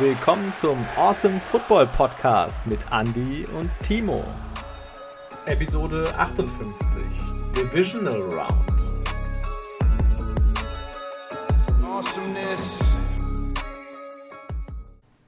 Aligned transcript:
willkommen 0.00 0.50
zum 0.54 0.78
Awesome 0.96 1.38
Football 1.38 1.86
Podcast 1.88 2.66
mit 2.66 2.80
Andy 2.90 3.44
und 3.58 3.70
Timo. 3.82 4.24
Episode 5.44 6.10
58 6.16 7.02
Divisional 7.54 8.22
Round. 8.22 8.64
Awesomeness. 11.86 13.04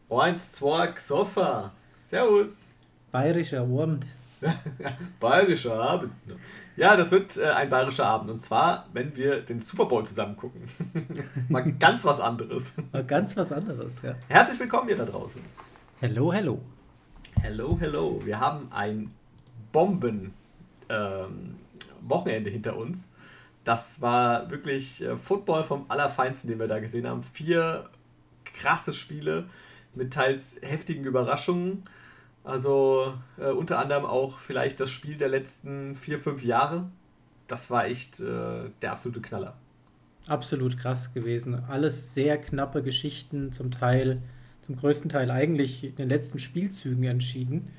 1, 0.08 0.52
2, 0.52 0.86
Xofa. 0.92 1.70
Servus. 2.06 2.74
Bayerischer 3.10 3.60
Abend. 3.60 4.06
bayerischer 5.20 5.74
Abend. 5.74 6.12
Ja, 6.76 6.96
das 6.96 7.10
wird 7.10 7.36
äh, 7.36 7.44
ein 7.44 7.68
bayerischer 7.68 8.06
Abend. 8.06 8.30
Und 8.30 8.40
zwar, 8.40 8.86
wenn 8.92 9.14
wir 9.16 9.40
den 9.40 9.60
Super 9.60 9.86
Bowl 9.86 10.04
zusammen 10.04 10.36
gucken. 10.36 10.62
Mal 11.48 11.72
ganz 11.72 12.04
was 12.04 12.20
anderes. 12.20 12.74
Mal 12.92 13.04
ganz 13.04 13.36
was 13.36 13.52
anderes, 13.52 14.02
ja. 14.02 14.14
Herzlich 14.28 14.58
willkommen 14.58 14.88
hier 14.88 14.96
da 14.96 15.04
draußen. 15.04 15.42
Hello, 16.00 16.32
hello. 16.32 16.60
Hello, 17.40 17.76
hello. 17.78 18.20
Wir 18.24 18.40
haben 18.40 18.70
ein 18.72 19.12
Bomben 19.72 20.34
ähm, 20.88 21.56
hinter 22.26 22.76
uns. 22.76 23.10
Das 23.64 24.00
war 24.00 24.50
wirklich 24.50 25.02
äh, 25.02 25.16
Football 25.16 25.64
vom 25.64 25.86
Allerfeinsten, 25.88 26.50
den 26.50 26.58
wir 26.58 26.66
da 26.66 26.80
gesehen 26.80 27.06
haben. 27.06 27.22
Vier 27.22 27.88
krasse 28.44 28.92
Spiele 28.92 29.48
mit 29.94 30.12
teils 30.12 30.58
heftigen 30.62 31.04
Überraschungen. 31.04 31.82
Also 32.44 33.14
äh, 33.38 33.50
unter 33.50 33.78
anderem 33.78 34.04
auch 34.04 34.38
vielleicht 34.38 34.80
das 34.80 34.90
Spiel 34.90 35.16
der 35.16 35.28
letzten 35.28 35.94
vier, 35.94 36.18
fünf 36.18 36.44
Jahre. 36.44 36.90
Das 37.46 37.70
war 37.70 37.86
echt 37.86 38.20
äh, 38.20 38.70
der 38.80 38.92
absolute 38.92 39.20
Knaller. 39.20 39.56
Absolut 40.26 40.78
krass 40.78 41.12
gewesen. 41.14 41.64
Alles 41.68 42.14
sehr 42.14 42.38
knappe 42.38 42.82
Geschichten, 42.82 43.52
zum 43.52 43.70
Teil, 43.70 44.22
zum 44.62 44.76
größten 44.76 45.10
Teil 45.10 45.30
eigentlich 45.30 45.84
in 45.84 45.96
den 45.96 46.08
letzten 46.08 46.38
Spielzügen 46.38 47.04
entschieden. 47.04 47.70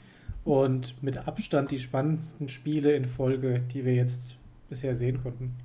Und 0.43 1.01
mit 1.01 1.25
Abstand 1.27 1.71
die 1.71 1.79
spannendsten 1.79 2.49
Spiele 2.49 2.95
in 2.95 3.05
Folge, 3.05 3.61
die 3.73 3.85
wir 3.85 3.95
jetzt 3.95 4.35
bisher 4.67 4.93
sehen 4.93 5.21
konnten. 5.23 5.55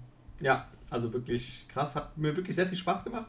Ja, 0.41 0.69
also 0.89 1.13
wirklich 1.13 1.67
krass. 1.69 1.97
Hat 1.97 2.17
mir 2.17 2.37
wirklich 2.37 2.55
sehr 2.55 2.67
viel 2.67 2.79
Spaß 2.79 3.05
gemacht. 3.05 3.27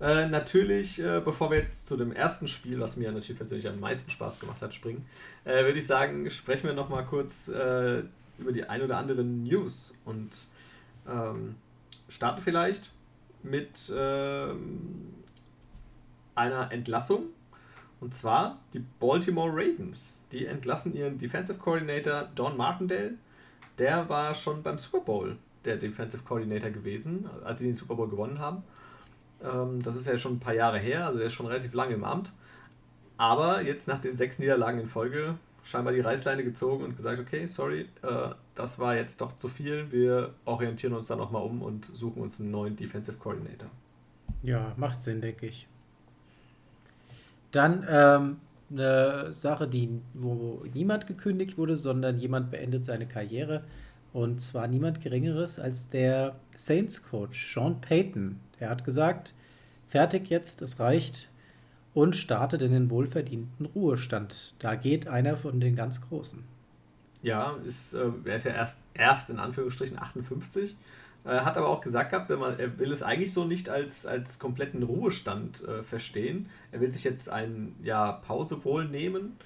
Äh, 0.00 0.28
natürlich, 0.28 1.00
äh, 1.02 1.20
bevor 1.24 1.50
wir 1.50 1.58
jetzt 1.58 1.86
zu 1.86 1.96
dem 1.96 2.12
ersten 2.12 2.46
Spiel, 2.46 2.78
was 2.78 2.96
mir 2.96 3.10
natürlich 3.10 3.36
persönlich 3.36 3.68
am 3.68 3.80
meisten 3.80 4.10
Spaß 4.10 4.38
gemacht 4.38 4.62
hat, 4.62 4.72
springen, 4.72 5.04
äh, 5.44 5.64
würde 5.64 5.78
ich 5.78 5.86
sagen, 5.86 6.30
sprechen 6.30 6.68
wir 6.68 6.74
nochmal 6.74 7.04
kurz 7.04 7.48
äh, 7.48 8.02
über 8.38 8.52
die 8.52 8.64
ein 8.64 8.82
oder 8.82 8.96
anderen 8.96 9.42
News 9.42 9.94
und 10.04 10.30
ähm, 11.08 11.56
starten 12.08 12.42
vielleicht 12.42 12.90
mit 13.42 13.92
ähm, 13.94 15.14
einer 16.34 16.70
Entlassung. 16.70 17.26
Und 18.00 18.14
zwar 18.14 18.60
die 18.74 18.84
Baltimore 19.00 19.50
Ravens. 19.50 20.20
Die 20.30 20.46
entlassen 20.46 20.94
ihren 20.94 21.18
Defensive 21.18 21.58
Coordinator 21.58 22.28
Don 22.36 22.56
Martindale. 22.56 23.14
Der 23.78 24.08
war 24.08 24.34
schon 24.34 24.62
beim 24.62 24.78
Super 24.78 25.00
Bowl 25.00 25.36
der 25.64 25.76
Defensive 25.76 26.22
Coordinator 26.22 26.70
gewesen, 26.70 27.28
als 27.44 27.58
sie 27.58 27.66
den 27.66 27.74
Super 27.74 27.96
Bowl 27.96 28.08
gewonnen 28.08 28.38
haben. 28.38 28.62
Ähm, 29.42 29.82
das 29.82 29.96
ist 29.96 30.06
ja 30.06 30.18
schon 30.18 30.34
ein 30.34 30.40
paar 30.40 30.54
Jahre 30.54 30.78
her, 30.78 31.06
also 31.06 31.18
der 31.18 31.28
ist 31.28 31.34
schon 31.34 31.46
relativ 31.46 31.74
lange 31.74 31.94
im 31.94 32.04
Amt. 32.04 32.32
Aber 33.16 33.62
jetzt 33.62 33.88
nach 33.88 34.00
den 34.00 34.16
sechs 34.16 34.38
Niederlagen 34.38 34.80
in 34.80 34.86
Folge 34.86 35.34
scheinbar 35.64 35.92
die 35.92 36.00
Reißleine 36.00 36.44
gezogen 36.44 36.84
und 36.84 36.96
gesagt, 36.96 37.20
okay, 37.20 37.46
sorry, 37.46 37.86
äh, 38.02 38.30
das 38.54 38.78
war 38.78 38.96
jetzt 38.96 39.20
doch 39.20 39.36
zu 39.36 39.48
viel. 39.48 39.90
Wir 39.90 40.34
orientieren 40.44 40.94
uns 40.94 41.08
da 41.08 41.16
nochmal 41.16 41.42
um 41.42 41.62
und 41.62 41.84
suchen 41.84 42.22
uns 42.22 42.40
einen 42.40 42.50
neuen 42.50 42.76
Defensive 42.76 43.18
Coordinator. 43.18 43.68
Ja, 44.42 44.72
macht 44.76 44.98
Sinn, 45.00 45.20
denke 45.20 45.46
ich. 45.46 45.66
Dann 47.50 47.86
ähm, 47.88 48.36
eine 48.70 49.32
Sache, 49.32 49.68
die, 49.68 50.00
wo 50.14 50.64
niemand 50.74 51.06
gekündigt 51.06 51.58
wurde, 51.58 51.76
sondern 51.76 52.18
jemand 52.18 52.50
beendet 52.50 52.84
seine 52.84 53.06
Karriere. 53.06 53.64
Und 54.12 54.40
zwar 54.40 54.68
niemand 54.68 55.00
Geringeres 55.00 55.58
als 55.58 55.88
der 55.88 56.36
Saints-Coach 56.56 57.54
Sean 57.54 57.80
Payton. 57.80 58.40
Er 58.60 58.70
hat 58.70 58.84
gesagt, 58.84 59.34
fertig 59.86 60.30
jetzt, 60.30 60.62
es 60.62 60.78
reicht 60.80 61.28
und 61.94 62.16
startet 62.16 62.62
in 62.62 62.72
den 62.72 62.90
wohlverdienten 62.90 63.66
Ruhestand. 63.66 64.54
Da 64.58 64.74
geht 64.74 65.08
einer 65.08 65.36
von 65.36 65.60
den 65.60 65.74
ganz 65.74 66.00
Großen. 66.00 66.44
Ja, 67.22 67.56
ist, 67.66 67.94
äh, 67.94 68.10
er 68.24 68.36
ist 68.36 68.44
ja 68.44 68.52
erst, 68.52 68.82
erst 68.94 69.30
in 69.30 69.38
Anführungsstrichen 69.38 69.98
58, 69.98 70.76
äh, 71.24 71.40
hat 71.40 71.56
aber 71.56 71.68
auch 71.68 71.80
gesagt 71.80 72.10
gehabt, 72.10 72.28
wenn 72.28 72.38
man, 72.38 72.58
er 72.58 72.78
will 72.78 72.92
es 72.92 73.02
eigentlich 73.02 73.32
so 73.32 73.44
nicht 73.44 73.68
als, 73.68 74.06
als 74.06 74.38
kompletten 74.38 74.82
Ruhestand 74.82 75.64
äh, 75.64 75.82
verstehen. 75.82 76.48
Er 76.70 76.80
will 76.80 76.92
sich 76.92 77.04
jetzt 77.04 77.28
ein 77.28 77.74
Jahr 77.82 78.20
Pause 78.22 78.64
wohl 78.64 78.84
nehmen 78.84 79.36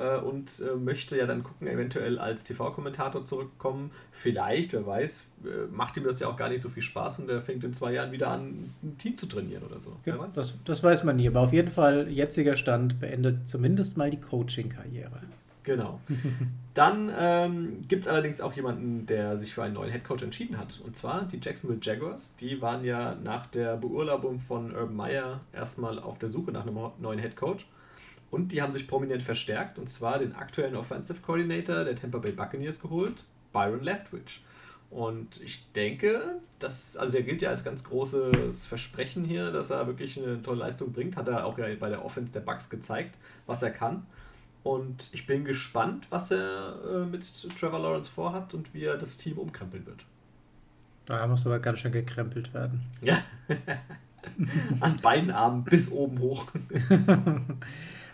äh, 0.00 0.18
und 0.18 0.60
äh, 0.60 0.74
möchte 0.76 1.16
ja 1.16 1.26
dann 1.26 1.42
gucken, 1.42 1.68
eventuell 1.68 2.18
als 2.18 2.44
TV-Kommentator 2.44 3.24
zurückkommen. 3.24 3.90
Vielleicht, 4.12 4.72
wer 4.72 4.86
weiß, 4.86 5.22
äh, 5.44 5.48
macht 5.70 5.96
ihm 5.96 6.04
das 6.04 6.20
ja 6.20 6.28
auch 6.28 6.36
gar 6.36 6.48
nicht 6.48 6.62
so 6.62 6.68
viel 6.68 6.82
Spaß 6.82 7.18
und 7.18 7.28
er 7.28 7.40
fängt 7.40 7.62
in 7.64 7.74
zwei 7.74 7.92
Jahren 7.92 8.12
wieder 8.12 8.28
an, 8.28 8.72
ein 8.82 8.96
Team 8.98 9.18
zu 9.18 9.26
trainieren 9.26 9.62
oder 9.62 9.80
so. 9.80 9.96
Ja, 10.04 10.28
das, 10.34 10.58
das 10.64 10.82
weiß 10.82 11.04
man 11.04 11.16
nie, 11.16 11.28
aber 11.28 11.40
auf 11.40 11.52
jeden 11.52 11.70
Fall, 11.70 12.08
jetziger 12.08 12.56
Stand 12.56 12.98
beendet 12.98 13.48
zumindest 13.48 13.96
mal 13.96 14.10
die 14.10 14.20
Coaching-Karriere. 14.20 15.20
Genau. 15.62 16.00
Dann 16.74 17.12
ähm, 17.18 17.84
gibt 17.86 18.02
es 18.02 18.08
allerdings 18.08 18.40
auch 18.40 18.52
jemanden, 18.54 19.06
der 19.06 19.36
sich 19.36 19.52
für 19.52 19.62
einen 19.62 19.74
neuen 19.74 19.90
Headcoach 19.90 20.22
entschieden 20.22 20.56
hat. 20.56 20.80
Und 20.84 20.96
zwar 20.96 21.24
die 21.24 21.38
Jacksonville 21.42 21.80
Jaguars. 21.82 22.34
Die 22.36 22.62
waren 22.62 22.84
ja 22.84 23.14
nach 23.22 23.46
der 23.46 23.76
Beurlaubung 23.76 24.40
von 24.40 24.74
Urban 24.74 24.96
Meyer 24.96 25.40
erstmal 25.52 25.98
auf 25.98 26.18
der 26.18 26.28
Suche 26.28 26.52
nach 26.52 26.66
einem 26.66 26.78
neuen 26.98 27.18
Headcoach. 27.18 27.66
Und 28.30 28.52
die 28.52 28.62
haben 28.62 28.72
sich 28.72 28.86
prominent 28.86 29.22
verstärkt, 29.22 29.78
und 29.78 29.88
zwar 29.88 30.18
den 30.18 30.34
aktuellen 30.34 30.76
Offensive 30.76 31.20
Coordinator 31.20 31.84
der 31.84 31.96
Tampa 31.96 32.18
Bay 32.18 32.32
Buccaneers 32.32 32.80
geholt, 32.80 33.24
Byron 33.52 33.82
Leftwich. 33.82 34.44
Und 34.90 35.40
ich 35.40 35.70
denke, 35.72 36.40
dass, 36.58 36.96
also 36.96 37.12
der 37.12 37.22
gilt 37.22 37.42
ja 37.42 37.50
als 37.50 37.62
ganz 37.62 37.84
großes 37.84 38.66
Versprechen 38.66 39.24
hier, 39.24 39.52
dass 39.52 39.70
er 39.70 39.86
wirklich 39.86 40.18
eine 40.18 40.42
tolle 40.42 40.60
Leistung 40.60 40.92
bringt. 40.92 41.16
Hat 41.16 41.28
er 41.28 41.46
auch 41.46 41.58
ja 41.58 41.66
bei 41.78 41.88
der 41.88 42.04
Offense 42.04 42.32
der 42.32 42.40
Bucks 42.40 42.68
gezeigt, 42.68 43.16
was 43.46 43.62
er 43.62 43.70
kann. 43.70 44.06
Und 44.62 45.08
ich 45.12 45.26
bin 45.26 45.44
gespannt, 45.44 46.08
was 46.10 46.32
er 46.32 46.74
äh, 46.84 47.06
mit 47.06 47.24
Trevor 47.58 47.78
Lawrence 47.78 48.10
vorhat 48.10 48.52
und 48.52 48.74
wie 48.74 48.84
er 48.84 48.98
das 48.98 49.16
Team 49.16 49.38
umkrempeln 49.38 49.86
wird. 49.86 50.04
Da 51.06 51.26
muss 51.26 51.46
aber 51.46 51.60
ganz 51.60 51.78
schön 51.78 51.92
gekrempelt 51.92 52.52
werden. 52.52 52.82
Ja. 53.00 53.22
An 54.80 54.96
beiden 54.96 55.30
Armen 55.30 55.64
bis 55.64 55.90
oben 55.90 56.18
hoch. 56.18 56.46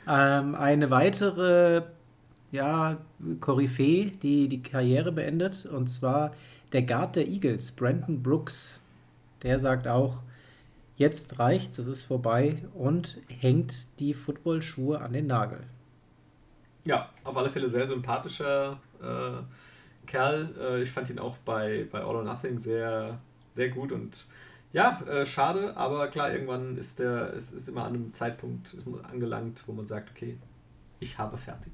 Ähm, 0.07 0.55
eine 0.55 0.91
weitere 0.91 1.83
ja, 2.53 2.99
Koryphäe, 3.41 4.13
die 4.23 4.49
die 4.49 4.63
Karriere 4.63 5.13
beendet, 5.13 5.67
und 5.67 5.89
zwar 5.89 6.33
der 6.73 6.83
Guard 6.83 7.17
der 7.17 7.27
Eagles, 7.27 7.73
Brandon 7.73 8.23
Brooks. 8.23 8.81
Der 9.43 9.59
sagt 9.59 9.89
auch, 9.89 10.23
jetzt 10.97 11.39
reicht's, 11.39 11.79
es 11.79 11.87
ist 11.87 12.05
vorbei 12.05 12.63
und 12.75 13.19
hängt 13.29 13.87
die 13.99 14.15
Footballschuhe 14.15 15.01
an 15.01 15.13
den 15.13 15.27
Nagel. 15.27 15.61
Ja, 16.85 17.11
auf 17.25 17.37
alle 17.37 17.51
Fälle 17.51 17.69
sehr 17.69 17.87
sympathischer 17.87 18.79
äh, 19.03 20.07
Kerl. 20.07 20.55
Äh, 20.59 20.83
ich 20.83 20.91
fand 20.91 21.11
ihn 21.11 21.19
auch 21.19 21.37
bei, 21.39 21.87
bei 21.91 21.99
All 21.99 22.17
or 22.17 22.23
Nothing 22.23 22.59
sehr, 22.59 23.19
sehr 23.55 23.69
gut 23.71 23.93
und 23.93 24.25
ja, 24.73 25.01
äh, 25.07 25.27
schade, 25.27 25.77
aber 25.77 26.09
klar, 26.09 26.33
irgendwann 26.33 26.77
ist 26.77 26.99
der, 26.99 27.33
ist, 27.33 27.53
ist 27.53 27.69
immer 27.69 27.85
an 27.85 27.95
einem 27.95 28.13
Zeitpunkt 28.13 28.77
angelangt, 29.11 29.63
wo 29.67 29.73
man 29.73 29.87
sagt, 29.87 30.11
okay, 30.11 30.39
ich 31.01 31.19
habe 31.19 31.39
fertig. 31.39 31.73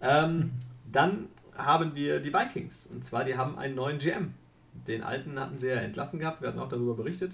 Ähm, 0.00 0.52
dann 0.92 1.28
haben 1.56 1.94
wir 1.94 2.20
die 2.20 2.32
Vikings. 2.32 2.86
Und 2.86 3.04
zwar, 3.04 3.24
die 3.24 3.36
haben 3.36 3.58
einen 3.58 3.74
neuen 3.74 3.98
GM. 3.98 4.34
Den 4.86 5.02
alten 5.02 5.38
hatten 5.38 5.58
sie 5.58 5.68
ja 5.68 5.76
entlassen 5.76 6.20
gehabt, 6.20 6.40
wir 6.40 6.48
hatten 6.48 6.58
auch 6.60 6.68
darüber 6.68 6.94
berichtet. 6.94 7.32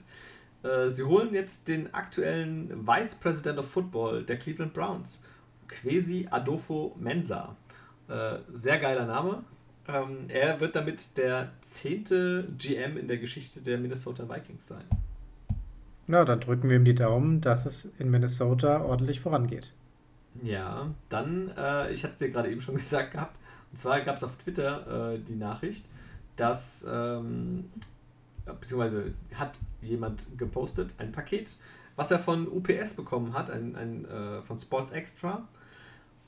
Äh, 0.62 0.88
sie 0.90 1.02
holen 1.02 1.34
jetzt 1.34 1.68
den 1.68 1.92
aktuellen 1.92 2.86
Vice 2.86 3.14
President 3.16 3.58
of 3.58 3.70
Football 3.70 4.24
der 4.24 4.38
Cleveland 4.38 4.72
Browns, 4.72 5.20
Quesi 5.68 6.26
Adolfo 6.30 6.96
Mensa. 6.98 7.56
Äh, 8.08 8.38
sehr 8.50 8.78
geiler 8.78 9.06
Name. 9.06 9.44
Ähm, 9.86 10.26
er 10.28 10.60
wird 10.60 10.76
damit 10.76 11.16
der 11.16 11.50
zehnte 11.60 12.46
GM 12.58 12.96
in 12.96 13.08
der 13.08 13.18
Geschichte 13.18 13.60
der 13.60 13.78
Minnesota 13.78 14.28
Vikings 14.28 14.66
sein. 14.66 14.84
Na, 16.06 16.24
dann 16.24 16.40
drücken 16.40 16.68
wir 16.68 16.76
ihm 16.76 16.84
die 16.84 16.94
Daumen, 16.94 17.40
dass 17.40 17.66
es 17.66 17.86
in 17.98 18.10
Minnesota 18.10 18.82
ordentlich 18.82 19.20
vorangeht. 19.20 19.72
Ja, 20.42 20.90
dann, 21.08 21.50
äh, 21.56 21.92
ich 21.92 22.02
hatte 22.02 22.14
es 22.14 22.20
ja 22.20 22.28
gerade 22.28 22.50
eben 22.50 22.60
schon 22.60 22.76
gesagt 22.78 23.12
gehabt, 23.12 23.38
und 23.70 23.76
zwar 23.76 24.00
gab 24.00 24.16
es 24.16 24.24
auf 24.24 24.36
Twitter 24.36 25.14
äh, 25.14 25.18
die 25.18 25.36
Nachricht, 25.36 25.84
dass, 26.36 26.86
ähm, 26.90 27.70
beziehungsweise 28.60 29.14
hat 29.34 29.58
jemand 29.82 30.26
gepostet, 30.38 30.94
ein 30.98 31.12
Paket, 31.12 31.56
was 31.96 32.10
er 32.10 32.18
von 32.18 32.48
UPS 32.48 32.94
bekommen 32.94 33.34
hat, 33.34 33.50
ein, 33.50 33.76
ein 33.76 34.04
äh, 34.04 34.42
von 34.42 34.58
Sports 34.58 34.90
Extra 34.90 35.46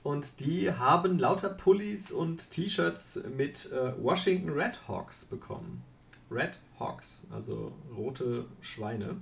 und 0.07 0.39
die 0.39 0.71
haben 0.71 1.19
lauter 1.19 1.49
Pullis 1.49 2.13
und 2.13 2.53
T-Shirts 2.53 3.23
mit 3.37 3.73
äh, 3.73 3.93
Washington 4.01 4.51
Red 4.51 4.87
Hawks 4.87 5.25
bekommen. 5.25 5.83
Red 6.31 6.61
Hawks, 6.79 7.27
also 7.33 7.73
rote 7.97 8.45
Schweine. 8.61 9.17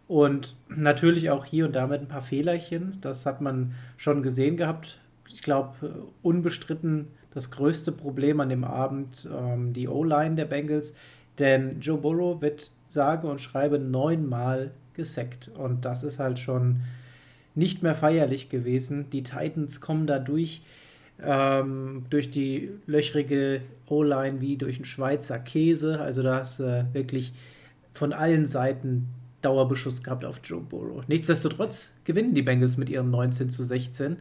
Und 0.09 0.57
natürlich 0.69 1.31
auch 1.31 1.45
hier 1.45 1.67
und 1.67 1.77
da 1.77 1.87
mit 1.87 2.01
ein 2.01 2.09
paar 2.09 2.23
Fehlerchen. 2.23 2.99
Das 3.01 3.27
hat 3.27 3.41
man 3.41 3.75
schon 3.97 4.23
gesehen 4.23 4.57
gehabt. 4.57 4.99
Ich 5.29 5.43
glaube, 5.43 6.09
unbestritten 6.23 7.09
das 7.33 7.51
größte 7.53 7.93
Problem 7.93 8.41
an 8.41 8.49
dem 8.49 8.65
Abend 8.65 9.29
ähm, 9.33 9.73
die 9.73 9.87
O-Line 9.87 10.35
der 10.35 10.47
Bengals. 10.47 10.95
Denn 11.39 11.81
Joe 11.81 11.99
Burrow 11.99 12.43
wird 12.43 12.73
sage 12.89 13.29
und 13.29 13.41
schreibe 13.41 13.79
neunmal 13.79 14.73
gesackt. 14.95 15.49
Und 15.55 15.85
das 15.85 16.03
ist 16.03 16.19
halt 16.19 16.39
schon 16.39 16.81
nicht 17.55 17.83
mehr 17.83 17.95
feierlich 17.95 18.49
gewesen. 18.49 19.11
Die 19.11 19.23
Titans 19.23 19.81
kommen 19.81 20.07
da 20.07 20.19
durch 20.19 20.63
ähm, 21.25 22.05
durch 22.11 22.31
die 22.31 22.71
löchrige 22.87 23.63
O-Line 23.87 24.41
wie 24.41 24.57
durch 24.57 24.77
einen 24.77 24.85
Schweizer 24.85 25.39
Käse. 25.39 26.01
Also 26.01 26.23
da 26.23 26.41
hast 26.41 26.61
du 26.61 26.65
äh, 26.65 26.85
wirklich 26.93 27.33
von 27.93 28.13
allen 28.13 28.47
Seiten 28.47 29.09
Dauerbeschuss 29.43 30.03
gehabt 30.03 30.25
auf 30.25 30.41
Joe 30.45 30.61
Burrow. 30.61 31.07
Nichtsdestotrotz 31.09 31.95
gewinnen 32.05 32.35
die 32.35 32.43
Bengals 32.43 32.77
mit 32.77 32.89
ihren 32.89 33.11
19 33.11 33.51
zu 33.51 33.65
16. 33.65 34.19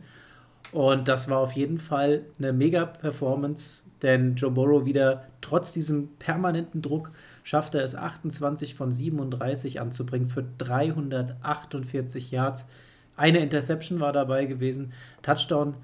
Und 0.71 1.07
das 1.07 1.29
war 1.29 1.39
auf 1.39 1.53
jeden 1.53 1.79
Fall 1.79 2.21
eine 2.37 2.53
mega-Performance, 2.53 3.83
denn 4.01 4.35
Joe 4.35 4.51
Burrow 4.51 4.85
wieder 4.85 5.25
trotz 5.41 5.73
diesem 5.73 6.09
permanenten 6.19 6.81
Druck 6.81 7.11
schaffte 7.43 7.79
es 7.79 7.95
28 7.95 8.75
von 8.75 8.91
37 8.91 9.81
anzubringen 9.81 10.27
für 10.27 10.45
348 10.59 12.31
Yards. 12.31 12.69
Eine 13.17 13.39
Interception 13.39 13.99
war 13.99 14.13
dabei 14.13 14.45
gewesen. 14.45 14.93
Touchdown 15.23 15.75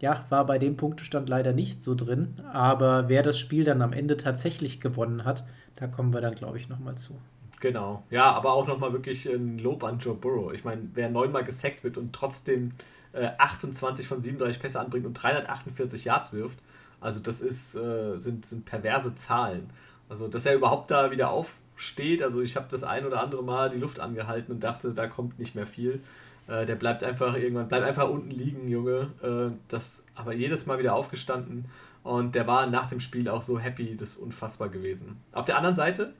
ja, 0.00 0.24
war 0.28 0.44
bei 0.46 0.58
dem 0.58 0.76
Punktestand 0.76 1.28
leider 1.28 1.52
nicht 1.52 1.82
so 1.82 1.94
drin. 1.94 2.34
Aber 2.52 3.08
wer 3.08 3.22
das 3.22 3.38
Spiel 3.38 3.64
dann 3.64 3.82
am 3.82 3.92
Ende 3.92 4.16
tatsächlich 4.16 4.80
gewonnen 4.80 5.24
hat, 5.24 5.44
da 5.76 5.86
kommen 5.86 6.12
wir 6.12 6.20
dann, 6.20 6.34
glaube 6.34 6.58
ich, 6.58 6.68
nochmal 6.68 6.96
zu. 6.96 7.18
Genau. 7.60 8.02
Ja, 8.10 8.32
aber 8.32 8.52
auch 8.52 8.66
nochmal 8.66 8.92
wirklich 8.92 9.26
ein 9.26 9.58
Lob 9.58 9.82
an 9.82 9.98
Joe 9.98 10.14
Burrow. 10.14 10.52
Ich 10.52 10.64
meine, 10.64 10.82
wer 10.94 11.08
neunmal 11.08 11.44
gesackt 11.44 11.84
wird 11.84 11.96
und 11.96 12.12
trotzdem 12.12 12.72
äh, 13.12 13.30
28 13.38 14.06
von 14.06 14.20
37 14.20 14.60
Pässe 14.60 14.80
anbringt 14.80 15.06
und 15.06 15.14
348 15.14 16.04
Yards 16.04 16.32
wirft, 16.32 16.58
also 17.00 17.20
das 17.20 17.40
ist, 17.40 17.74
äh, 17.74 18.18
sind, 18.18 18.46
sind 18.46 18.64
perverse 18.64 19.14
Zahlen. 19.14 19.70
Also, 20.08 20.28
dass 20.28 20.46
er 20.46 20.54
überhaupt 20.54 20.90
da 20.90 21.10
wieder 21.10 21.30
aufsteht, 21.30 22.22
also 22.22 22.40
ich 22.40 22.56
habe 22.56 22.66
das 22.70 22.84
ein 22.84 23.06
oder 23.06 23.22
andere 23.22 23.42
Mal 23.42 23.70
die 23.70 23.78
Luft 23.78 24.00
angehalten 24.00 24.52
und 24.52 24.60
dachte, 24.60 24.92
da 24.92 25.06
kommt 25.06 25.38
nicht 25.38 25.54
mehr 25.54 25.66
viel. 25.66 26.00
Äh, 26.48 26.66
der 26.66 26.76
bleibt 26.76 27.02
einfach 27.02 27.36
irgendwann, 27.36 27.68
bleibt 27.68 27.86
einfach 27.86 28.08
unten 28.08 28.30
liegen, 28.30 28.68
Junge. 28.68 29.10
Äh, 29.22 29.56
das 29.68 30.06
aber 30.14 30.32
jedes 30.32 30.66
Mal 30.66 30.78
wieder 30.78 30.94
aufgestanden 30.94 31.66
und 32.06 32.36
der 32.36 32.46
war 32.46 32.68
nach 32.68 32.86
dem 32.86 33.00
Spiel 33.00 33.28
auch 33.28 33.42
so 33.42 33.58
happy, 33.58 33.96
das 33.96 34.10
ist 34.10 34.16
unfassbar 34.16 34.68
gewesen. 34.68 35.20
Auf 35.32 35.44
der 35.44 35.56
anderen 35.56 35.74
Seite, 35.74 36.12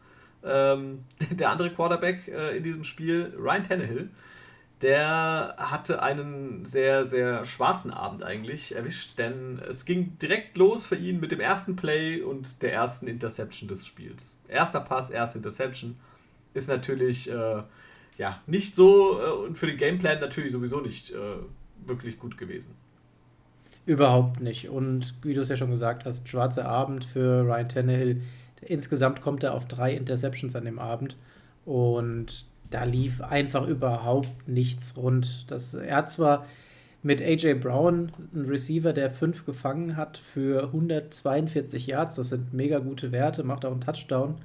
ähm, 0.43 1.05
der 1.31 1.51
andere 1.51 1.71
Quarterback 1.71 2.27
äh, 2.27 2.57
in 2.57 2.65
diesem 2.65 2.83
Spiel, 2.83 3.33
Ryan 3.39 3.63
Tannehill, 3.63 4.11
der 4.83 5.55
hatte 5.59 6.03
einen 6.03 6.67
sehr, 6.67 7.07
sehr 7.07 7.45
schwarzen 7.45 7.93
Abend 7.93 8.23
eigentlich 8.23 8.75
erwischt, 8.75 9.19
denn 9.19 9.61
es 9.67 9.85
ging 9.85 10.19
direkt 10.19 10.59
los 10.59 10.85
für 10.85 10.97
ihn 10.97 11.19
mit 11.21 11.31
dem 11.33 11.41
ersten 11.41 11.77
Play 11.77 12.21
und 12.21 12.63
der 12.63 12.75
ersten 12.75 13.07
Interception 13.07 13.69
des 13.69 13.87
Spiels. 13.87 14.39
Erster 14.49 14.81
Pass, 14.81 15.11
erste 15.11 15.39
Interception 15.39 15.97
ist 16.53 16.69
natürlich 16.69 17.31
äh, 17.31 17.63
ja, 18.17 18.43
nicht 18.47 18.75
so 18.75 19.21
äh, 19.21 19.47
und 19.47 19.59
für 19.59 19.67
den 19.67 19.77
Gameplan 19.77 20.21
natürlich 20.21 20.53
sowieso 20.53 20.81
nicht 20.81 21.11
äh, 21.11 21.17
wirklich 21.87 22.19
gut 22.19 22.39
gewesen. 22.39 22.75
Überhaupt 23.85 24.41
nicht. 24.41 24.69
Und 24.69 25.15
wie 25.23 25.33
du 25.33 25.41
es 25.41 25.49
ja 25.49 25.57
schon 25.57 25.71
gesagt 25.71 26.05
hast, 26.05 26.29
schwarzer 26.29 26.67
Abend 26.67 27.05
für 27.05 27.43
Ryan 27.43 27.69
Tannehill. 27.69 28.23
Insgesamt 28.61 29.23
kommt 29.23 29.45
er 29.45 29.55
auf 29.55 29.67
drei 29.67 29.95
Interceptions 29.95 30.57
an 30.57 30.65
dem 30.65 30.81
Abend. 30.81 31.17
Und 31.65 32.47
da 32.71 32.83
lief 32.83 33.21
einfach 33.21 33.69
überhaupt 33.69 34.49
nichts 34.49 34.97
rund. 34.97 35.49
Das, 35.51 35.75
er 35.75 35.97
hat 35.97 36.11
zwar 36.11 36.47
mit 37.03 37.23
AJ 37.23 37.55
Brown 37.55 38.11
einen 38.35 38.47
Receiver, 38.47 38.93
der 38.93 39.13
fünf 39.13 39.47
gefangen 39.47 39.97
hat 39.97 40.17
für 40.17 40.65
142 40.65 41.87
Yards. 41.87 42.17
Das 42.17 42.31
sind 42.31 42.53
mega 42.53 42.81
gute 42.81 43.13
Werte, 43.13 43.45
macht 43.45 43.65
auch 43.65 43.71
einen 43.71 43.81
Touchdown. 43.81 44.37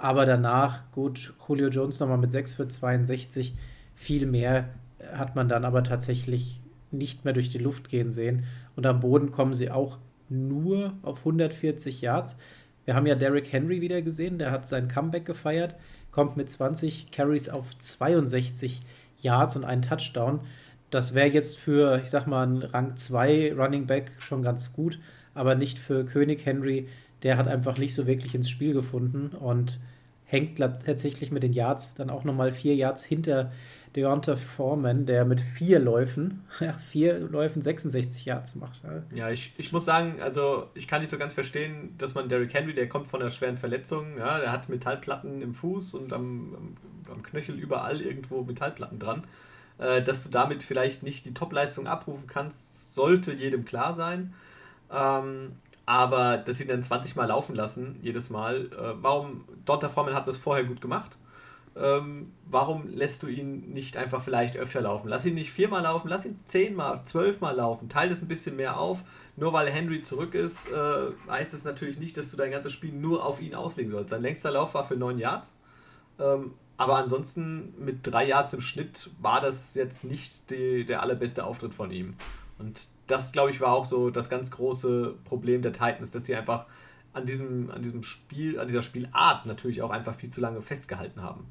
Aber 0.00 0.24
danach, 0.24 0.90
gut, 0.92 1.34
Julio 1.46 1.68
Jones 1.68 2.00
nochmal 2.00 2.16
mit 2.16 2.30
6 2.30 2.54
für 2.54 2.66
62. 2.66 3.54
Viel 3.94 4.24
mehr 4.24 4.70
hat 5.12 5.36
man 5.36 5.46
dann 5.46 5.66
aber 5.66 5.84
tatsächlich 5.84 6.58
nicht 6.90 7.26
mehr 7.26 7.34
durch 7.34 7.50
die 7.50 7.58
Luft 7.58 7.90
gehen 7.90 8.10
sehen. 8.10 8.44
Und 8.76 8.86
am 8.86 9.00
Boden 9.00 9.30
kommen 9.30 9.52
sie 9.52 9.70
auch 9.70 9.98
nur 10.30 10.94
auf 11.02 11.18
140 11.18 12.00
Yards. 12.00 12.38
Wir 12.86 12.94
haben 12.94 13.06
ja 13.06 13.14
Derrick 13.14 13.52
Henry 13.52 13.82
wieder 13.82 14.00
gesehen, 14.00 14.38
der 14.38 14.52
hat 14.52 14.66
sein 14.66 14.88
Comeback 14.88 15.26
gefeiert, 15.26 15.74
kommt 16.12 16.34
mit 16.34 16.48
20 16.48 17.10
Carries 17.10 17.50
auf 17.50 17.76
62 17.76 18.80
Yards 19.18 19.56
und 19.56 19.64
einen 19.64 19.82
Touchdown. 19.82 20.40
Das 20.88 21.14
wäre 21.14 21.28
jetzt 21.28 21.58
für, 21.58 22.00
ich 22.02 22.08
sag 22.08 22.26
mal, 22.26 22.44
einen 22.44 22.62
Rang 22.62 22.96
2 22.96 23.52
Running 23.52 23.86
Back 23.86 24.12
schon 24.18 24.42
ganz 24.42 24.72
gut, 24.72 24.98
aber 25.34 25.56
nicht 25.56 25.78
für 25.78 26.06
König 26.06 26.46
Henry. 26.46 26.88
Der 27.22 27.36
hat 27.36 27.48
einfach 27.48 27.78
nicht 27.78 27.94
so 27.94 28.06
wirklich 28.06 28.34
ins 28.34 28.50
Spiel 28.50 28.72
gefunden 28.72 29.28
und 29.28 29.78
hängt 30.24 30.58
tatsächlich 30.58 31.32
mit 31.32 31.42
den 31.42 31.52
Yards 31.52 31.94
dann 31.94 32.08
auch 32.08 32.24
nochmal 32.24 32.52
vier 32.52 32.74
Yards 32.76 33.04
hinter 33.04 33.50
Deonta 33.96 34.36
Foreman, 34.36 35.04
der 35.04 35.24
mit 35.24 35.40
vier 35.40 35.80
Läufen, 35.80 36.44
ja, 36.60 36.74
vier 36.78 37.18
Läufen 37.18 37.60
66 37.60 38.24
Yards 38.24 38.54
macht. 38.54 38.80
Ja, 39.12 39.30
ich, 39.30 39.52
ich 39.58 39.72
muss 39.72 39.84
sagen, 39.84 40.22
also 40.22 40.68
ich 40.74 40.86
kann 40.86 41.00
nicht 41.00 41.10
so 41.10 41.18
ganz 41.18 41.34
verstehen, 41.34 41.94
dass 41.98 42.14
man 42.14 42.28
Derrick 42.28 42.54
Henry, 42.54 42.74
der 42.74 42.88
kommt 42.88 43.08
von 43.08 43.20
einer 43.20 43.30
schweren 43.30 43.56
Verletzung, 43.56 44.18
ja, 44.18 44.38
der 44.38 44.52
hat 44.52 44.68
Metallplatten 44.68 45.42
im 45.42 45.54
Fuß 45.54 45.94
und 45.94 46.12
am, 46.12 46.54
am, 46.54 46.76
am 47.12 47.22
Knöchel 47.22 47.58
überall 47.58 48.00
irgendwo 48.00 48.44
Metallplatten 48.44 49.00
dran, 49.00 49.24
äh, 49.78 50.00
dass 50.02 50.22
du 50.22 50.28
damit 50.30 50.62
vielleicht 50.62 51.02
nicht 51.02 51.26
die 51.26 51.34
Topleistung 51.34 51.88
abrufen 51.88 52.28
kannst, 52.28 52.94
sollte 52.94 53.32
jedem 53.32 53.64
klar 53.64 53.94
sein. 53.94 54.34
Ähm, 54.92 55.56
aber 55.86 56.38
dass 56.38 56.58
sie 56.58 56.64
ihn 56.64 56.68
dann 56.68 56.82
20 56.82 57.16
Mal 57.16 57.26
laufen 57.26 57.54
lassen, 57.54 57.98
jedes 58.02 58.30
Mal, 58.30 58.66
äh, 58.66 58.94
warum, 59.00 59.44
Donta 59.64 59.88
Foreman 59.88 60.14
hat 60.14 60.28
das 60.28 60.36
vorher 60.36 60.64
gut 60.64 60.80
gemacht, 60.80 61.16
ähm, 61.76 62.32
warum 62.46 62.88
lässt 62.88 63.22
du 63.22 63.28
ihn 63.28 63.72
nicht 63.72 63.96
einfach 63.96 64.22
vielleicht 64.22 64.56
öfter 64.56 64.80
laufen? 64.80 65.08
Lass 65.08 65.24
ihn 65.24 65.34
nicht 65.34 65.52
viermal 65.52 65.82
laufen, 65.82 66.08
lass 66.08 66.24
ihn 66.24 66.38
zehnmal, 66.44 67.02
zwölfmal 67.04 67.56
laufen, 67.56 67.88
teile 67.88 68.10
das 68.10 68.22
ein 68.22 68.28
bisschen 68.28 68.56
mehr 68.56 68.78
auf. 68.78 69.02
Nur 69.36 69.52
weil 69.52 69.68
Henry 69.68 70.02
zurück 70.02 70.34
ist, 70.34 70.70
äh, 70.70 71.12
heißt 71.28 71.54
es 71.54 71.64
natürlich 71.64 71.98
nicht, 71.98 72.16
dass 72.16 72.30
du 72.30 72.36
dein 72.36 72.50
ganzes 72.50 72.72
Spiel 72.72 72.92
nur 72.92 73.24
auf 73.24 73.40
ihn 73.40 73.54
auslegen 73.54 73.92
sollst. 73.92 74.10
Sein 74.10 74.22
längster 74.22 74.50
Lauf 74.50 74.74
war 74.74 74.86
für 74.86 74.96
9 74.96 75.18
Yards. 75.18 75.56
Ähm, 76.18 76.54
aber 76.76 76.96
ansonsten 76.96 77.74
mit 77.78 78.06
3 78.06 78.26
Yards 78.26 78.52
im 78.52 78.60
Schnitt 78.60 79.10
war 79.20 79.40
das 79.40 79.74
jetzt 79.74 80.02
nicht 80.02 80.50
die, 80.50 80.84
der 80.84 81.02
allerbeste 81.02 81.44
Auftritt 81.44 81.72
von 81.72 81.90
ihm. 81.90 82.14
Und 82.58 82.88
das, 83.10 83.32
glaube 83.32 83.50
ich, 83.50 83.60
war 83.60 83.72
auch 83.72 83.84
so 83.84 84.10
das 84.10 84.28
ganz 84.28 84.50
große 84.50 85.14
Problem 85.24 85.62
der 85.62 85.72
Titans, 85.72 86.10
dass 86.10 86.26
sie 86.26 86.34
einfach 86.34 86.66
an 87.12 87.26
diesem, 87.26 87.70
an 87.70 87.82
diesem 87.82 88.02
Spiel, 88.02 88.58
an 88.58 88.68
dieser 88.68 88.82
Spielart 88.82 89.46
natürlich 89.46 89.82
auch 89.82 89.90
einfach 89.90 90.14
viel 90.14 90.30
zu 90.30 90.40
lange 90.40 90.62
festgehalten 90.62 91.22
haben. 91.22 91.46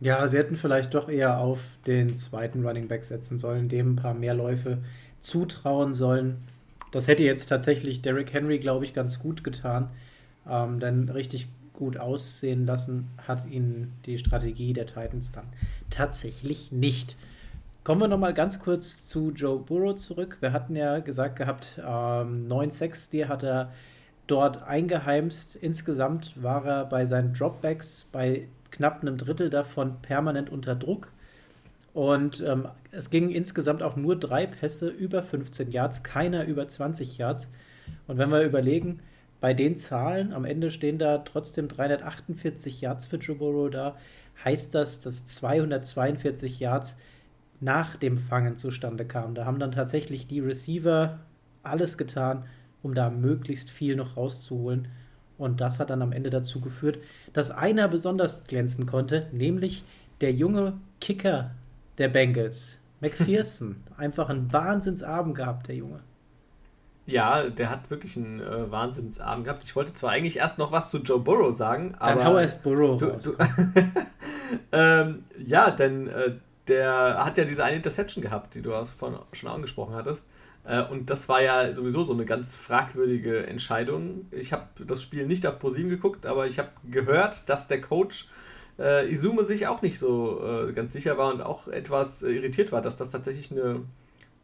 Ja, 0.00 0.26
sie 0.26 0.38
hätten 0.38 0.56
vielleicht 0.56 0.94
doch 0.94 1.08
eher 1.08 1.38
auf 1.38 1.60
den 1.86 2.16
zweiten 2.16 2.66
Running 2.66 2.88
Back 2.88 3.04
setzen 3.04 3.38
sollen, 3.38 3.68
dem 3.68 3.92
ein 3.92 3.96
paar 3.96 4.14
mehr 4.14 4.34
Läufe 4.34 4.78
zutrauen 5.20 5.94
sollen. 5.94 6.38
Das 6.90 7.06
hätte 7.06 7.22
jetzt 7.22 7.46
tatsächlich 7.46 8.02
Derrick 8.02 8.32
Henry, 8.32 8.58
glaube 8.58 8.84
ich, 8.84 8.94
ganz 8.94 9.20
gut 9.20 9.44
getan. 9.44 9.90
Ähm, 10.48 10.80
denn 10.80 11.08
richtig 11.08 11.48
gut 11.72 11.98
aussehen 11.98 12.66
lassen 12.66 13.08
hat 13.26 13.46
ihn 13.46 13.92
die 14.04 14.18
Strategie 14.18 14.72
der 14.72 14.86
Titans 14.86 15.30
dann 15.30 15.46
tatsächlich 15.88 16.72
nicht. 16.72 17.16
Kommen 17.84 18.00
wir 18.00 18.06
nochmal 18.06 18.32
ganz 18.32 18.60
kurz 18.60 19.08
zu 19.08 19.32
Joe 19.32 19.58
Burrow 19.58 19.96
zurück. 19.96 20.36
Wir 20.38 20.52
hatten 20.52 20.76
ja 20.76 21.00
gesagt 21.00 21.34
gehabt, 21.34 21.80
ähm, 21.80 22.46
9-6, 22.46 23.10
die 23.10 23.26
hat 23.26 23.42
er 23.42 23.72
dort 24.28 24.62
eingeheimst. 24.62 25.56
Insgesamt 25.56 26.40
war 26.40 26.64
er 26.64 26.84
bei 26.84 27.06
seinen 27.06 27.34
Dropbacks 27.34 28.08
bei 28.12 28.46
knapp 28.70 29.02
einem 29.02 29.16
Drittel 29.16 29.50
davon 29.50 30.00
permanent 30.00 30.48
unter 30.48 30.76
Druck. 30.76 31.10
Und 31.92 32.40
ähm, 32.46 32.68
es 32.92 33.10
gingen 33.10 33.30
insgesamt 33.30 33.82
auch 33.82 33.96
nur 33.96 34.14
drei 34.14 34.46
Pässe 34.46 34.88
über 34.88 35.24
15 35.24 35.72
Yards, 35.72 36.04
keiner 36.04 36.44
über 36.44 36.68
20 36.68 37.18
Yards. 37.18 37.50
Und 38.06 38.16
wenn 38.16 38.30
wir 38.30 38.42
überlegen, 38.42 39.00
bei 39.40 39.54
den 39.54 39.76
Zahlen, 39.76 40.32
am 40.32 40.44
Ende 40.44 40.70
stehen 40.70 40.98
da 40.98 41.18
trotzdem 41.18 41.66
348 41.66 42.80
Yards 42.80 43.06
für 43.06 43.16
Joe 43.16 43.34
Burrow 43.34 43.68
da, 43.68 43.96
heißt 44.44 44.72
das, 44.72 45.00
dass 45.00 45.26
242 45.26 46.60
Yards 46.60 46.96
nach 47.62 47.94
dem 47.96 48.18
Fangen 48.18 48.56
zustande 48.56 49.06
kamen. 49.06 49.34
Da 49.34 49.44
haben 49.44 49.60
dann 49.60 49.70
tatsächlich 49.70 50.26
die 50.26 50.40
Receiver 50.40 51.20
alles 51.62 51.96
getan, 51.96 52.44
um 52.82 52.92
da 52.92 53.08
möglichst 53.08 53.70
viel 53.70 53.94
noch 53.94 54.16
rauszuholen. 54.16 54.88
Und 55.38 55.60
das 55.60 55.78
hat 55.78 55.90
dann 55.90 56.02
am 56.02 56.12
Ende 56.12 56.30
dazu 56.30 56.60
geführt, 56.60 56.98
dass 57.32 57.50
einer 57.50 57.88
besonders 57.88 58.44
glänzen 58.44 58.84
konnte, 58.86 59.28
nämlich 59.32 59.84
der 60.20 60.32
junge 60.32 60.74
Kicker 61.00 61.52
der 61.98 62.08
Bengals, 62.08 62.78
McPherson. 63.00 63.76
Einfach 63.96 64.28
einen 64.28 64.52
Wahnsinnsabend 64.52 65.36
gehabt, 65.36 65.68
der 65.68 65.76
Junge. 65.76 66.00
Ja, 67.06 67.48
der 67.48 67.70
hat 67.70 67.90
wirklich 67.90 68.16
einen 68.16 68.40
äh, 68.40 68.70
Wahnsinnsabend 68.70 69.44
gehabt. 69.44 69.64
Ich 69.64 69.74
wollte 69.74 69.92
zwar 69.92 70.10
eigentlich 70.10 70.38
erst 70.38 70.58
noch 70.58 70.70
was 70.70 70.90
zu 70.90 70.98
Joe 70.98 71.18
Burrow 71.18 71.54
sagen, 71.54 71.94
aber. 71.98 72.16
Dann 72.16 72.24
hau 72.26 72.38
erst 72.38 72.62
Burrow 72.62 72.98
du, 72.98 73.06
du 73.06 73.36
ähm, 74.72 75.24
Ja, 75.44 75.70
denn 75.70 76.08
äh, 76.08 76.32
der 76.68 77.24
hat 77.24 77.38
ja 77.38 77.44
diese 77.44 77.64
eine 77.64 77.76
Interception 77.76 78.22
gehabt, 78.22 78.54
die 78.54 78.62
du 78.62 78.72
vorhin 78.84 79.18
schon 79.32 79.50
angesprochen 79.50 79.94
hattest. 79.94 80.26
Äh, 80.64 80.82
und 80.82 81.10
das 81.10 81.28
war 81.28 81.42
ja 81.42 81.74
sowieso 81.74 82.04
so 82.04 82.12
eine 82.12 82.24
ganz 82.24 82.54
fragwürdige 82.54 83.46
Entscheidung. 83.46 84.26
Ich 84.30 84.52
habe 84.52 84.66
das 84.86 85.02
Spiel 85.02 85.26
nicht 85.26 85.46
auf 85.46 85.58
ProSieben 85.58 85.90
geguckt, 85.90 86.26
aber 86.26 86.46
ich 86.46 86.58
habe 86.58 86.70
gehört, 86.90 87.48
dass 87.48 87.68
der 87.68 87.80
Coach 87.80 88.28
äh, 88.78 89.10
Izume 89.10 89.44
sich 89.44 89.66
auch 89.66 89.82
nicht 89.82 89.98
so 89.98 90.40
äh, 90.44 90.72
ganz 90.72 90.92
sicher 90.92 91.18
war 91.18 91.32
und 91.32 91.42
auch 91.42 91.68
etwas 91.68 92.22
irritiert 92.22 92.72
war, 92.72 92.80
dass 92.80 92.96
das 92.96 93.10
tatsächlich 93.10 93.50
eine 93.50 93.82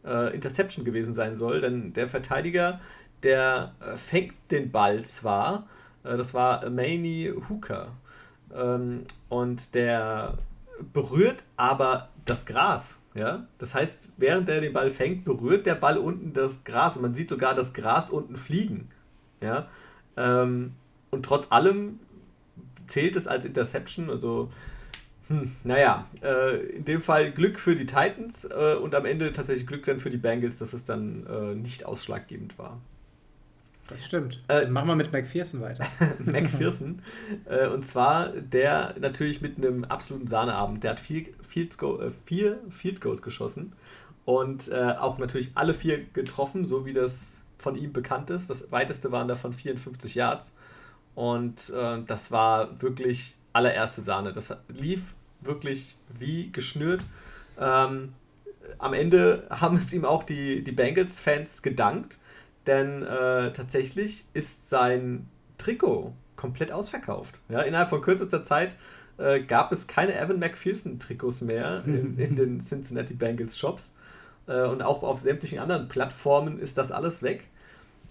äh, 0.05 0.35
Interception 0.35 0.85
gewesen 0.85 1.15
sein 1.15 1.37
soll. 1.37 1.61
Denn 1.61 1.93
der 1.93 2.09
Verteidiger, 2.09 2.81
der 3.23 3.75
äh, 3.81 3.97
fängt 3.97 4.35
den 4.51 4.71
Ball 4.71 5.05
zwar, 5.05 5.69
äh, 6.05 6.17
das 6.17 6.35
war 6.35 6.69
Maney 6.69 7.33
Hooker, 7.49 7.93
ähm, 8.55 9.05
und 9.29 9.75
der 9.75 10.39
berührt 10.93 11.45
aber 11.57 12.11
das 12.25 12.47
Gras. 12.47 13.01
Ja? 13.15 13.47
Das 13.59 13.75
heißt, 13.75 14.11
während 14.17 14.49
er 14.49 14.61
den 14.61 14.73
Ball 14.73 14.91
fängt, 14.91 15.25
berührt 15.25 15.67
der 15.67 15.75
Ball 15.75 15.99
unten 15.99 16.33
das 16.33 16.65
Gras 16.65 16.97
und 16.97 17.03
man 17.03 17.15
sieht 17.15 17.29
sogar 17.29 17.55
das 17.55 17.73
Gras 17.73 18.11
unten 18.11 18.37
fliegen. 18.37 18.91
Ja? 19.41 19.69
Ähm, 20.17 20.73
und 21.11 21.25
trotz 21.25 21.51
allem 21.51 22.01
zählt 22.87 23.17
es 23.17 23.27
als 23.27 23.45
Interception. 23.45 24.11
Also, 24.11 24.51
hm, 25.29 25.53
naja, 25.65 26.07
äh, 26.23 26.77
in 26.77 26.85
dem 26.85 27.03
Fall 27.03 27.33
Glück 27.33 27.59
für 27.59 27.77
die 27.77 27.87
Titans 27.87 28.45
äh, 28.45 28.77
und 28.77 28.95
am 28.95 29.05
Ende 29.05 29.33
tatsächlich 29.33 29.67
Glück 29.67 29.85
dann 29.85 30.01
für 30.01 30.11
die 30.11 30.17
Bengals, 30.17 30.59
dass 30.59 30.73
es 30.73 30.85
dann 30.85 31.27
äh, 31.27 31.55
nicht 31.55 31.85
ausschlaggebend 31.85 32.59
war. 32.59 32.81
Das 33.89 34.05
stimmt. 34.05 34.43
Äh, 34.49 34.67
machen 34.67 34.89
wir 34.89 34.97
mit 34.97 35.13
McPherson 35.13 35.61
weiter. 35.61 35.87
McPherson. 36.19 37.01
äh, 37.47 37.69
und 37.69 37.85
zwar 37.85 38.29
der 38.29 38.95
natürlich 39.01 39.41
mit 39.41 39.57
einem 39.57 39.85
absoluten 39.85 40.27
Sahneabend. 40.27 40.85
Der 40.85 40.93
hat 40.93 41.01
vier 41.01 41.25
Field, 41.47 41.77
Goal, 41.79 42.09
äh, 42.09 42.11
vier 42.27 42.59
Field 42.71 43.01
Goals 43.01 43.23
geschossen 43.23 43.73
und 44.25 44.69
äh, 44.69 44.95
auch 44.99 45.19
natürlich 45.19 45.53
alle 45.55 45.73
vier 45.73 46.05
getroffen, 46.05 46.67
so 46.67 46.85
wie 46.85 46.93
das 46.93 47.43
von 47.57 47.77
ihm 47.77 47.93
bekannt 47.93 48.31
ist. 48.31 48.51
Das 48.51 48.71
weiteste 48.71 49.11
waren 49.11 49.27
davon 49.27 49.53
54 49.53 50.15
Yards. 50.15 50.53
Und 51.15 51.71
äh, 51.71 52.03
das 52.07 52.31
war 52.31 52.81
wirklich 52.81 53.37
allererste 53.53 54.03
Sahne. 54.03 54.33
Das 54.33 54.55
lief 54.69 55.03
wirklich 55.41 55.97
wie 56.17 56.53
geschnürt. 56.53 57.05
Ähm, 57.59 58.13
am 58.79 58.93
Ende 58.93 59.47
haben 59.51 59.77
es 59.77 59.93
ihm 59.93 60.05
auch 60.05 60.23
die, 60.23 60.63
die 60.63 60.73
Bengals-Fans 60.73 61.63
gedankt 61.63 62.19
denn 62.69 63.03
äh, 63.03 63.53
tatsächlich 63.53 64.27
ist 64.35 64.69
sein 64.69 65.29
Trikot 65.59 66.15
komplett 66.37 66.71
ausverkauft. 66.71 67.41
Ja, 67.49 67.63
innerhalb 67.63 67.91
von 67.91 68.01
kürzester 68.01 68.45
Zeit 68.45 68.77
äh, 69.19 69.41
gab 69.41 69.73
es 69.73 69.87
keine 69.87 70.17
Evan 70.17 70.39
McPherson-Trikots 70.39 71.41
mehr 71.43 71.83
in, 71.85 72.17
in, 72.19 72.37
den 72.37 72.61
Cincinnati 72.61 73.15
Bengals 73.15 73.59
Shops. 73.59 73.95
Äh, 74.47 74.65
und 74.65 74.83
auch 74.83 75.03
auf 75.03 75.21
sämtlichen 75.21 75.59
anderen 75.59 75.89
Plattformen 75.89 76.59
ist 76.59 76.79
das 76.79 76.93
alles 76.93 77.23
weg. 77.23 77.49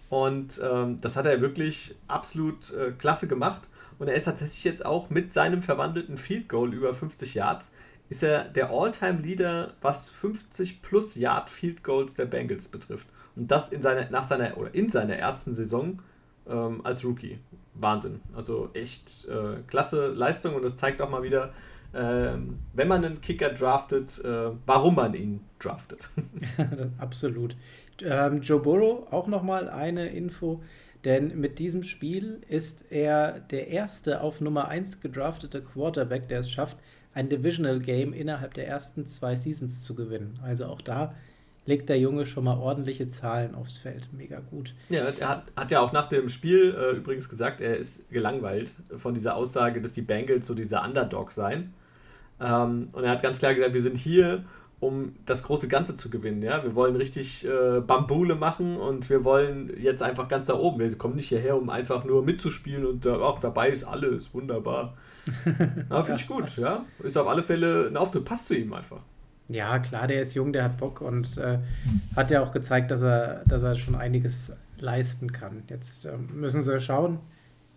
Und 0.09 0.61
ähm, 0.63 0.99
das 1.01 1.15
hat 1.15 1.25
er 1.25 1.41
wirklich 1.41 1.95
absolut 2.07 2.73
äh, 2.73 2.91
klasse 2.91 3.27
gemacht. 3.27 3.69
Und 3.99 4.07
er 4.07 4.15
ist 4.15 4.25
tatsächlich 4.25 4.63
jetzt 4.63 4.85
auch 4.85 5.09
mit 5.09 5.33
seinem 5.33 5.61
verwandelten 5.61 6.17
Field 6.17 6.49
Goal 6.49 6.73
über 6.73 6.93
50 6.93 7.33
Yards, 7.33 7.71
ist 8.09 8.23
er 8.23 8.45
der 8.45 8.69
All-Time-Leader, 8.69 9.73
was 9.81 10.07
50 10.09 10.81
plus 10.81 11.15
Yard 11.15 11.49
Field 11.49 11.83
Goals 11.83 12.13
der 12.13 12.25
Bengals 12.25 12.67
betrifft. 12.67 13.07
Und 13.37 13.51
das 13.51 13.69
in 13.69 13.81
seiner, 13.81 14.09
nach 14.09 14.23
seiner 14.23 14.57
oder 14.57 14.73
in 14.73 14.89
seiner 14.89 15.15
ersten 15.15 15.53
Saison 15.53 16.01
ähm, 16.49 16.81
als 16.83 17.05
Rookie. 17.05 17.39
Wahnsinn. 17.73 18.21
Also 18.35 18.69
echt 18.73 19.27
äh, 19.27 19.61
klasse 19.67 20.07
Leistung 20.07 20.55
und 20.55 20.63
das 20.63 20.75
zeigt 20.77 21.01
auch 21.01 21.09
mal 21.09 21.23
wieder, 21.23 21.53
äh, 21.93 22.33
wenn 22.73 22.87
man 22.87 23.05
einen 23.05 23.21
Kicker 23.21 23.49
draftet, 23.49 24.23
äh, 24.23 24.51
warum 24.65 24.95
man 24.95 25.13
ihn 25.13 25.41
draftet. 25.59 26.09
Absolut. 26.97 27.55
Ähm, 28.03 28.41
Joe 28.41 28.59
Burrow, 28.59 29.11
auch 29.11 29.27
nochmal 29.27 29.69
eine 29.69 30.09
Info, 30.09 30.63
denn 31.05 31.39
mit 31.39 31.59
diesem 31.59 31.83
Spiel 31.83 32.41
ist 32.47 32.91
er 32.91 33.39
der 33.39 33.67
erste 33.67 34.21
auf 34.21 34.41
Nummer 34.41 34.67
1 34.67 34.99
gedraftete 35.01 35.61
Quarterback, 35.61 36.27
der 36.27 36.39
es 36.39 36.51
schafft, 36.51 36.77
ein 37.13 37.29
Divisional 37.29 37.79
Game 37.79 38.13
innerhalb 38.13 38.53
der 38.53 38.67
ersten 38.67 39.05
zwei 39.05 39.35
Seasons 39.35 39.83
zu 39.83 39.95
gewinnen. 39.95 40.39
Also 40.43 40.65
auch 40.65 40.81
da 40.81 41.15
legt 41.67 41.89
der 41.89 41.99
Junge 41.99 42.25
schon 42.25 42.45
mal 42.45 42.57
ordentliche 42.57 43.05
Zahlen 43.07 43.53
aufs 43.53 43.77
Feld. 43.77 44.09
Mega 44.13 44.39
gut. 44.39 44.73
Ja, 44.89 45.03
er 45.03 45.29
hat, 45.29 45.51
hat 45.55 45.69
ja 45.69 45.81
auch 45.81 45.91
nach 45.91 46.07
dem 46.07 46.29
Spiel 46.29 46.73
äh, 46.75 46.95
übrigens 46.95 47.29
gesagt, 47.29 47.61
er 47.61 47.77
ist 47.77 48.09
gelangweilt 48.09 48.73
von 48.97 49.13
dieser 49.13 49.35
Aussage, 49.35 49.81
dass 49.81 49.93
die 49.93 50.01
Bengals 50.01 50.47
so 50.47 50.55
dieser 50.55 50.83
Underdog 50.83 51.31
seien. 51.31 51.73
Ähm, 52.39 52.89
und 52.93 53.03
er 53.03 53.11
hat 53.11 53.21
ganz 53.21 53.39
klar 53.39 53.53
gesagt, 53.53 53.73
wir 53.73 53.81
sind 53.81 53.97
hier, 53.97 54.45
um 54.79 55.15
das 55.25 55.43
große 55.43 55.67
Ganze 55.67 55.97
zu 55.97 56.09
gewinnen. 56.09 56.41
Ja? 56.41 56.63
Wir 56.63 56.73
wollen 56.73 56.95
richtig 56.95 57.45
äh, 57.45 57.81
Bambule 57.81 58.35
machen 58.35 58.77
und 58.77 59.09
wir 59.09 59.25
wollen 59.25 59.73
jetzt 59.77 60.01
einfach 60.01 60.29
ganz 60.29 60.45
da 60.45 60.55
oben. 60.55 60.79
Wir 60.79 60.97
kommen 60.97 61.15
nicht 61.15 61.27
hierher, 61.27 61.57
um 61.57 61.69
einfach 61.69 62.05
nur 62.05 62.23
mitzuspielen 62.23 62.85
und 62.85 63.05
äh, 63.05 63.17
ach, 63.21 63.39
dabei 63.39 63.69
ist 63.69 63.83
alles 63.83 64.33
wunderbar. 64.33 64.95
ja, 65.91 66.01
finde 66.01 66.21
ich 66.21 66.27
gut. 66.27 66.55
Ja? 66.55 66.85
Ist 67.03 67.17
auf 67.17 67.27
alle 67.27 67.43
Fälle 67.43 67.87
ein 67.87 67.97
Auftritt, 67.97 68.23
passt 68.23 68.47
zu 68.47 68.55
ihm 68.55 68.71
einfach. 68.71 69.01
Ja, 69.49 69.79
klar, 69.79 70.07
der 70.07 70.21
ist 70.21 70.33
jung, 70.33 70.51
der 70.51 70.63
hat 70.65 70.77
Bock 70.77 71.01
und 71.01 71.37
äh, 71.37 71.59
hat 72.15 72.31
ja 72.31 72.41
auch 72.41 72.51
gezeigt, 72.51 72.91
dass 72.91 73.01
er, 73.01 73.43
dass 73.45 73.63
er 73.63 73.75
schon 73.75 73.95
einiges 73.95 74.51
leisten 74.77 75.31
kann. 75.31 75.63
Jetzt 75.69 76.05
äh, 76.05 76.17
müssen 76.17 76.61
sie 76.61 76.79
schauen. 76.81 77.19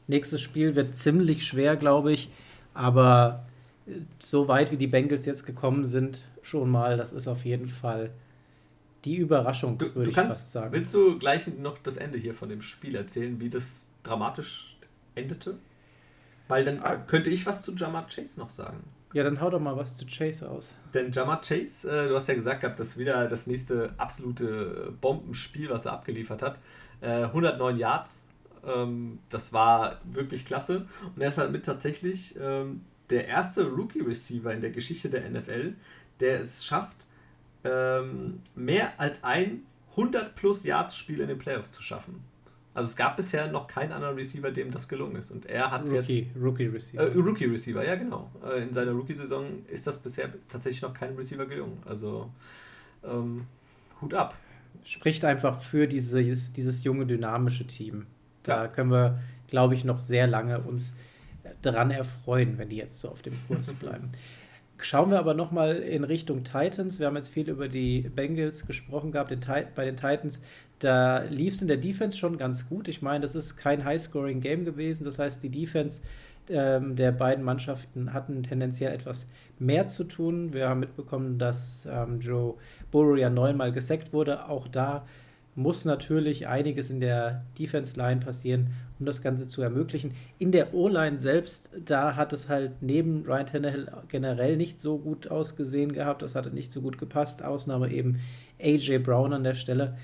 Nächstes 0.08 0.40
Spiel 0.40 0.74
wird 0.74 0.96
ziemlich 0.96 1.46
schwer, 1.46 1.76
glaube 1.76 2.12
ich, 2.12 2.30
aber 2.74 3.46
äh, 3.86 3.92
so 4.18 4.48
weit 4.48 4.72
wie 4.72 4.76
die 4.76 4.88
Bengals 4.88 5.26
jetzt 5.26 5.46
gekommen 5.46 5.86
sind, 5.86 6.24
schon 6.42 6.68
mal, 6.70 6.96
das 6.96 7.12
ist 7.12 7.28
auf 7.28 7.44
jeden 7.44 7.68
Fall 7.68 8.10
die 9.04 9.16
Überraschung, 9.16 9.80
würde 9.80 10.10
ich 10.10 10.16
kann, 10.16 10.28
fast 10.28 10.52
sagen. 10.52 10.72
Willst 10.72 10.92
du 10.92 11.18
gleich 11.18 11.46
noch 11.58 11.78
das 11.78 11.96
Ende 11.96 12.18
hier 12.18 12.34
von 12.34 12.48
dem 12.48 12.62
Spiel 12.62 12.94
erzählen, 12.96 13.40
wie 13.40 13.48
das 13.48 13.88
dramatisch 14.02 14.76
endete? 15.14 15.56
Weil 16.48 16.64
dann 16.64 16.80
ah. 16.80 16.96
könnte 16.96 17.30
ich 17.30 17.46
was 17.46 17.62
zu 17.62 17.74
Jamar 17.74 18.08
Chase 18.08 18.38
noch 18.38 18.50
sagen. 18.50 18.82
Ja, 19.12 19.25
dann 19.25 19.40
hau 19.40 19.50
doch 19.50 19.59
mal 19.59 19.76
was 19.76 19.97
zu 19.97 20.07
Chase 20.07 20.49
aus. 20.49 20.76
Denn 20.95 21.11
Jamar 21.11 21.40
Chase, 21.40 21.90
äh, 21.90 22.09
du 22.09 22.14
hast 22.14 22.29
ja 22.29 22.35
gesagt 22.35 22.61
gehabt, 22.61 22.79
das 22.79 22.88
ist 22.88 22.99
wieder 22.99 23.26
das 23.29 23.47
nächste 23.47 23.93
absolute 23.97 24.93
Bombenspiel, 25.00 25.69
was 25.69 25.87
er 25.87 25.95
abgeliefert 25.95 26.43
hat. 26.43 26.61
Äh, 27.00 27.25
109 27.25 27.76
Yards, 27.76 28.25
ähm, 28.64 29.19
das 29.29 29.52
war 29.52 30.00
wirklich 30.05 30.45
klasse. 30.45 30.87
Und 31.14 31.21
er 31.21 31.29
ist 31.29 31.38
halt 31.38 31.50
mit 31.50 31.64
tatsächlich 31.64 32.37
ähm, 32.40 32.83
der 33.11 33.26
erste 33.26 33.67
Rookie-Receiver 33.67 34.55
in 34.55 34.61
der 34.61 34.71
Geschichte 34.71 35.11
der 35.11 35.29
NFL, 35.29 35.75
der 36.21 36.40
es 36.40 36.64
schafft, 36.64 37.07
ähm, 37.64 38.40
mehr 38.55 38.99
als 38.99 39.25
ein 39.25 39.62
100 39.90 40.37
plus 40.37 40.64
Yards 40.64 40.97
Spiel 40.97 41.21
in 41.21 41.29
den 41.29 41.38
Playoffs 41.38 41.73
zu 41.73 41.83
schaffen. 41.83 42.23
Also 42.72 42.88
es 42.90 42.96
gab 42.96 43.16
bisher 43.16 43.50
noch 43.50 43.66
keinen 43.66 43.92
anderen 43.92 44.14
Receiver, 44.14 44.50
dem 44.52 44.70
das 44.70 44.86
gelungen 44.86 45.16
ist. 45.16 45.30
Und 45.32 45.46
er 45.46 45.70
hat 45.72 45.82
Rookie, 45.90 46.20
jetzt. 46.20 46.36
Rookie 46.40 46.66
Receiver. 46.66 47.02
Äh, 47.02 47.18
Rookie 47.18 47.46
Receiver, 47.46 47.84
ja 47.84 47.96
genau. 47.96 48.30
Äh, 48.44 48.62
in 48.62 48.72
seiner 48.72 48.92
Rookie-Saison 48.92 49.66
ist 49.66 49.86
das 49.86 49.98
bisher 49.98 50.28
tatsächlich 50.48 50.82
noch 50.82 50.94
keinem 50.94 51.16
Receiver 51.16 51.46
gelungen. 51.46 51.78
Also 51.84 52.30
ähm, 53.04 53.46
Hut 54.00 54.14
ab. 54.14 54.36
Spricht 54.84 55.24
einfach 55.24 55.60
für 55.60 55.88
dieses, 55.88 56.52
dieses 56.52 56.84
junge, 56.84 57.06
dynamische 57.06 57.66
Team. 57.66 58.06
Da 58.44 58.62
Ja. 58.64 58.68
können 58.68 58.90
wir, 58.92 59.20
glaube 59.48 59.74
ich, 59.74 59.84
noch 59.84 60.00
sehr 60.00 60.26
lange 60.28 60.60
uns 60.60 60.94
daran 61.62 61.90
erfreuen, 61.90 62.56
wenn 62.56 62.68
die 62.68 62.76
jetzt 62.76 63.00
so 63.00 63.08
auf 63.08 63.20
dem 63.22 63.34
Kurs 63.48 63.72
bleiben. 63.72 64.10
Schauen 64.82 65.10
wir 65.10 65.18
aber 65.18 65.34
nochmal 65.34 65.76
in 65.76 66.04
Richtung 66.04 66.44
Titans. 66.44 66.99
Wir 66.99 67.06
haben 67.06 67.16
jetzt 67.16 67.28
viel 67.28 67.49
über 67.49 67.68
die 67.68 68.02
Bengals 68.02 68.66
gesprochen 68.66 69.12
gehabt. 69.12 69.30
Den 69.30 69.40
bei 69.75 69.84
den 69.84 69.96
Titans, 69.96 70.40
da 70.78 71.22
lief 71.25 71.54
es 71.54 71.62
in 71.62 71.68
der 71.68 71.76
Defense 71.76 72.16
schon 72.16 72.38
ganz 72.38 72.68
gut. 72.68 72.88
Ich 72.88 73.02
meine, 73.02 73.20
das 73.20 73.34
ist 73.34 73.56
kein 73.56 73.84
High-Scoring-Game 73.84 74.64
gewesen. 74.64 75.04
Das 75.04 75.18
heißt, 75.18 75.42
die 75.42 75.50
Defense 75.50 76.02
ähm, 76.49 76.96
der 76.96 77.12
beiden 77.12 77.44
Mannschaften 77.44 78.12
hatten 78.12 78.42
tendenziell 78.42 78.92
etwas 78.92 79.28
mehr 79.58 79.87
zu 79.87 80.04
tun. 80.04 80.52
Wir 80.52 80.68
haben 80.68 80.80
mitbekommen, 80.80 81.38
dass 81.38 81.87
ähm, 81.90 82.20
Joe 82.20 82.54
Burrow 82.90 83.18
ja 83.18 83.30
neunmal 83.30 83.72
gesackt 83.72 84.12
wurde. 84.12 84.49
Auch 84.49 84.66
da 84.68 85.04
muss 85.61 85.85
natürlich 85.85 86.49
einiges 86.49 86.90
in 86.90 87.00
der 87.00 87.45
Defense-Line 87.59 88.21
passieren, 88.21 88.71
um 88.99 89.07
das 89.07 89.23
Ganze 89.23 89.47
zu 89.47 89.62
ermöglichen. 89.62 90.12
In 90.38 90.52
der 90.52 90.75
O-Line 90.75 91.19
selbst, 91.19 91.71
da 91.85 92.17
hat 92.17 92.33
es 92.33 92.49
halt 92.49 92.83
neben 92.83 93.25
Ryan 93.25 93.47
Tannehill 93.47 93.87
generell 94.09 94.57
nicht 94.57 94.81
so 94.81 94.99
gut 94.99 95.31
ausgesehen 95.31 95.93
gehabt. 95.93 96.23
Das 96.23 96.35
hatte 96.35 96.50
nicht 96.50 96.73
so 96.73 96.81
gut 96.81 96.99
gepasst. 96.99 97.45
Ausnahme 97.45 97.90
eben 97.90 98.21
AJ 98.61 98.99
Brown 98.99 99.33
an 99.33 99.45
der 99.45 99.55
Stelle. 99.55 99.97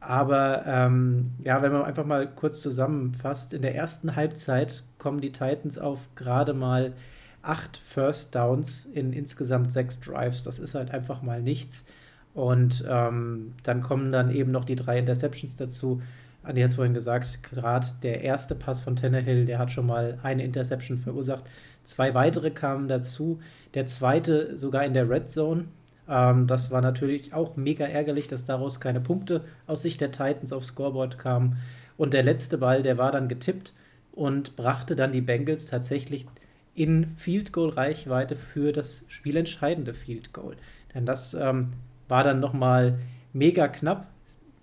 Aber 0.00 0.64
ähm, 0.66 1.32
ja, 1.44 1.62
wenn 1.62 1.72
man 1.72 1.84
einfach 1.84 2.04
mal 2.04 2.28
kurz 2.28 2.60
zusammenfasst, 2.60 3.52
in 3.52 3.62
der 3.62 3.74
ersten 3.74 4.16
Halbzeit 4.16 4.82
kommen 4.98 5.20
die 5.20 5.30
Titans 5.30 5.78
auf 5.78 6.00
gerade 6.16 6.54
mal 6.54 6.94
acht 7.42 7.76
First 7.76 8.34
Downs 8.34 8.86
in 8.86 9.12
insgesamt 9.12 9.70
sechs 9.70 10.00
Drives. 10.00 10.42
Das 10.44 10.58
ist 10.58 10.74
halt 10.74 10.90
einfach 10.90 11.22
mal 11.22 11.42
nichts. 11.42 11.86
Und 12.34 12.84
ähm, 12.88 13.52
dann 13.62 13.82
kommen 13.82 14.10
dann 14.10 14.30
eben 14.30 14.50
noch 14.50 14.64
die 14.64 14.76
drei 14.76 14.98
Interceptions 14.98 15.56
dazu. 15.56 16.00
Andi 16.42 16.62
hat 16.62 16.70
es 16.70 16.74
vorhin 16.76 16.94
gesagt, 16.94 17.42
gerade 17.42 17.86
der 18.02 18.22
erste 18.22 18.54
Pass 18.54 18.82
von 18.82 18.96
Tannehill, 18.96 19.44
der 19.44 19.58
hat 19.58 19.70
schon 19.70 19.86
mal 19.86 20.18
eine 20.22 20.44
Interception 20.44 20.98
verursacht. 20.98 21.44
Zwei 21.84 22.14
weitere 22.14 22.50
kamen 22.50 22.88
dazu. 22.88 23.40
Der 23.74 23.86
zweite 23.86 24.56
sogar 24.56 24.84
in 24.84 24.94
der 24.94 25.08
Red 25.08 25.28
Zone. 25.28 25.66
Ähm, 26.08 26.46
das 26.46 26.70
war 26.70 26.80
natürlich 26.80 27.32
auch 27.32 27.56
mega 27.56 27.84
ärgerlich, 27.84 28.28
dass 28.28 28.44
daraus 28.44 28.80
keine 28.80 29.00
Punkte 29.00 29.44
aus 29.66 29.82
Sicht 29.82 30.00
der 30.00 30.10
Titans 30.10 30.52
aufs 30.52 30.68
Scoreboard 30.68 31.18
kamen. 31.18 31.58
Und 31.96 32.14
der 32.14 32.22
letzte 32.22 32.58
Ball, 32.58 32.82
der 32.82 32.98
war 32.98 33.12
dann 33.12 33.28
getippt 33.28 33.72
und 34.12 34.56
brachte 34.56 34.96
dann 34.96 35.12
die 35.12 35.20
Bengals 35.20 35.66
tatsächlich 35.66 36.26
in 36.74 37.14
Field 37.16 37.52
Goal 37.52 37.70
Reichweite 37.70 38.34
für 38.34 38.72
das 38.72 39.04
spielentscheidende 39.08 39.94
Field 39.94 40.32
Goal. 40.32 40.56
Denn 40.94 41.06
das 41.06 41.34
ähm, 41.34 41.68
war 42.12 42.24
dann 42.24 42.40
nochmal 42.40 42.98
mega 43.32 43.68
knapp. 43.68 44.06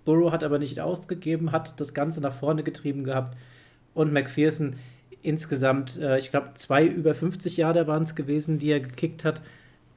Burrow 0.04 0.30
hat 0.30 0.44
aber 0.44 0.60
nicht 0.60 0.78
aufgegeben, 0.78 1.50
hat 1.50 1.80
das 1.80 1.94
Ganze 1.94 2.20
nach 2.20 2.32
vorne 2.32 2.62
getrieben 2.62 3.02
gehabt. 3.02 3.36
Und 3.92 4.12
McPherson 4.12 4.76
insgesamt, 5.20 5.98
äh, 5.98 6.16
ich 6.16 6.30
glaube, 6.30 6.50
zwei 6.54 6.86
über 6.86 7.12
50 7.12 7.56
Jahre 7.56 7.88
waren 7.88 8.04
es 8.04 8.14
gewesen, 8.14 8.60
die 8.60 8.70
er 8.70 8.78
gekickt 8.78 9.24
hat. 9.24 9.42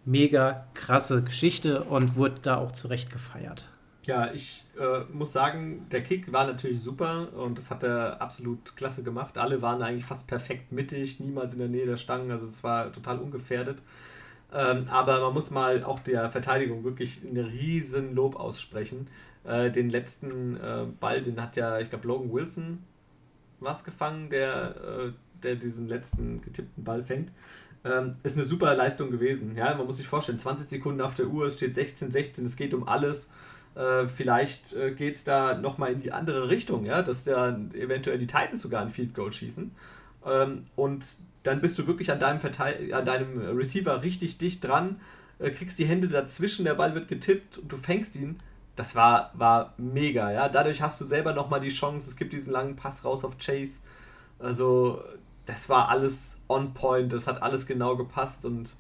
Mega 0.04 0.66
krasse 0.74 1.22
Geschichte 1.22 1.84
und 1.84 2.16
wurde 2.16 2.40
da 2.42 2.58
auch 2.58 2.72
zurecht 2.72 3.12
gefeiert. 3.12 3.70
Ja, 4.08 4.34
ich 4.34 4.66
äh, 4.80 5.02
muss 5.14 5.32
sagen, 5.32 5.86
der 5.92 6.02
Kick 6.02 6.34
war 6.34 6.48
natürlich 6.48 6.82
super 6.82 7.32
und 7.38 7.60
das 7.60 7.70
hat 7.70 7.84
er 7.84 8.20
absolut 8.20 8.76
klasse 8.76 9.04
gemacht. 9.04 9.38
Alle 9.38 9.62
waren 9.62 9.84
eigentlich 9.84 10.06
fast 10.06 10.26
perfekt 10.26 10.72
mittig, 10.72 11.20
niemals 11.20 11.54
in 11.54 11.60
der 11.60 11.70
Nähe 11.70 11.86
der 11.86 11.98
Stangen, 11.98 12.32
also 12.32 12.48
das 12.48 12.64
war 12.64 12.92
total 12.92 13.20
ungefährdet. 13.20 13.78
Ähm, 14.54 14.88
aber 14.90 15.20
man 15.22 15.34
muss 15.34 15.50
mal 15.50 15.84
auch 15.84 16.00
der 16.00 16.30
Verteidigung 16.30 16.84
wirklich 16.84 17.22
einen 17.24 17.46
riesen 17.46 18.14
Lob 18.14 18.36
aussprechen. 18.36 19.08
Äh, 19.44 19.72
den 19.72 19.90
letzten 19.90 20.58
äh, 20.58 20.86
Ball, 21.00 21.22
den 21.22 21.42
hat 21.42 21.56
ja, 21.56 21.80
ich 21.80 21.90
glaube, 21.90 22.08
Logan 22.08 22.32
Wilson 22.32 22.80
was 23.64 23.84
gefangen, 23.84 24.30
der, 24.30 24.76
äh, 24.76 25.12
der 25.42 25.56
diesen 25.56 25.88
letzten 25.88 26.42
getippten 26.42 26.84
Ball 26.84 27.04
fängt. 27.04 27.32
Ähm, 27.86 28.16
ist 28.24 28.38
eine 28.38 28.46
super 28.46 28.76
Leistung 28.76 29.12
gewesen. 29.12 29.56
Ja, 29.58 29.76
man 29.76 29.88
muss 29.88 29.98
sich 29.98 30.08
vorstellen, 30.08 30.40
20 30.40 30.68
Sekunden 30.68 31.02
auf 31.02 31.16
der 31.16 31.28
Uhr, 31.28 31.48
es 31.48 31.56
steht 31.56 31.76
16, 31.76 32.12
16, 32.12 32.46
es 32.46 32.56
geht 32.56 32.74
um 32.74 32.88
alles. 32.88 33.30
Äh, 33.76 34.06
vielleicht 34.06 34.74
äh, 34.74 34.92
geht 34.92 35.16
es 35.16 35.24
da 35.24 35.58
nochmal 35.58 35.92
in 35.92 36.00
die 36.00 36.12
andere 36.12 36.50
Richtung, 36.50 36.86
ja, 36.86 37.02
dass 37.02 37.24
da 37.24 37.58
eventuell 37.74 38.20
die 38.20 38.28
Titans 38.28 38.62
sogar 38.62 38.82
ein 38.82 38.90
Field 38.90 39.14
Goal 39.14 39.32
schießen. 39.32 39.72
Ähm, 40.26 40.66
und 40.76 41.06
dann 41.44 41.62
bist 41.62 41.78
du 41.78 41.88
wirklich 41.88 42.12
an 42.12 42.20
deinem, 42.20 42.40
Verteil 42.40 42.94
an 42.94 43.06
deinem 43.06 43.38
Receiver 43.58 44.02
richtig 44.02 44.38
dicht 44.38 44.64
dran, 44.64 45.00
äh, 45.40 45.52
kriegst 45.52 45.78
die 45.78 45.86
Hände 45.86 46.08
dazwischen, 46.08 46.66
der 46.66 46.76
Ball 46.76 46.96
wird 46.96 47.08
getippt 47.08 47.58
und 47.58 47.72
du 47.72 47.78
fängst 47.78 48.16
ihn. 48.16 48.40
Das 48.76 48.96
war, 48.96 49.32
war 49.36 49.76
mega, 49.78 50.32
ja. 50.32 50.50
Dadurch 50.50 50.82
hast 50.82 51.00
du 51.00 51.06
selber 51.06 51.34
nochmal 51.34 51.60
die 51.60 51.70
Chance, 51.70 52.10
es 52.10 52.16
gibt 52.16 52.34
diesen 52.34 52.52
langen 52.52 52.76
Pass 52.76 53.06
raus 53.06 53.24
auf 53.24 53.38
Chase. 53.38 53.82
Also, 54.40 55.04
das 55.46 55.70
war 55.70 55.90
alles 55.90 56.40
on 56.48 56.74
point, 56.74 57.14
das 57.14 57.28
hat 57.28 57.44
alles 57.44 57.68
genau 57.68 57.96
gepasst 57.96 58.46
und 58.46 58.76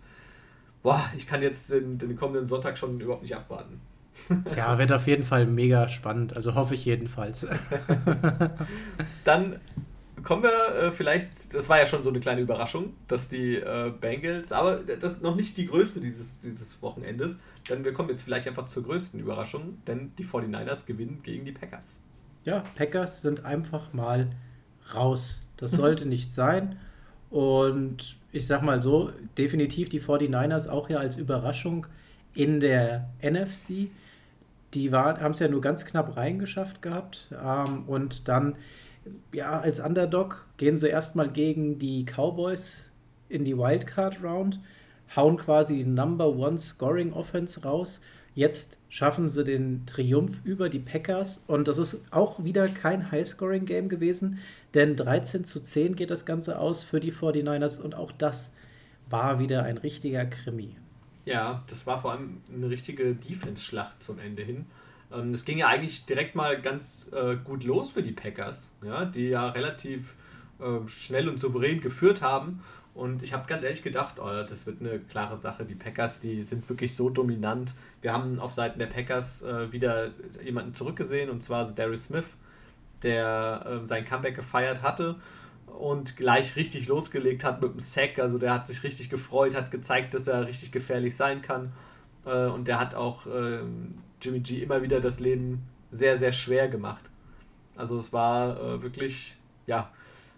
boah, 0.81 1.01
ich 1.15 1.27
kann 1.27 1.41
jetzt 1.41 1.71
den, 1.71 1.97
den 1.97 2.15
kommenden 2.15 2.47
Sonntag 2.47 2.77
schon 2.77 2.99
überhaupt 2.99 3.23
nicht 3.23 3.35
abwarten. 3.35 3.81
Ja, 4.55 4.77
wird 4.77 4.91
auf 4.91 5.07
jeden 5.07 5.23
Fall 5.23 5.47
mega 5.47 5.87
spannend. 5.89 6.35
Also 6.35 6.53
hoffe 6.53 6.75
ich 6.75 6.85
jedenfalls. 6.85 7.47
Dann 9.23 9.59
kommen 10.23 10.43
wir 10.43 10.75
äh, 10.75 10.91
vielleicht, 10.91 11.53
das 11.53 11.69
war 11.69 11.79
ja 11.79 11.87
schon 11.87 12.03
so 12.03 12.09
eine 12.09 12.19
kleine 12.19 12.41
Überraschung, 12.41 12.93
dass 13.07 13.29
die 13.29 13.55
äh, 13.55 13.91
Bengals, 13.99 14.51
aber 14.51 14.77
das 14.77 15.21
noch 15.21 15.35
nicht 15.35 15.57
die 15.57 15.67
größte 15.67 15.99
dieses, 15.99 16.39
dieses 16.41 16.81
Wochenendes, 16.81 17.39
denn 17.69 17.83
wir 17.83 17.93
kommen 17.93 18.09
jetzt 18.09 18.23
vielleicht 18.23 18.47
einfach 18.47 18.65
zur 18.65 18.83
größten 18.83 19.19
Überraschung, 19.19 19.77
denn 19.87 20.11
die 20.17 20.25
49ers 20.25 20.85
gewinnen 20.85 21.21
gegen 21.23 21.45
die 21.45 21.51
Packers. 21.51 22.01
Ja, 22.45 22.63
Packers 22.75 23.21
sind 23.21 23.45
einfach 23.45 23.93
mal 23.93 24.29
raus. 24.93 25.41
Das 25.57 25.71
sollte 25.71 26.07
nicht 26.07 26.33
sein. 26.33 26.77
Und 27.29 28.19
ich 28.31 28.45
sag 28.45 28.61
mal 28.61 28.81
so, 28.81 29.11
definitiv 29.37 29.89
die 29.89 30.01
49ers 30.01 30.69
auch 30.69 30.89
ja 30.89 30.97
als 30.97 31.15
Überraschung 31.15 31.87
in 32.33 32.59
der 32.59 33.09
NFC. 33.21 33.89
Die 34.73 34.91
haben 34.91 35.31
es 35.31 35.39
ja 35.39 35.47
nur 35.47 35.61
ganz 35.61 35.85
knapp 35.85 36.17
reingeschafft 36.17 36.81
gehabt. 36.81 37.29
Ähm, 37.31 37.83
und 37.87 38.27
dann, 38.27 38.55
ja, 39.31 39.59
als 39.59 39.79
Underdog 39.79 40.47
gehen 40.57 40.77
sie 40.77 40.89
erstmal 40.89 41.29
gegen 41.29 41.79
die 41.79 42.05
Cowboys 42.05 42.91
in 43.29 43.45
die 43.45 43.57
Wildcard 43.57 44.23
Round, 44.23 44.59
hauen 45.15 45.37
quasi 45.37 45.77
die 45.77 45.85
Number 45.85 46.27
One 46.27 46.57
Scoring 46.57 47.13
Offense 47.13 47.63
raus. 47.63 48.01
Jetzt 48.35 48.79
schaffen 48.89 49.29
sie 49.29 49.43
den 49.43 49.85
Triumph 49.85 50.41
über 50.43 50.69
die 50.69 50.79
Packers 50.79 51.43
und 51.47 51.67
das 51.67 51.77
ist 51.77 52.05
auch 52.11 52.43
wieder 52.43 52.67
kein 52.67 53.11
High-Scoring-Game 53.11 53.89
gewesen, 53.89 54.39
denn 54.73 54.95
13 54.95 55.43
zu 55.43 55.59
10 55.59 55.95
geht 55.95 56.09
das 56.09 56.25
Ganze 56.25 56.57
aus 56.57 56.83
für 56.83 56.99
die 56.99 57.13
49ers 57.13 57.79
und 57.79 57.95
auch 57.95 58.11
das 58.11 58.53
war 59.09 59.37
wieder 59.37 59.63
ein 59.63 59.77
richtiger 59.77 60.25
Krimi. 60.25 60.75
Ja, 61.25 61.63
das 61.67 61.85
war 61.85 62.01
vor 62.01 62.11
allem 62.11 62.41
eine 62.53 62.69
richtige 62.69 63.13
Defense-Schlacht 63.15 64.01
zum 64.01 64.19
Ende 64.19 64.43
hin. 64.43 64.65
Ähm, 65.13 65.33
Es 65.33 65.45
ging 65.45 65.57
ja 65.57 65.67
eigentlich 65.67 66.05
direkt 66.05 66.35
mal 66.35 66.59
ganz 66.61 67.11
äh, 67.13 67.35
gut 67.37 67.63
los 67.63 67.91
für 67.91 68.03
die 68.03 68.11
Packers, 68.11 68.71
ja, 68.83 69.05
die 69.05 69.29
ja 69.29 69.49
relativ 69.49 70.15
äh, 70.59 70.87
schnell 70.87 71.29
und 71.29 71.39
souverän 71.39 71.81
geführt 71.81 72.21
haben. 72.21 72.61
Und 72.93 73.23
ich 73.23 73.33
habe 73.33 73.47
ganz 73.47 73.63
ehrlich 73.63 73.81
gedacht, 73.81 74.19
oh, 74.19 74.43
das 74.47 74.67
wird 74.67 74.79
eine 74.79 74.99
klare 74.99 75.35
Sache. 75.35 75.65
Die 75.65 75.73
Packers, 75.73 76.19
die 76.19 76.43
sind 76.43 76.69
wirklich 76.69 76.95
so 76.95 77.09
dominant. 77.09 77.73
Wir 78.01 78.13
haben 78.13 78.39
auf 78.39 78.53
Seiten 78.53 78.77
der 78.77 78.85
Packers 78.85 79.41
äh, 79.41 79.71
wieder 79.71 80.11
jemanden 80.43 80.75
zurückgesehen, 80.75 81.31
und 81.31 81.41
zwar 81.41 81.65
Darius 81.71 82.05
Smith, 82.05 82.25
der 83.01 83.81
äh, 83.83 83.87
sein 83.87 84.05
Comeback 84.05 84.35
gefeiert 84.35 84.83
hatte 84.83 85.15
und 85.65 86.17
gleich 86.17 86.55
richtig 86.55 86.87
losgelegt 86.87 87.43
hat 87.43 87.63
mit 87.63 87.73
dem 87.73 87.79
Sack. 87.79 88.19
Also 88.19 88.37
der 88.37 88.53
hat 88.53 88.67
sich 88.67 88.83
richtig 88.83 89.09
gefreut, 89.09 89.55
hat 89.55 89.71
gezeigt, 89.71 90.13
dass 90.13 90.27
er 90.27 90.45
richtig 90.45 90.71
gefährlich 90.71 91.15
sein 91.15 91.41
kann. 91.41 91.73
Äh, 92.25 92.45
und 92.45 92.67
der 92.67 92.79
hat 92.79 92.93
auch 92.93 93.25
äh, 93.25 93.61
Jimmy 94.23 94.39
G 94.39 94.63
immer 94.63 94.81
wieder 94.81 95.01
das 95.01 95.19
Leben 95.19 95.63
sehr, 95.91 96.17
sehr 96.17 96.31
schwer 96.31 96.67
gemacht. 96.69 97.09
Also 97.75 97.97
es 97.97 98.13
war 98.13 98.59
äh, 98.59 98.81
wirklich, 98.81 99.37
ja, 99.67 99.91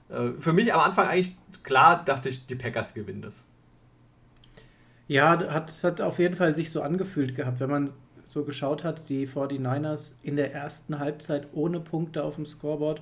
äh, 0.09 0.31
für 0.39 0.53
mich 0.53 0.73
am 0.73 0.81
Anfang 0.81 1.07
eigentlich 1.07 1.35
klar, 1.63 2.03
dachte 2.03 2.29
ich, 2.29 2.45
die 2.45 2.55
Packers 2.55 2.93
gewinnen 2.93 3.21
das. 3.21 3.45
Ja, 5.07 5.29
hat, 5.51 5.83
hat 5.83 6.01
auf 6.01 6.19
jeden 6.19 6.35
Fall 6.35 6.55
sich 6.55 6.71
so 6.71 6.81
angefühlt 6.81 7.35
gehabt, 7.35 7.59
wenn 7.59 7.69
man 7.69 7.91
so 8.23 8.43
geschaut 8.43 8.83
hat, 8.83 9.09
die 9.09 9.27
49ers 9.27 10.15
in 10.23 10.35
der 10.35 10.53
ersten 10.53 10.99
Halbzeit 10.99 11.47
ohne 11.53 11.79
Punkte 11.79 12.23
auf 12.23 12.35
dem 12.35 12.45
Scoreboard 12.45 13.01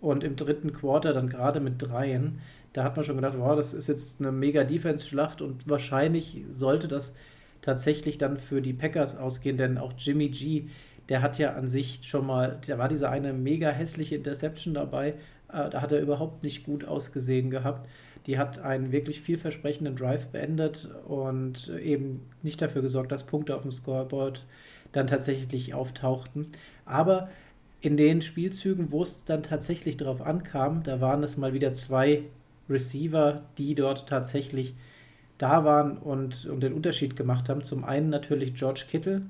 und 0.00 0.24
im 0.24 0.36
dritten 0.36 0.72
Quarter 0.72 1.12
dann 1.12 1.28
gerade 1.28 1.60
mit 1.60 1.82
dreien. 1.82 2.40
Da 2.72 2.82
hat 2.82 2.96
man 2.96 3.04
schon 3.04 3.16
gedacht, 3.16 3.38
wow, 3.38 3.54
das 3.56 3.74
ist 3.74 3.88
jetzt 3.88 4.20
eine 4.20 4.32
mega 4.32 4.64
Defense-Schlacht 4.64 5.42
und 5.42 5.68
wahrscheinlich 5.68 6.44
sollte 6.50 6.88
das 6.88 7.14
tatsächlich 7.64 8.18
dann 8.18 8.36
für 8.36 8.60
die 8.60 8.74
Packers 8.74 9.16
ausgehen, 9.16 9.56
denn 9.56 9.78
auch 9.78 9.94
Jimmy 9.96 10.28
G, 10.28 10.64
der 11.08 11.22
hat 11.22 11.38
ja 11.38 11.54
an 11.54 11.66
sich 11.66 12.00
schon 12.02 12.26
mal, 12.26 12.58
da 12.66 12.76
war 12.76 12.88
diese 12.88 13.08
eine 13.08 13.32
mega 13.32 13.70
hässliche 13.70 14.16
Interception 14.16 14.74
dabei, 14.74 15.14
äh, 15.48 15.70
da 15.70 15.80
hat 15.80 15.90
er 15.90 16.00
überhaupt 16.00 16.42
nicht 16.42 16.64
gut 16.64 16.84
ausgesehen 16.84 17.50
gehabt. 17.50 17.88
Die 18.26 18.38
hat 18.38 18.58
einen 18.58 18.92
wirklich 18.92 19.20
vielversprechenden 19.20 19.96
Drive 19.96 20.26
beendet 20.26 20.90
und 21.06 21.68
eben 21.82 22.20
nicht 22.42 22.60
dafür 22.60 22.82
gesorgt, 22.82 23.12
dass 23.12 23.24
Punkte 23.24 23.54
auf 23.54 23.62
dem 23.62 23.72
Scoreboard 23.72 24.46
dann 24.92 25.06
tatsächlich 25.06 25.74
auftauchten. 25.74 26.48
Aber 26.84 27.28
in 27.80 27.96
den 27.96 28.22
Spielzügen, 28.22 28.90
wo 28.92 29.02
es 29.02 29.24
dann 29.24 29.42
tatsächlich 29.42 29.96
darauf 29.96 30.22
ankam, 30.22 30.82
da 30.82 31.00
waren 31.00 31.22
es 31.22 31.36
mal 31.36 31.52
wieder 31.52 31.72
zwei 31.74 32.22
Receiver, 32.68 33.42
die 33.58 33.74
dort 33.74 34.08
tatsächlich 34.08 34.74
da 35.38 35.64
waren 35.64 35.98
und, 35.98 36.46
und 36.46 36.62
den 36.62 36.72
Unterschied 36.72 37.16
gemacht 37.16 37.48
haben. 37.48 37.62
Zum 37.62 37.84
einen 37.84 38.08
natürlich 38.08 38.54
George 38.54 38.84
Kittle, 38.88 39.22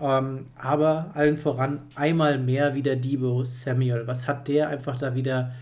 ähm, 0.00 0.46
aber 0.56 1.10
allen 1.14 1.36
voran 1.36 1.82
einmal 1.94 2.38
mehr 2.38 2.74
wieder 2.74 2.96
Debo 2.96 3.44
Samuel. 3.44 4.06
Was 4.06 4.26
hat 4.26 4.48
der 4.48 4.68
einfach 4.68 4.96
da 4.96 5.14
wieder 5.14 5.52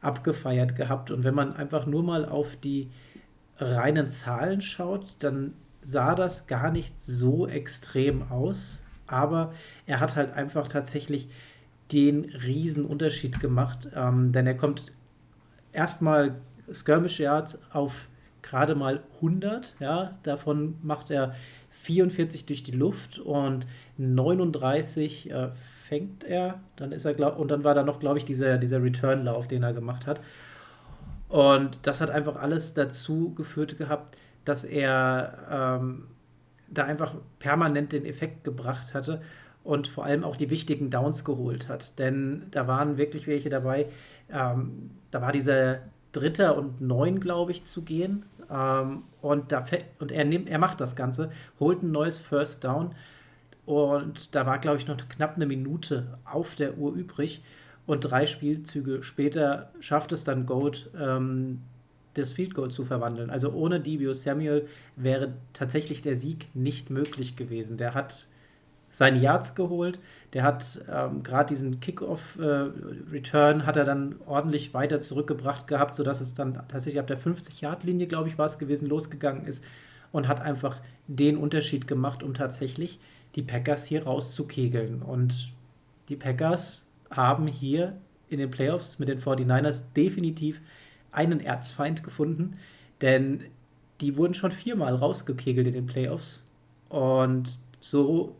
abgefeiert 0.00 0.76
gehabt? 0.76 1.10
Und 1.10 1.24
wenn 1.24 1.34
man 1.34 1.54
einfach 1.56 1.86
nur 1.86 2.02
mal 2.02 2.24
auf 2.24 2.56
die 2.56 2.88
reinen 3.58 4.08
Zahlen 4.08 4.60
schaut, 4.60 5.16
dann 5.18 5.54
sah 5.82 6.14
das 6.14 6.46
gar 6.46 6.70
nicht 6.70 7.00
so 7.00 7.46
extrem 7.46 8.30
aus. 8.30 8.84
Aber 9.06 9.52
er 9.86 10.00
hat 10.00 10.16
halt 10.16 10.32
einfach 10.32 10.68
tatsächlich 10.68 11.28
den 11.92 12.26
riesen 12.26 12.84
Unterschied 12.84 13.40
gemacht, 13.40 13.88
ähm, 13.94 14.32
denn 14.32 14.46
er 14.46 14.56
kommt 14.56 14.92
erstmal 15.72 16.36
Skirmish 16.70 17.18
Yards 17.18 17.58
auf 17.72 18.08
gerade 18.42 18.74
mal 18.74 19.02
100, 19.16 19.76
ja, 19.80 20.10
davon 20.22 20.76
macht 20.82 21.10
er 21.10 21.34
44 21.70 22.46
durch 22.46 22.62
die 22.62 22.72
Luft 22.72 23.18
und 23.18 23.66
39 23.98 25.30
äh, 25.30 25.48
fängt 25.54 26.24
er, 26.24 26.60
dann 26.76 26.92
ist 26.92 27.04
er 27.04 27.14
glaub, 27.14 27.38
und 27.38 27.50
dann 27.50 27.64
war 27.64 27.74
da 27.74 27.82
noch, 27.82 28.00
glaube 28.00 28.18
ich, 28.18 28.24
dieser, 28.24 28.58
dieser 28.58 28.82
Return-Lauf, 28.82 29.48
den 29.48 29.62
er 29.62 29.72
gemacht 29.72 30.06
hat. 30.06 30.20
Und 31.28 31.86
das 31.86 32.00
hat 32.00 32.10
einfach 32.10 32.36
alles 32.36 32.74
dazu 32.74 33.34
geführt 33.34 33.76
gehabt, 33.78 34.16
dass 34.44 34.64
er 34.64 35.78
ähm, 35.80 36.06
da 36.68 36.84
einfach 36.84 37.16
permanent 37.38 37.92
den 37.92 38.06
Effekt 38.06 38.44
gebracht 38.44 38.94
hatte 38.94 39.20
und 39.62 39.86
vor 39.86 40.04
allem 40.04 40.24
auch 40.24 40.36
die 40.36 40.50
wichtigen 40.50 40.90
Downs 40.90 41.24
geholt 41.24 41.68
hat. 41.68 41.98
Denn 41.98 42.46
da 42.50 42.66
waren 42.66 42.96
wirklich 42.96 43.26
welche 43.26 43.50
dabei. 43.50 43.86
Ähm, 44.30 44.90
da 45.10 45.20
war 45.20 45.32
dieser 45.32 45.80
Dritter 46.18 46.56
und 46.56 46.80
Neun, 46.80 47.20
glaube 47.20 47.52
ich, 47.52 47.64
zu 47.64 47.82
gehen. 47.82 48.24
Ähm, 48.50 49.02
und 49.20 49.52
da, 49.52 49.64
und 49.98 50.12
er, 50.12 50.24
nimmt, 50.24 50.48
er 50.48 50.58
macht 50.58 50.80
das 50.80 50.96
Ganze, 50.96 51.30
holt 51.60 51.82
ein 51.82 51.92
neues 51.92 52.18
First 52.18 52.64
Down. 52.64 52.94
Und 53.66 54.34
da 54.34 54.46
war, 54.46 54.58
glaube 54.58 54.78
ich, 54.78 54.86
noch 54.86 54.96
knapp 55.08 55.36
eine 55.36 55.46
Minute 55.46 56.18
auf 56.24 56.56
der 56.56 56.78
Uhr 56.78 56.94
übrig. 56.94 57.42
Und 57.86 58.00
drei 58.00 58.26
Spielzüge 58.26 59.02
später 59.02 59.72
schafft 59.80 60.12
es 60.12 60.24
dann 60.24 60.46
Gold, 60.46 60.90
ähm, 60.98 61.62
das 62.14 62.32
Field 62.32 62.54
Goal 62.54 62.70
zu 62.70 62.84
verwandeln. 62.84 63.30
Also 63.30 63.52
ohne 63.52 63.80
Debio 63.80 64.12
Samuel 64.12 64.66
wäre 64.96 65.34
tatsächlich 65.52 66.02
der 66.02 66.16
Sieg 66.16 66.54
nicht 66.54 66.90
möglich 66.90 67.36
gewesen. 67.36 67.76
Der 67.76 67.94
hat 67.94 68.26
seine 68.90 69.18
Yards 69.18 69.54
geholt. 69.54 70.00
Der 70.34 70.42
hat 70.42 70.80
ähm, 70.92 71.22
gerade 71.22 71.48
diesen 71.48 71.80
Kickoff-Return 71.80 73.60
äh, 73.60 73.62
hat 73.64 73.76
er 73.76 73.84
dann 73.84 74.16
ordentlich 74.26 74.74
weiter 74.74 75.00
zurückgebracht 75.00 75.66
gehabt, 75.66 75.94
sodass 75.94 76.20
es 76.20 76.34
dann 76.34 76.54
tatsächlich 76.68 77.00
ab 77.00 77.06
der 77.06 77.18
50-Yard-Linie, 77.18 78.06
glaube 78.06 78.28
ich, 78.28 78.36
war 78.36 78.46
es 78.46 78.58
gewesen, 78.58 78.88
losgegangen 78.88 79.46
ist 79.46 79.64
und 80.12 80.28
hat 80.28 80.40
einfach 80.40 80.80
den 81.06 81.36
Unterschied 81.38 81.86
gemacht, 81.86 82.22
um 82.22 82.34
tatsächlich 82.34 83.00
die 83.36 83.42
Packers 83.42 83.86
hier 83.86 84.04
rauszukegeln. 84.04 85.02
Und 85.02 85.52
die 86.08 86.16
Packers 86.16 86.86
haben 87.10 87.46
hier 87.46 87.96
in 88.28 88.38
den 88.38 88.50
Playoffs 88.50 88.98
mit 88.98 89.08
den 89.08 89.20
49ers 89.20 89.82
definitiv 89.96 90.60
einen 91.10 91.40
Erzfeind 91.40 92.02
gefunden, 92.02 92.58
denn 93.00 93.44
die 94.00 94.16
wurden 94.16 94.34
schon 94.34 94.50
viermal 94.50 94.94
rausgekegelt 94.94 95.66
in 95.66 95.72
den 95.72 95.86
Playoffs. 95.86 96.44
Und 96.88 97.58
so 97.80 98.36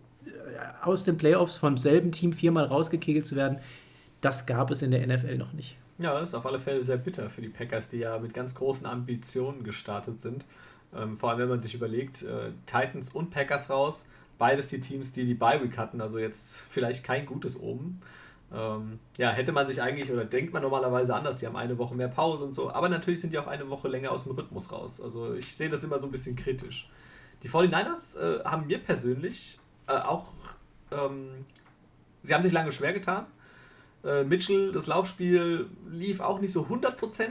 aus 0.82 1.04
den 1.04 1.16
Playoffs 1.16 1.56
vom 1.56 1.78
selben 1.78 2.12
Team 2.12 2.32
viermal 2.32 2.64
rausgekegelt 2.64 3.26
zu 3.26 3.36
werden, 3.36 3.58
das 4.20 4.46
gab 4.46 4.70
es 4.70 4.82
in 4.82 4.90
der 4.90 5.06
NFL 5.06 5.36
noch 5.36 5.52
nicht. 5.52 5.76
Ja, 5.98 6.18
das 6.18 6.30
ist 6.30 6.34
auf 6.34 6.46
alle 6.46 6.60
Fälle 6.60 6.82
sehr 6.82 6.96
bitter 6.96 7.28
für 7.28 7.40
die 7.40 7.48
Packers, 7.48 7.88
die 7.88 7.98
ja 7.98 8.18
mit 8.18 8.32
ganz 8.32 8.54
großen 8.54 8.86
Ambitionen 8.86 9.64
gestartet 9.64 10.20
sind. 10.20 10.44
Ähm, 10.96 11.16
vor 11.16 11.30
allem, 11.30 11.40
wenn 11.40 11.48
man 11.48 11.60
sich 11.60 11.74
überlegt, 11.74 12.22
äh, 12.22 12.52
Titans 12.66 13.10
und 13.10 13.30
Packers 13.30 13.68
raus, 13.68 14.06
beides 14.38 14.68
die 14.68 14.80
Teams, 14.80 15.12
die 15.12 15.26
die 15.26 15.34
Bye-Week 15.34 15.76
hatten, 15.76 16.00
also 16.00 16.18
jetzt 16.18 16.62
vielleicht 16.68 17.04
kein 17.04 17.26
gutes 17.26 17.58
oben. 17.58 18.00
Ähm, 18.52 18.98
ja, 19.18 19.30
hätte 19.30 19.52
man 19.52 19.66
sich 19.66 19.82
eigentlich 19.82 20.10
oder 20.10 20.24
denkt 20.24 20.54
man 20.54 20.62
normalerweise 20.62 21.14
anders, 21.14 21.38
die 21.38 21.46
haben 21.46 21.56
eine 21.56 21.76
Woche 21.76 21.94
mehr 21.94 22.08
Pause 22.08 22.44
und 22.44 22.54
so, 22.54 22.72
aber 22.72 22.88
natürlich 22.88 23.20
sind 23.20 23.32
die 23.32 23.38
auch 23.38 23.46
eine 23.46 23.68
Woche 23.68 23.88
länger 23.88 24.10
aus 24.10 24.24
dem 24.24 24.32
Rhythmus 24.32 24.72
raus. 24.72 25.00
Also 25.02 25.34
ich 25.34 25.54
sehe 25.54 25.68
das 25.68 25.84
immer 25.84 26.00
so 26.00 26.06
ein 26.06 26.12
bisschen 26.12 26.34
kritisch. 26.34 26.88
Die 27.42 27.50
49ers 27.50 28.18
äh, 28.18 28.44
haben 28.44 28.66
mir 28.66 28.78
persönlich 28.78 29.58
äh, 29.86 29.92
auch 29.92 30.32
ähm, 30.92 31.46
sie 32.22 32.34
haben 32.34 32.42
sich 32.42 32.52
lange 32.52 32.72
schwer 32.72 32.92
getan. 32.92 33.26
Äh, 34.04 34.24
Mitchell, 34.24 34.72
das 34.72 34.86
Laufspiel 34.86 35.68
lief 35.90 36.20
auch 36.20 36.40
nicht 36.40 36.52
so 36.52 36.66
100%, 36.66 37.28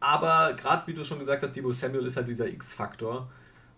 aber 0.00 0.54
gerade 0.54 0.86
wie 0.86 0.94
du 0.94 1.04
schon 1.04 1.18
gesagt 1.18 1.42
hast, 1.42 1.54
Debo 1.56 1.72
Samuel 1.72 2.06
ist 2.06 2.16
halt 2.16 2.28
dieser 2.28 2.48
X-Faktor. 2.48 3.30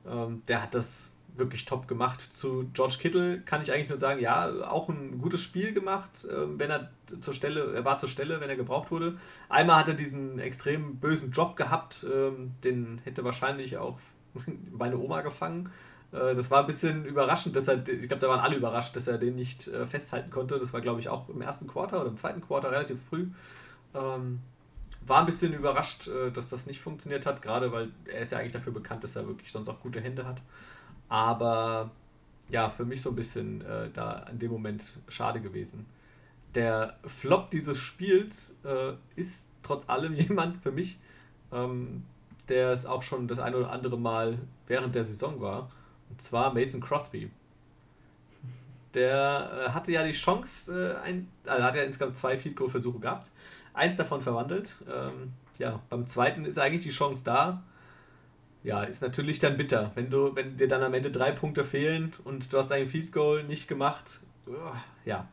Ähm, 0.06 0.42
der 0.46 0.62
hat 0.62 0.74
das 0.74 1.10
wirklich 1.38 1.64
top 1.64 1.88
gemacht. 1.88 2.20
Zu 2.20 2.68
George 2.74 2.96
Kittle 3.00 3.40
kann 3.40 3.62
ich 3.62 3.72
eigentlich 3.72 3.88
nur 3.88 3.98
sagen, 3.98 4.20
ja, 4.20 4.50
auch 4.68 4.88
ein 4.88 5.20
gutes 5.20 5.40
Spiel 5.40 5.72
gemacht, 5.72 6.26
ähm, 6.30 6.58
wenn 6.58 6.70
er 6.70 6.90
zur 7.20 7.34
Stelle, 7.34 7.74
er 7.74 7.84
war 7.84 7.98
zur 7.98 8.08
Stelle, 8.08 8.40
wenn 8.40 8.50
er 8.50 8.56
gebraucht 8.56 8.90
wurde. 8.90 9.16
Einmal 9.48 9.76
hat 9.76 9.88
er 9.88 9.94
diesen 9.94 10.38
extrem 10.38 10.96
bösen 10.96 11.30
Job 11.30 11.56
gehabt, 11.56 12.04
ähm, 12.12 12.54
den 12.64 13.00
hätte 13.04 13.24
wahrscheinlich 13.24 13.78
auch 13.78 13.98
meine 14.70 14.98
Oma 14.98 15.22
gefangen. 15.22 15.70
Äh, 16.12 16.34
das 16.34 16.50
war 16.50 16.60
ein 16.60 16.66
bisschen 16.66 17.04
überraschend, 17.04 17.56
dass 17.56 17.68
er, 17.68 17.86
ich 17.86 18.08
glaube, 18.08 18.20
da 18.20 18.28
waren 18.28 18.40
alle 18.40 18.56
überrascht, 18.56 18.96
dass 18.96 19.06
er 19.06 19.18
den 19.18 19.36
nicht 19.36 19.68
äh, 19.68 19.86
festhalten 19.86 20.30
konnte. 20.30 20.58
Das 20.58 20.72
war, 20.72 20.80
glaube 20.80 21.00
ich, 21.00 21.08
auch 21.08 21.28
im 21.28 21.40
ersten 21.40 21.66
Quarter 21.66 22.00
oder 22.00 22.10
im 22.10 22.16
zweiten 22.16 22.40
Quarter 22.40 22.70
relativ 22.70 23.00
früh. 23.02 23.28
Ähm, 23.94 24.40
war 25.06 25.20
ein 25.20 25.26
bisschen 25.26 25.54
überrascht, 25.54 26.08
äh, 26.08 26.30
dass 26.30 26.48
das 26.48 26.66
nicht 26.66 26.80
funktioniert 26.80 27.26
hat, 27.26 27.42
gerade 27.42 27.72
weil 27.72 27.90
er 28.06 28.22
ist 28.22 28.32
ja 28.32 28.38
eigentlich 28.38 28.52
dafür 28.52 28.72
bekannt, 28.72 29.04
dass 29.04 29.16
er 29.16 29.26
wirklich 29.26 29.52
sonst 29.52 29.68
auch 29.68 29.80
gute 29.80 30.00
Hände 30.00 30.26
hat. 30.26 30.42
Aber 31.08 31.90
ja, 32.50 32.68
für 32.68 32.84
mich 32.84 33.02
so 33.02 33.10
ein 33.10 33.16
bisschen 33.16 33.62
da 33.92 34.26
in 34.30 34.38
dem 34.38 34.50
Moment 34.50 34.98
schade 35.08 35.40
gewesen. 35.40 35.86
Der 36.54 36.98
Flop 37.04 37.50
dieses 37.50 37.76
Spiels 37.78 38.56
ist 39.16 39.50
trotz 39.62 39.88
allem 39.88 40.14
jemand 40.14 40.62
für 40.62 40.72
mich, 40.72 40.98
ähm, 41.52 42.04
der 42.48 42.72
es 42.72 42.86
auch 42.86 43.02
schon 43.02 43.28
das 43.28 43.38
ein 43.38 43.54
oder 43.54 43.70
andere 43.70 43.98
Mal 43.98 44.38
während 44.66 44.94
der 44.94 45.04
Saison 45.04 45.40
war. 45.40 45.70
Und 46.10 46.20
zwar 46.20 46.52
Mason 46.54 46.80
Crosby. 46.80 47.30
Der 48.94 49.66
äh, 49.66 49.70
hatte 49.70 49.92
ja 49.92 50.02
die 50.02 50.12
Chance, 50.12 50.96
äh, 51.02 51.06
ein, 51.06 51.28
also 51.46 51.62
hat 51.62 51.76
ja 51.76 51.82
insgesamt 51.82 52.16
zwei 52.16 52.36
Field 52.38 52.56
Goal 52.56 52.70
Versuche 52.70 52.98
gehabt. 52.98 53.30
Eins 53.74 53.96
davon 53.96 54.20
verwandelt. 54.22 54.76
Ähm, 54.90 55.32
ja, 55.58 55.80
beim 55.90 56.06
zweiten 56.06 56.44
ist 56.44 56.58
eigentlich 56.58 56.82
die 56.82 56.90
Chance 56.90 57.24
da. 57.24 57.62
Ja, 58.64 58.82
ist 58.82 59.02
natürlich 59.02 59.38
dann 59.38 59.56
bitter, 59.56 59.92
wenn 59.94 60.10
du, 60.10 60.34
wenn 60.34 60.56
dir 60.56 60.68
dann 60.68 60.82
am 60.82 60.94
Ende 60.94 61.10
drei 61.10 61.32
Punkte 61.32 61.64
fehlen 61.64 62.12
und 62.24 62.52
du 62.52 62.58
hast 62.58 62.72
ein 62.72 62.86
Field 62.86 63.12
Goal 63.12 63.44
nicht 63.44 63.68
gemacht. 63.68 64.20
ja, 65.04 65.28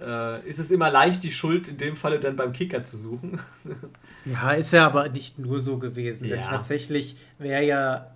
äh, 0.00 0.48
ist 0.48 0.58
es 0.58 0.70
immer 0.70 0.90
leicht, 0.90 1.22
die 1.22 1.30
Schuld 1.30 1.68
in 1.68 1.76
dem 1.76 1.96
Falle 1.96 2.18
dann 2.18 2.36
beim 2.36 2.52
Kicker 2.52 2.82
zu 2.82 2.96
suchen. 2.96 3.40
ja, 4.24 4.52
ist 4.52 4.72
ja 4.72 4.86
aber 4.86 5.08
nicht 5.08 5.38
nur 5.38 5.60
so 5.60 5.78
gewesen. 5.78 6.28
Ja. 6.28 6.36
Denn 6.36 6.44
tatsächlich 6.44 7.16
wäre 7.38 7.64
ja 7.64 8.13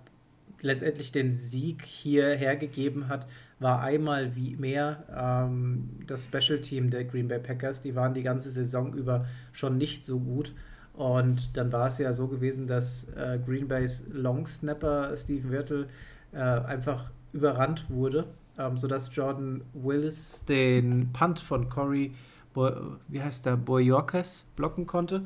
letztendlich 0.61 1.11
den 1.11 1.33
Sieg 1.33 1.83
hier 1.83 2.35
hergegeben 2.35 3.07
hat, 3.07 3.27
war 3.59 3.81
einmal 3.81 4.35
wie 4.35 4.55
mehr 4.55 5.03
ähm, 5.15 5.89
das 6.07 6.25
Special 6.25 6.59
Team 6.59 6.89
der 6.89 7.03
Green 7.05 7.27
Bay 7.27 7.39
Packers. 7.39 7.81
Die 7.81 7.95
waren 7.95 8.13
die 8.13 8.23
ganze 8.23 8.49
Saison 8.49 8.93
über 8.93 9.25
schon 9.51 9.77
nicht 9.77 10.05
so 10.05 10.19
gut. 10.19 10.53
Und 10.93 11.55
dann 11.55 11.71
war 11.71 11.87
es 11.87 11.97
ja 11.97 12.11
so 12.13 12.27
gewesen, 12.27 12.67
dass 12.67 13.09
äh, 13.15 13.39
Green 13.45 13.67
Bays 13.67 14.07
Long 14.11 14.45
Snapper 14.45 15.15
Steven 15.15 15.51
Wirtel 15.51 15.87
äh, 16.33 16.37
einfach 16.37 17.11
überrannt 17.31 17.89
wurde, 17.89 18.25
ähm, 18.57 18.77
sodass 18.77 19.15
Jordan 19.15 19.61
Willis 19.73 20.43
den 20.45 21.11
Punt 21.13 21.39
von 21.39 21.69
Corey, 21.69 22.13
Bo 22.53 22.97
wie 23.07 23.21
heißt 23.21 23.45
der, 23.45 23.55
Boyorkas 23.57 24.45
blocken 24.55 24.87
konnte. 24.87 25.25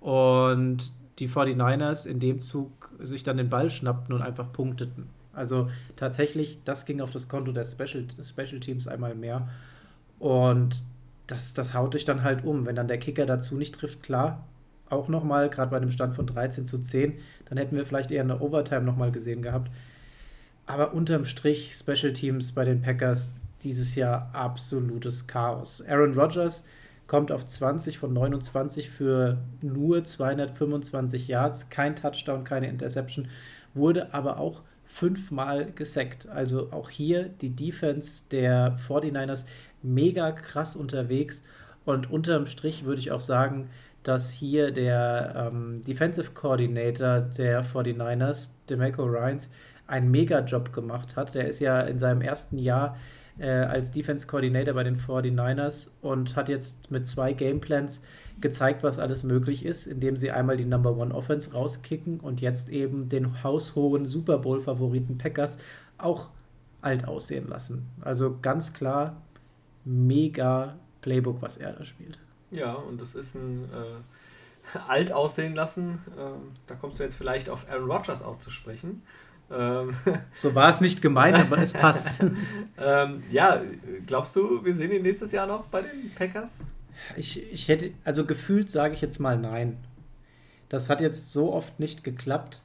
Und 0.00 0.92
die 1.22 1.28
49ers 1.28 2.04
in 2.04 2.18
dem 2.18 2.40
Zug 2.40 2.90
sich 2.98 3.22
dann 3.22 3.36
den 3.36 3.48
Ball 3.48 3.70
schnappten 3.70 4.12
und 4.12 4.22
einfach 4.22 4.52
punkteten. 4.52 5.06
Also 5.32 5.70
tatsächlich, 5.94 6.58
das 6.64 6.84
ging 6.84 7.00
auf 7.00 7.12
das 7.12 7.28
Konto 7.28 7.52
der 7.52 7.64
Special, 7.64 8.04
Special 8.20 8.58
Teams 8.58 8.88
einmal 8.88 9.14
mehr. 9.14 9.48
Und 10.18 10.82
das, 11.28 11.54
das 11.54 11.74
haut 11.74 11.94
dich 11.94 12.04
dann 12.04 12.24
halt 12.24 12.44
um. 12.44 12.66
Wenn 12.66 12.74
dann 12.74 12.88
der 12.88 12.98
Kicker 12.98 13.24
dazu 13.24 13.56
nicht 13.56 13.76
trifft, 13.76 14.02
klar, 14.02 14.44
auch 14.90 15.06
nochmal, 15.06 15.48
gerade 15.48 15.70
bei 15.70 15.76
einem 15.76 15.92
Stand 15.92 16.16
von 16.16 16.26
13 16.26 16.66
zu 16.66 16.78
10, 16.78 17.14
dann 17.48 17.56
hätten 17.56 17.76
wir 17.76 17.86
vielleicht 17.86 18.10
eher 18.10 18.22
eine 18.22 18.40
Overtime 18.40 18.82
nochmal 18.82 19.12
gesehen 19.12 19.42
gehabt. 19.42 19.70
Aber 20.66 20.92
unterm 20.92 21.24
Strich, 21.24 21.72
Special 21.72 22.12
Teams 22.12 22.50
bei 22.50 22.64
den 22.64 22.82
Packers 22.82 23.32
dieses 23.62 23.94
Jahr 23.94 24.28
absolutes 24.32 25.28
Chaos. 25.28 25.82
Aaron 25.86 26.14
Rodgers 26.14 26.64
kommt 27.06 27.32
auf 27.32 27.44
20 27.46 27.98
von 27.98 28.12
29 28.12 28.90
für 28.90 29.38
nur 29.60 30.02
225 30.04 31.28
Yards, 31.28 31.68
kein 31.68 31.96
Touchdown, 31.96 32.44
keine 32.44 32.68
Interception, 32.68 33.28
wurde 33.74 34.14
aber 34.14 34.38
auch 34.38 34.62
fünfmal 34.84 35.72
gesackt. 35.72 36.28
Also 36.28 36.72
auch 36.72 36.90
hier 36.90 37.28
die 37.28 37.50
Defense 37.50 38.24
der 38.30 38.76
49ers 38.78 39.46
mega 39.82 40.32
krass 40.32 40.76
unterwegs 40.76 41.44
und 41.84 42.10
unterm 42.10 42.46
Strich 42.46 42.84
würde 42.84 43.00
ich 43.00 43.10
auch 43.10 43.20
sagen, 43.20 43.70
dass 44.02 44.30
hier 44.30 44.70
der 44.70 45.50
ähm, 45.52 45.82
Defensive 45.84 46.32
Coordinator 46.32 47.20
der 47.20 47.64
49ers, 47.64 48.50
DeMeco 48.68 49.04
Ryans, 49.04 49.50
einen 49.86 50.10
Mega-Job 50.10 50.72
gemacht 50.72 51.16
hat. 51.16 51.34
Der 51.34 51.48
ist 51.48 51.60
ja 51.60 51.80
in 51.80 51.98
seinem 51.98 52.20
ersten 52.20 52.58
Jahr 52.58 52.96
äh, 53.38 53.48
als 53.48 53.90
Defense 53.90 54.26
Coordinator 54.26 54.74
bei 54.74 54.84
den 54.84 54.98
49ers 54.98 55.90
und 56.00 56.36
hat 56.36 56.48
jetzt 56.48 56.90
mit 56.90 57.06
zwei 57.06 57.32
Gameplans 57.32 58.02
gezeigt, 58.40 58.82
was 58.82 58.98
alles 58.98 59.22
möglich 59.22 59.64
ist, 59.64 59.86
indem 59.86 60.16
sie 60.16 60.30
einmal 60.30 60.56
die 60.56 60.64
Number 60.64 60.96
One 60.96 61.14
Offense 61.14 61.52
rauskicken 61.52 62.20
und 62.20 62.40
jetzt 62.40 62.70
eben 62.70 63.08
den 63.08 63.42
haushohen 63.42 64.04
Super 64.06 64.38
Bowl-Favoriten 64.38 65.18
Packers 65.18 65.58
auch 65.98 66.28
alt 66.80 67.06
aussehen 67.06 67.48
lassen. 67.48 67.88
Also 68.00 68.38
ganz 68.42 68.72
klar, 68.72 69.22
mega 69.84 70.76
Playbook, 71.00 71.40
was 71.40 71.56
er 71.56 71.72
da 71.72 71.84
spielt. 71.84 72.18
Ja, 72.50 72.74
und 72.74 73.00
das 73.00 73.14
ist 73.14 73.34
ein 73.34 73.68
äh, 73.72 74.78
alt 74.88 75.12
aussehen 75.12 75.54
lassen. 75.54 76.00
Ähm, 76.18 76.52
da 76.66 76.74
kommst 76.74 76.98
du 76.98 77.04
jetzt 77.04 77.14
vielleicht 77.14 77.48
auf 77.48 77.66
Aaron 77.70 77.90
Rodgers 77.90 78.22
auch 78.22 78.38
zu 78.38 78.50
sprechen. 78.50 79.02
Ähm, 79.52 79.94
so 80.32 80.54
war 80.54 80.70
es 80.70 80.80
nicht 80.80 81.02
gemeint, 81.02 81.36
aber 81.36 81.58
es 81.58 81.72
passt. 81.72 82.20
ähm, 82.78 83.22
ja, 83.30 83.60
glaubst 84.06 84.34
du, 84.36 84.64
wir 84.64 84.74
sehen 84.74 84.92
ihn 84.92 85.02
nächstes 85.02 85.32
Jahr 85.32 85.46
noch 85.46 85.66
bei 85.66 85.82
den 85.82 86.12
Packers? 86.14 86.60
Ich, 87.16 87.52
ich 87.52 87.68
hätte, 87.68 87.92
also 88.04 88.24
gefühlt 88.24 88.70
sage 88.70 88.94
ich 88.94 89.00
jetzt 89.00 89.18
mal 89.18 89.36
nein. 89.36 89.76
Das 90.68 90.88
hat 90.88 91.00
jetzt 91.00 91.32
so 91.32 91.52
oft 91.52 91.80
nicht 91.80 92.04
geklappt. 92.04 92.62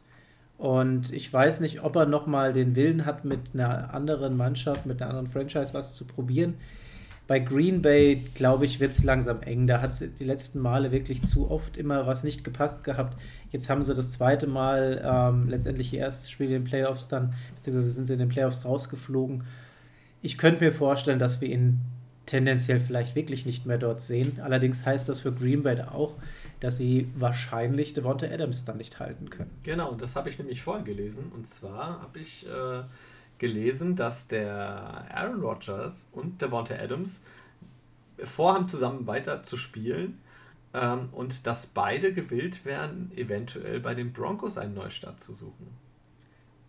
Und 0.57 1.13
ich 1.13 1.31
weiß 1.31 1.59
nicht, 1.59 1.83
ob 1.83 1.95
er 1.95 2.05
nochmal 2.05 2.51
den 2.51 2.75
Willen 2.75 3.05
hat, 3.05 3.25
mit 3.25 3.39
einer 3.53 3.93
anderen 3.93 4.35
Mannschaft, 4.37 4.85
mit 4.85 5.01
einer 5.01 5.11
anderen 5.11 5.27
Franchise 5.27 5.73
was 5.73 5.93
zu 5.93 6.05
probieren. 6.05 6.55
Bei 7.27 7.39
Green 7.39 7.81
Bay, 7.81 8.23
glaube 8.35 8.65
ich, 8.65 8.79
wird 8.79 8.91
es 8.91 9.03
langsam 9.03 9.41
eng. 9.41 9.67
Da 9.67 9.81
hat 9.81 9.91
es 9.91 10.15
die 10.15 10.23
letzten 10.23 10.59
Male 10.59 10.91
wirklich 10.91 11.23
zu 11.23 11.51
oft 11.51 11.75
immer 11.75 12.07
was 12.07 12.23
nicht 12.23 12.45
gepasst 12.45 12.85
gehabt. 12.85 13.19
Jetzt 13.51 13.69
haben 13.69 13.83
sie 13.83 13.93
das 13.93 14.11
zweite 14.13 14.47
Mal 14.47 15.01
ähm, 15.03 15.49
letztendlich 15.49 15.91
ihr 15.93 15.99
erstes 15.99 16.31
Spiel 16.31 16.47
in 16.47 16.53
den 16.53 16.63
Playoffs 16.63 17.09
dann, 17.09 17.33
beziehungsweise 17.55 17.89
sind 17.89 18.07
sie 18.07 18.13
in 18.13 18.19
den 18.19 18.29
Playoffs 18.29 18.63
rausgeflogen. 18.63 19.43
Ich 20.21 20.37
könnte 20.37 20.63
mir 20.63 20.71
vorstellen, 20.71 21.19
dass 21.19 21.41
wir 21.41 21.49
ihn 21.49 21.81
tendenziell 22.25 22.79
vielleicht 22.79 23.15
wirklich 23.15 23.45
nicht 23.45 23.65
mehr 23.65 23.77
dort 23.77 23.99
sehen. 23.99 24.39
Allerdings 24.41 24.85
heißt 24.85 25.09
das 25.09 25.21
für 25.21 25.33
Green 25.33 25.63
Bay 25.63 25.81
auch, 25.81 26.15
dass 26.59 26.77
sie 26.77 27.09
wahrscheinlich 27.15 27.93
Devonta 27.93 28.27
Adams 28.27 28.65
dann 28.65 28.77
nicht 28.77 28.99
halten 28.99 29.29
können. 29.29 29.51
Genau, 29.63 29.95
das 29.95 30.15
habe 30.15 30.29
ich 30.29 30.37
nämlich 30.37 30.61
vorher 30.61 30.83
gelesen. 30.83 31.31
Und 31.33 31.47
zwar 31.47 32.01
habe 32.01 32.19
ich 32.19 32.45
äh, 32.47 32.83
gelesen, 33.39 33.95
dass 33.95 34.27
der 34.27 35.05
Aaron 35.13 35.41
Rodgers 35.41 36.09
und 36.11 36.41
Devonta 36.41 36.75
Adams 36.75 37.23
vorhaben, 38.23 38.67
zusammen 38.67 39.05
weiter 39.07 39.43
zu 39.43 39.57
spielen 39.57 40.19
ähm, 40.73 41.09
und 41.11 41.45
dass 41.47 41.67
beide 41.67 42.13
gewillt 42.13 42.65
wären, 42.65 43.11
eventuell 43.15 43.79
bei 43.79 43.93
den 43.93 44.13
Broncos 44.13 44.57
einen 44.57 44.73
Neustart 44.73 45.19
zu 45.19 45.33
suchen. 45.33 45.67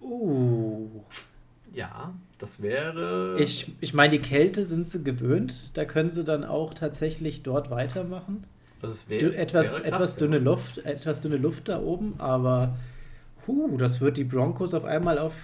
Uh. 0.00 1.02
Ja, 1.74 2.14
das 2.38 2.62
wäre. 2.62 3.36
Ich, 3.38 3.72
ich 3.80 3.92
meine, 3.92 4.18
die 4.18 4.26
Kälte 4.26 4.64
sind 4.64 4.86
sie 4.86 5.04
gewöhnt. 5.04 5.70
Da 5.74 5.84
können 5.84 6.10
sie 6.10 6.24
dann 6.24 6.44
auch 6.44 6.72
tatsächlich 6.72 7.42
dort 7.42 7.70
weitermachen. 7.70 8.44
Also 8.80 8.94
es 8.94 9.08
wär, 9.08 9.38
etwas, 9.38 9.72
wäre 9.72 9.82
krass, 9.82 9.92
etwas, 9.92 10.16
dünne 10.16 10.38
Luft, 10.38 10.78
etwas 10.78 11.20
dünne 11.20 11.36
Luft 11.36 11.68
da 11.68 11.80
oben, 11.80 12.14
aber 12.18 12.76
huh, 13.46 13.76
das 13.76 14.00
wird 14.00 14.16
die 14.16 14.24
Broncos 14.24 14.72
auf 14.72 14.84
einmal 14.84 15.18
auf 15.18 15.34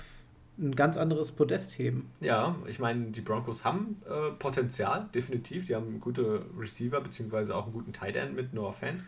ein 0.58 0.74
ganz 0.76 0.96
anderes 0.96 1.32
Podest 1.32 1.78
heben. 1.78 2.10
Ja, 2.20 2.56
ich 2.66 2.78
meine, 2.78 3.10
die 3.10 3.20
Broncos 3.20 3.64
haben 3.64 4.00
äh, 4.08 4.30
Potenzial, 4.38 5.08
definitiv. 5.14 5.66
Die 5.66 5.74
haben 5.74 6.00
gute 6.00 6.44
Receiver, 6.58 7.00
beziehungsweise 7.00 7.56
auch 7.56 7.64
einen 7.64 7.72
guten 7.72 7.92
Tight 7.92 8.16
End 8.16 8.34
mit 8.34 8.54
Noah 8.54 8.72
Fan. 8.72 9.04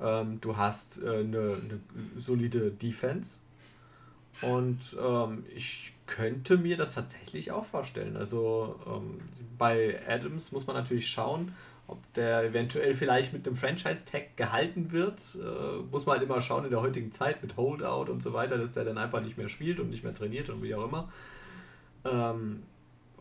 Ähm, 0.00 0.40
du 0.40 0.56
hast 0.56 1.02
äh, 1.02 1.20
eine, 1.20 1.58
solide 2.16 2.70
Defense. 2.70 3.40
Und 4.40 4.96
ähm, 5.04 5.44
ich 5.54 5.94
könnte 6.06 6.58
mir 6.58 6.76
das 6.76 6.94
tatsächlich 6.94 7.50
auch 7.50 7.64
vorstellen. 7.64 8.16
Also 8.16 8.78
ähm, 8.86 9.20
bei 9.58 10.00
Adams 10.06 10.52
muss 10.52 10.66
man 10.66 10.76
natürlich 10.76 11.08
schauen, 11.08 11.54
ob 11.88 12.12
der 12.12 12.44
eventuell 12.44 12.94
vielleicht 12.94 13.32
mit 13.32 13.46
einem 13.46 13.56
Franchise-Tag 13.56 14.36
gehalten 14.36 14.92
wird, 14.92 15.20
äh, 15.34 15.82
muss 15.90 16.04
man 16.06 16.18
halt 16.18 16.22
immer 16.22 16.40
schauen 16.42 16.64
in 16.64 16.70
der 16.70 16.82
heutigen 16.82 17.10
Zeit 17.10 17.42
mit 17.42 17.56
Holdout 17.56 18.12
und 18.12 18.22
so 18.22 18.34
weiter, 18.34 18.58
dass 18.58 18.74
der 18.74 18.84
dann 18.84 18.98
einfach 18.98 19.22
nicht 19.22 19.38
mehr 19.38 19.48
spielt 19.48 19.80
und 19.80 19.88
nicht 19.88 20.04
mehr 20.04 20.14
trainiert 20.14 20.50
und 20.50 20.62
wie 20.62 20.74
auch 20.74 20.84
immer. 20.84 21.10
Ähm, 22.04 22.62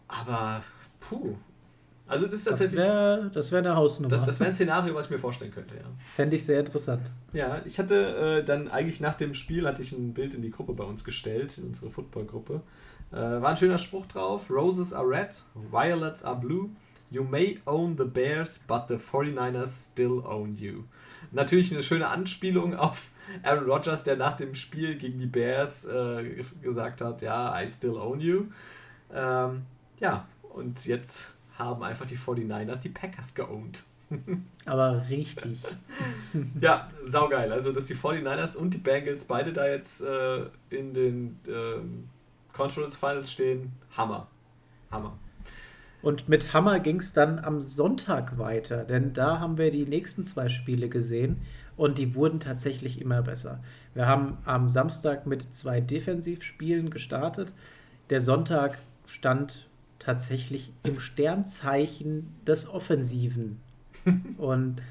aber, 0.07 0.63
puh. 0.99 1.35
Also 2.09 2.25
das 2.25 2.35
ist 2.35 2.43
tatsächlich... 2.45 2.79
Das 2.79 2.87
wäre 2.87 3.31
das 3.33 3.51
wär 3.51 3.59
eine 3.59 3.75
Hausnummer. 3.75 4.17
Das, 4.17 4.25
das 4.25 4.39
wäre 4.39 4.49
ein 4.49 4.53
Szenario, 4.53 4.93
was 4.95 5.05
ich 5.05 5.11
mir 5.11 5.19
vorstellen 5.19 5.51
könnte, 5.51 5.75
ja. 5.75 5.85
Fände 6.15 6.35
ich 6.35 6.45
sehr 6.45 6.59
interessant. 6.59 7.09
Ja, 7.31 7.61
ich 7.65 7.79
hatte 7.79 8.39
äh, 8.39 8.43
dann 8.43 8.69
eigentlich 8.69 8.99
nach 8.99 9.15
dem 9.15 9.33
Spiel, 9.33 9.65
hatte 9.65 9.81
ich 9.81 9.93
ein 9.93 10.13
Bild 10.13 10.33
in 10.33 10.41
die 10.41 10.51
Gruppe 10.51 10.73
bei 10.73 10.83
uns 10.83 11.05
gestellt, 11.05 11.57
in 11.57 11.65
unsere 11.65 11.89
Football-Gruppe. 11.89 12.61
Äh, 13.11 13.15
war 13.15 13.47
ein 13.47 13.57
schöner 13.57 13.77
Spruch 13.77 14.05
drauf, 14.07 14.49
Roses 14.49 14.91
are 14.91 15.07
red, 15.07 15.41
violets 15.71 16.23
are 16.23 16.37
blue. 16.37 16.69
You 17.09 17.23
may 17.23 17.59
own 17.65 17.95
the 17.97 18.05
Bears, 18.05 18.59
but 18.67 18.87
the 18.87 18.95
49ers 18.95 19.91
still 19.91 20.23
own 20.25 20.55
you. 20.55 20.83
Natürlich 21.31 21.71
eine 21.71 21.83
schöne 21.83 22.09
Anspielung 22.09 22.75
auf 22.75 23.11
Aaron 23.43 23.69
Rodgers, 23.69 24.03
der 24.03 24.15
nach 24.15 24.35
dem 24.35 24.55
Spiel 24.55 24.97
gegen 24.97 25.19
die 25.19 25.27
Bears 25.27 25.85
äh, 25.85 26.43
gesagt 26.61 27.01
hat, 27.01 27.21
ja, 27.21 27.59
I 27.59 27.67
still 27.67 27.95
own 27.95 28.19
you. 28.19 28.45
Ähm, 29.13 29.65
ja, 29.99 30.27
und 30.53 30.85
jetzt 30.85 31.33
haben 31.57 31.83
einfach 31.83 32.05
die 32.05 32.17
49ers 32.17 32.79
die 32.79 32.89
Packers 32.89 33.33
geowned. 33.33 33.83
Aber 34.65 35.05
richtig. 35.09 35.59
ja, 36.61 36.89
saugeil. 37.05 37.51
Also, 37.51 37.71
dass 37.71 37.85
die 37.85 37.95
49ers 37.95 38.55
und 38.55 38.73
die 38.73 38.77
Bengals 38.77 39.25
beide 39.25 39.53
da 39.53 39.67
jetzt 39.67 40.01
äh, 40.01 40.45
in 40.69 40.93
den 40.93 41.39
äh, 41.47 41.81
Conference 42.53 42.95
Finals 42.95 43.31
stehen, 43.31 43.73
Hammer. 43.95 44.27
Hammer. 44.91 45.17
Und 46.01 46.29
mit 46.29 46.53
Hammer 46.53 46.79
ging 46.79 46.99
es 46.99 47.13
dann 47.13 47.39
am 47.39 47.61
Sonntag 47.61 48.37
weiter, 48.37 48.83
denn 48.83 49.13
da 49.13 49.39
haben 49.39 49.57
wir 49.57 49.71
die 49.71 49.85
nächsten 49.85 50.23
zwei 50.25 50.47
Spiele 50.47 50.89
gesehen 50.89 51.37
und 51.75 51.97
die 51.97 52.15
wurden 52.15 52.39
tatsächlich 52.39 53.01
immer 53.01 53.21
besser. 53.21 53.59
Wir 53.93 54.07
haben 54.07 54.37
am 54.45 54.69
Samstag 54.69 55.25
mit 55.25 55.53
zwei 55.53 55.81
Defensivspielen 55.81 56.89
gestartet. 56.89 57.53
Der 58.09 58.21
Sonntag 58.21 58.77
stand 59.05 59.67
tatsächlich 59.99 60.71
im 60.83 60.99
Sternzeichen 60.99 62.35
des 62.45 62.69
Offensiven. 62.69 63.59
und 64.37 64.81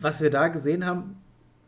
was 0.00 0.20
wir 0.20 0.30
da 0.30 0.48
gesehen 0.48 0.86
haben, 0.86 1.16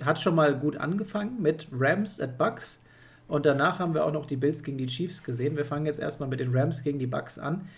hat 0.05 0.21
schon 0.21 0.35
mal 0.35 0.59
gut 0.59 0.77
angefangen 0.77 1.43
mit 1.43 1.69
Rams 1.73 2.21
at 2.21 2.39
Bucks. 2.39 2.83
Und 3.29 3.47
danach 3.47 3.79
haben 3.79 3.95
wir 3.95 4.05
auch 4.05 4.13
noch 4.13 4.27
die 4.27 4.37
Bills 4.37 4.63
gegen 4.63 4.79
die 4.79 4.87
Chiefs 4.87 5.23
gesehen. 5.23 5.57
Wir 5.57 5.65
fangen 5.65 5.87
jetzt 5.87 6.01
erstmal 6.01 6.29
mit 6.29 6.41
den 6.41 6.57
Rams 6.57 6.83
gegen 6.83 6.99
die 6.99 7.07
Bucks 7.07 7.39
an 7.39 7.69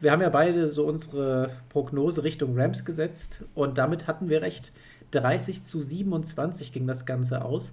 wir 0.00 0.12
haben 0.12 0.22
ja 0.22 0.28
beide 0.28 0.70
so 0.70 0.86
unsere 0.86 1.50
Prognose 1.68 2.22
Richtung 2.22 2.58
Rams 2.58 2.84
gesetzt 2.84 3.44
und 3.54 3.78
damit 3.78 4.06
hatten 4.06 4.28
wir 4.28 4.42
recht. 4.42 4.72
30 5.10 5.64
zu 5.64 5.80
27 5.80 6.72
ging 6.72 6.86
das 6.86 7.06
Ganze 7.06 7.42
aus. 7.42 7.72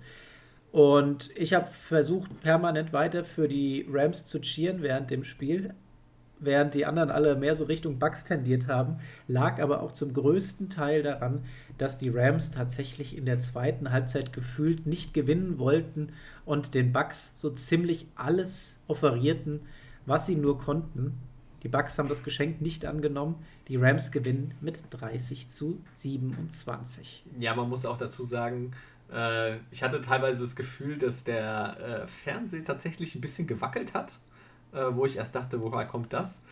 Und 0.71 1.31
ich 1.37 1.53
habe 1.53 1.67
versucht, 1.67 2.41
permanent 2.41 2.93
weiter 2.93 3.23
für 3.23 3.47
die 3.47 3.85
Rams 3.89 4.27
zu 4.27 4.39
cheeren 4.39 4.81
während 4.81 5.09
dem 5.09 5.23
Spiel, 5.23 5.73
während 6.39 6.73
die 6.73 6.85
anderen 6.85 7.11
alle 7.11 7.35
mehr 7.35 7.55
so 7.55 7.65
Richtung 7.65 7.99
Bucks 7.99 8.25
tendiert 8.25 8.67
haben, 8.67 8.97
lag 9.27 9.61
aber 9.61 9.81
auch 9.81 9.91
zum 9.91 10.13
größten 10.13 10.69
Teil 10.69 11.01
daran, 11.01 11.45
dass 11.77 11.97
die 11.97 12.09
Rams 12.09 12.51
tatsächlich 12.51 13.17
in 13.17 13.25
der 13.25 13.39
zweiten 13.39 13.91
Halbzeit 13.91 14.33
gefühlt 14.33 14.85
nicht 14.85 15.13
gewinnen 15.13 15.59
wollten 15.59 16.09
und 16.45 16.73
den 16.73 16.91
Bucks 16.91 17.39
so 17.39 17.49
ziemlich 17.49 18.07
alles 18.15 18.79
offerierten, 18.87 19.61
was 20.05 20.25
sie 20.25 20.35
nur 20.35 20.57
konnten. 20.57 21.17
Die 21.65 21.69
Bucks 21.69 21.97
haben 21.97 22.09
das 22.09 22.23
Geschenk 22.23 22.61
nicht 22.61 22.85
angenommen. 22.85 23.43
Die 23.69 23.77
Rams 23.77 24.11
gewinnen 24.11 24.53
mit 24.61 24.83
30 24.91 25.49
zu 25.49 25.81
27. 25.93 27.25
Ja, 27.39 27.55
man 27.55 27.69
muss 27.69 27.87
auch 27.87 27.97
dazu 27.97 28.23
sagen, 28.23 28.69
äh, 29.11 29.55
ich 29.71 29.81
hatte 29.81 29.99
teilweise 29.99 30.43
das 30.43 30.55
Gefühl, 30.55 30.99
dass 30.99 31.23
der 31.23 32.03
äh, 32.03 32.07
Fernseher 32.07 32.63
tatsächlich 32.63 33.15
ein 33.15 33.21
bisschen 33.21 33.47
gewackelt 33.47 33.95
hat, 33.95 34.19
äh, 34.73 34.83
wo 34.91 35.07
ich 35.07 35.17
erst 35.17 35.33
dachte, 35.33 35.63
woher 35.63 35.87
kommt 35.87 36.13
das? 36.13 36.43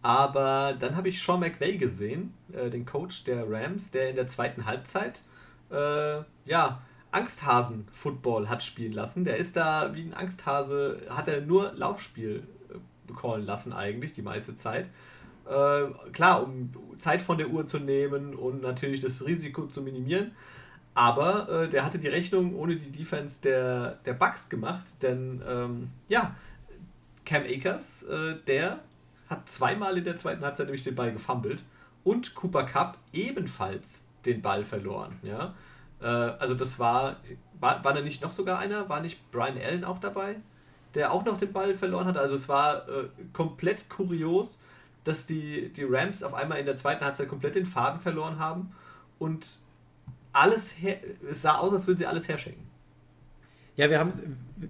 Aber 0.00 0.74
dann 0.80 0.96
habe 0.96 1.10
ich 1.10 1.22
Sean 1.22 1.40
McVay 1.40 1.76
gesehen, 1.76 2.32
äh, 2.54 2.70
den 2.70 2.86
Coach 2.86 3.24
der 3.24 3.44
Rams, 3.46 3.90
der 3.90 4.08
in 4.08 4.16
der 4.16 4.26
zweiten 4.26 4.64
Halbzeit 4.64 5.22
äh, 5.70 6.22
ja, 6.46 6.80
Angsthasen-Football 7.10 8.48
hat 8.48 8.62
spielen 8.62 8.94
lassen. 8.94 9.26
Der 9.26 9.36
ist 9.36 9.54
da 9.54 9.94
wie 9.94 10.00
ein 10.00 10.14
Angsthase, 10.14 11.02
hat 11.10 11.28
er 11.28 11.42
nur 11.42 11.72
Laufspiel 11.74 12.48
callen 13.12 13.44
lassen 13.44 13.72
eigentlich 13.72 14.12
die 14.12 14.22
meiste 14.22 14.54
Zeit. 14.54 14.88
Äh, 15.46 16.10
klar, 16.12 16.42
um 16.42 16.72
Zeit 16.98 17.22
von 17.22 17.38
der 17.38 17.50
Uhr 17.50 17.66
zu 17.66 17.78
nehmen 17.78 18.34
und 18.34 18.62
natürlich 18.62 19.00
das 19.00 19.24
Risiko 19.24 19.66
zu 19.66 19.82
minimieren. 19.82 20.32
Aber 20.94 21.48
äh, 21.48 21.68
der 21.68 21.84
hatte 21.84 21.98
die 21.98 22.08
Rechnung 22.08 22.54
ohne 22.54 22.76
die 22.76 22.90
Defense 22.90 23.40
der, 23.40 23.98
der 24.04 24.12
Bucks 24.12 24.48
gemacht, 24.48 24.84
denn 25.02 25.42
ähm, 25.48 25.90
ja, 26.08 26.36
Cam 27.24 27.44
Akers, 27.44 28.02
äh, 28.04 28.36
der 28.46 28.80
hat 29.28 29.48
zweimal 29.48 29.96
in 29.96 30.04
der 30.04 30.16
zweiten 30.16 30.44
Halbzeit 30.44 30.66
nämlich 30.66 30.84
den 30.84 30.94
Ball 30.94 31.12
gefummelt 31.12 31.62
und 32.04 32.34
Cooper 32.34 32.64
Cup 32.64 32.98
ebenfalls 33.12 34.04
den 34.26 34.42
Ball 34.42 34.64
verloren. 34.64 35.18
Ja? 35.22 35.54
Äh, 36.00 36.06
also 36.06 36.54
das 36.54 36.78
war, 36.78 37.16
war, 37.58 37.82
war 37.82 37.94
da 37.94 38.02
nicht 38.02 38.22
noch 38.22 38.32
sogar 38.32 38.58
einer? 38.58 38.88
War 38.88 39.00
nicht 39.00 39.30
Brian 39.30 39.56
Allen 39.56 39.84
auch 39.84 39.98
dabei, 39.98 40.36
der 40.94 41.12
auch 41.12 41.24
noch 41.24 41.38
den 41.38 41.52
Ball 41.52 41.74
verloren 41.74 42.06
hat? 42.06 42.16
Also 42.16 42.34
es 42.34 42.48
war 42.48 42.88
äh, 42.88 43.08
komplett 43.32 43.88
kurios, 43.88 44.58
dass 45.04 45.26
die, 45.26 45.72
die 45.72 45.84
Rams 45.84 46.22
auf 46.22 46.34
einmal 46.34 46.58
in 46.58 46.66
der 46.66 46.76
zweiten 46.76 47.04
Halbzeit 47.04 47.28
komplett 47.28 47.54
den 47.54 47.66
Faden 47.66 48.00
verloren 48.00 48.38
haben 48.38 48.72
und 49.18 49.46
alles 50.32 50.72
her, 50.78 50.98
es 51.28 51.42
sah 51.42 51.56
aus, 51.56 51.72
als 51.72 51.86
würden 51.86 51.98
sie 51.98 52.06
alles 52.06 52.28
herschenken. 52.28 52.71
Ja, 53.74 53.88
wir 53.88 53.98
haben, 53.98 54.12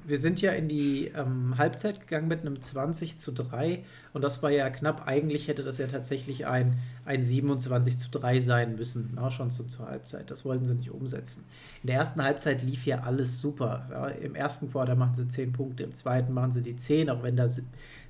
wir 0.06 0.18
sind 0.18 0.40
ja 0.40 0.52
in 0.52 0.68
die 0.68 1.08
ähm, 1.08 1.58
Halbzeit 1.58 2.00
gegangen 2.00 2.28
mit 2.28 2.42
einem 2.42 2.62
20 2.62 3.18
zu 3.18 3.32
3 3.32 3.84
und 4.12 4.22
das 4.22 4.44
war 4.44 4.50
ja 4.50 4.70
knapp. 4.70 5.08
Eigentlich 5.08 5.48
hätte 5.48 5.64
das 5.64 5.78
ja 5.78 5.88
tatsächlich 5.88 6.46
ein, 6.46 6.78
ein 7.04 7.24
27 7.24 7.98
zu 7.98 8.10
3 8.10 8.38
sein 8.38 8.76
müssen, 8.76 9.10
na, 9.16 9.28
schon 9.32 9.50
so 9.50 9.64
zur 9.64 9.88
Halbzeit. 9.88 10.30
Das 10.30 10.44
wollten 10.44 10.66
sie 10.66 10.74
nicht 10.74 10.92
umsetzen. 10.92 11.42
In 11.82 11.88
der 11.88 11.96
ersten 11.96 12.22
Halbzeit 12.22 12.62
lief 12.62 12.86
ja 12.86 13.00
alles 13.00 13.40
super. 13.40 13.88
Ja. 13.90 14.06
Im 14.06 14.36
ersten 14.36 14.70
Quarter 14.70 14.94
machen 14.94 15.16
sie 15.16 15.26
10 15.26 15.52
Punkte, 15.52 15.82
im 15.82 15.94
zweiten 15.94 16.32
machen 16.32 16.52
sie 16.52 16.62
die 16.62 16.76
10, 16.76 17.10
auch 17.10 17.24
wenn 17.24 17.34
da 17.36 17.48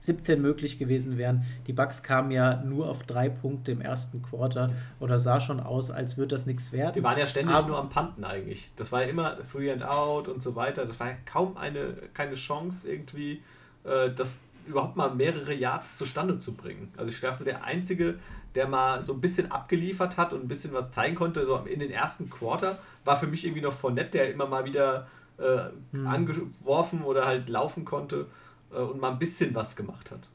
17 0.02 0.42
möglich 0.42 0.78
gewesen 0.78 1.16
wären. 1.16 1.44
Die 1.68 1.72
Bucks 1.72 2.02
kamen 2.02 2.32
ja 2.32 2.56
nur 2.64 2.88
auf 2.88 3.04
drei 3.04 3.28
Punkte 3.28 3.70
im 3.70 3.80
ersten 3.80 4.20
Quarter 4.20 4.72
oder 4.98 5.16
sah 5.16 5.38
schon 5.38 5.60
aus, 5.60 5.92
als 5.92 6.16
würde 6.18 6.34
das 6.34 6.44
nichts 6.44 6.72
werden. 6.72 6.94
Die 6.94 7.04
waren 7.04 7.18
ja 7.18 7.26
ständig 7.26 7.54
Aber 7.54 7.68
nur 7.68 7.78
am 7.78 7.88
Panten 7.88 8.24
eigentlich. 8.24 8.68
Das 8.74 8.90
war 8.90 9.02
ja 9.02 9.08
immer 9.08 9.36
Three 9.42 9.70
and 9.70 9.84
Out 9.84 10.26
und 10.26 10.42
so 10.42 10.56
weiter. 10.56 10.86
Das 10.86 10.98
war 10.98 11.10
ja 11.10 11.16
kaum 11.24 11.56
eine, 11.56 11.94
keine 12.14 12.34
Chance 12.34 12.90
irgendwie, 12.90 13.42
äh, 13.84 14.10
das 14.10 14.40
überhaupt 14.66 14.96
mal 14.96 15.14
mehrere 15.14 15.54
Yards 15.54 15.96
zustande 15.98 16.36
zu 16.38 16.54
bringen. 16.54 16.92
Also 16.96 17.12
ich 17.12 17.20
dachte, 17.20 17.44
der 17.44 17.62
Einzige, 17.62 18.18
der 18.56 18.66
mal 18.66 19.04
so 19.04 19.12
ein 19.12 19.20
bisschen 19.20 19.52
abgeliefert 19.52 20.16
hat 20.16 20.32
und 20.32 20.44
ein 20.44 20.48
bisschen 20.48 20.72
was 20.72 20.90
zeigen 20.90 21.14
konnte, 21.14 21.46
so 21.46 21.56
in 21.58 21.78
den 21.78 21.92
ersten 21.92 22.28
Quarter, 22.28 22.80
war 23.04 23.16
für 23.16 23.28
mich 23.28 23.44
irgendwie 23.44 23.62
noch 23.62 23.72
Fournette, 23.72 24.18
der 24.18 24.32
immer 24.32 24.46
mal 24.46 24.64
wieder 24.64 25.06
äh, 25.38 25.70
hm. 25.92 26.06
angeworfen 26.08 27.02
oder 27.02 27.24
halt 27.24 27.48
laufen 27.48 27.84
konnte 27.84 28.26
und 28.72 29.00
mal 29.00 29.12
ein 29.12 29.18
bisschen 29.18 29.54
was 29.54 29.76
gemacht 29.76 30.10
hat. 30.10 30.28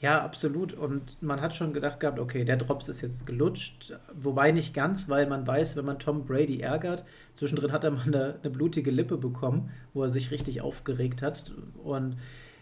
Ja, 0.00 0.22
absolut. 0.24 0.72
Und 0.72 1.22
man 1.22 1.42
hat 1.42 1.54
schon 1.54 1.74
gedacht 1.74 2.00
gehabt, 2.00 2.18
okay, 2.18 2.44
der 2.44 2.56
Drops 2.56 2.88
ist 2.88 3.02
jetzt 3.02 3.26
gelutscht. 3.26 3.92
Wobei 4.14 4.50
nicht 4.50 4.72
ganz, 4.72 5.10
weil 5.10 5.26
man 5.26 5.46
weiß, 5.46 5.76
wenn 5.76 5.84
man 5.84 5.98
Tom 5.98 6.24
Brady 6.24 6.60
ärgert, 6.60 7.04
zwischendrin 7.34 7.70
hat 7.70 7.84
er 7.84 7.90
mal 7.90 8.06
eine, 8.06 8.38
eine 8.42 8.50
blutige 8.50 8.90
Lippe 8.90 9.18
bekommen, 9.18 9.70
wo 9.92 10.02
er 10.02 10.08
sich 10.08 10.30
richtig 10.30 10.62
aufgeregt 10.62 11.20
hat. 11.20 11.52
Und 11.84 12.14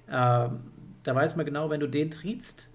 äh, 0.09 0.48
da 1.09 1.14
weiß 1.14 1.37
man 1.37 1.46
genau, 1.46 1.70
wenn 1.70 1.81
du 1.81 1.88
den 1.88 2.11
trittst, 2.11 2.68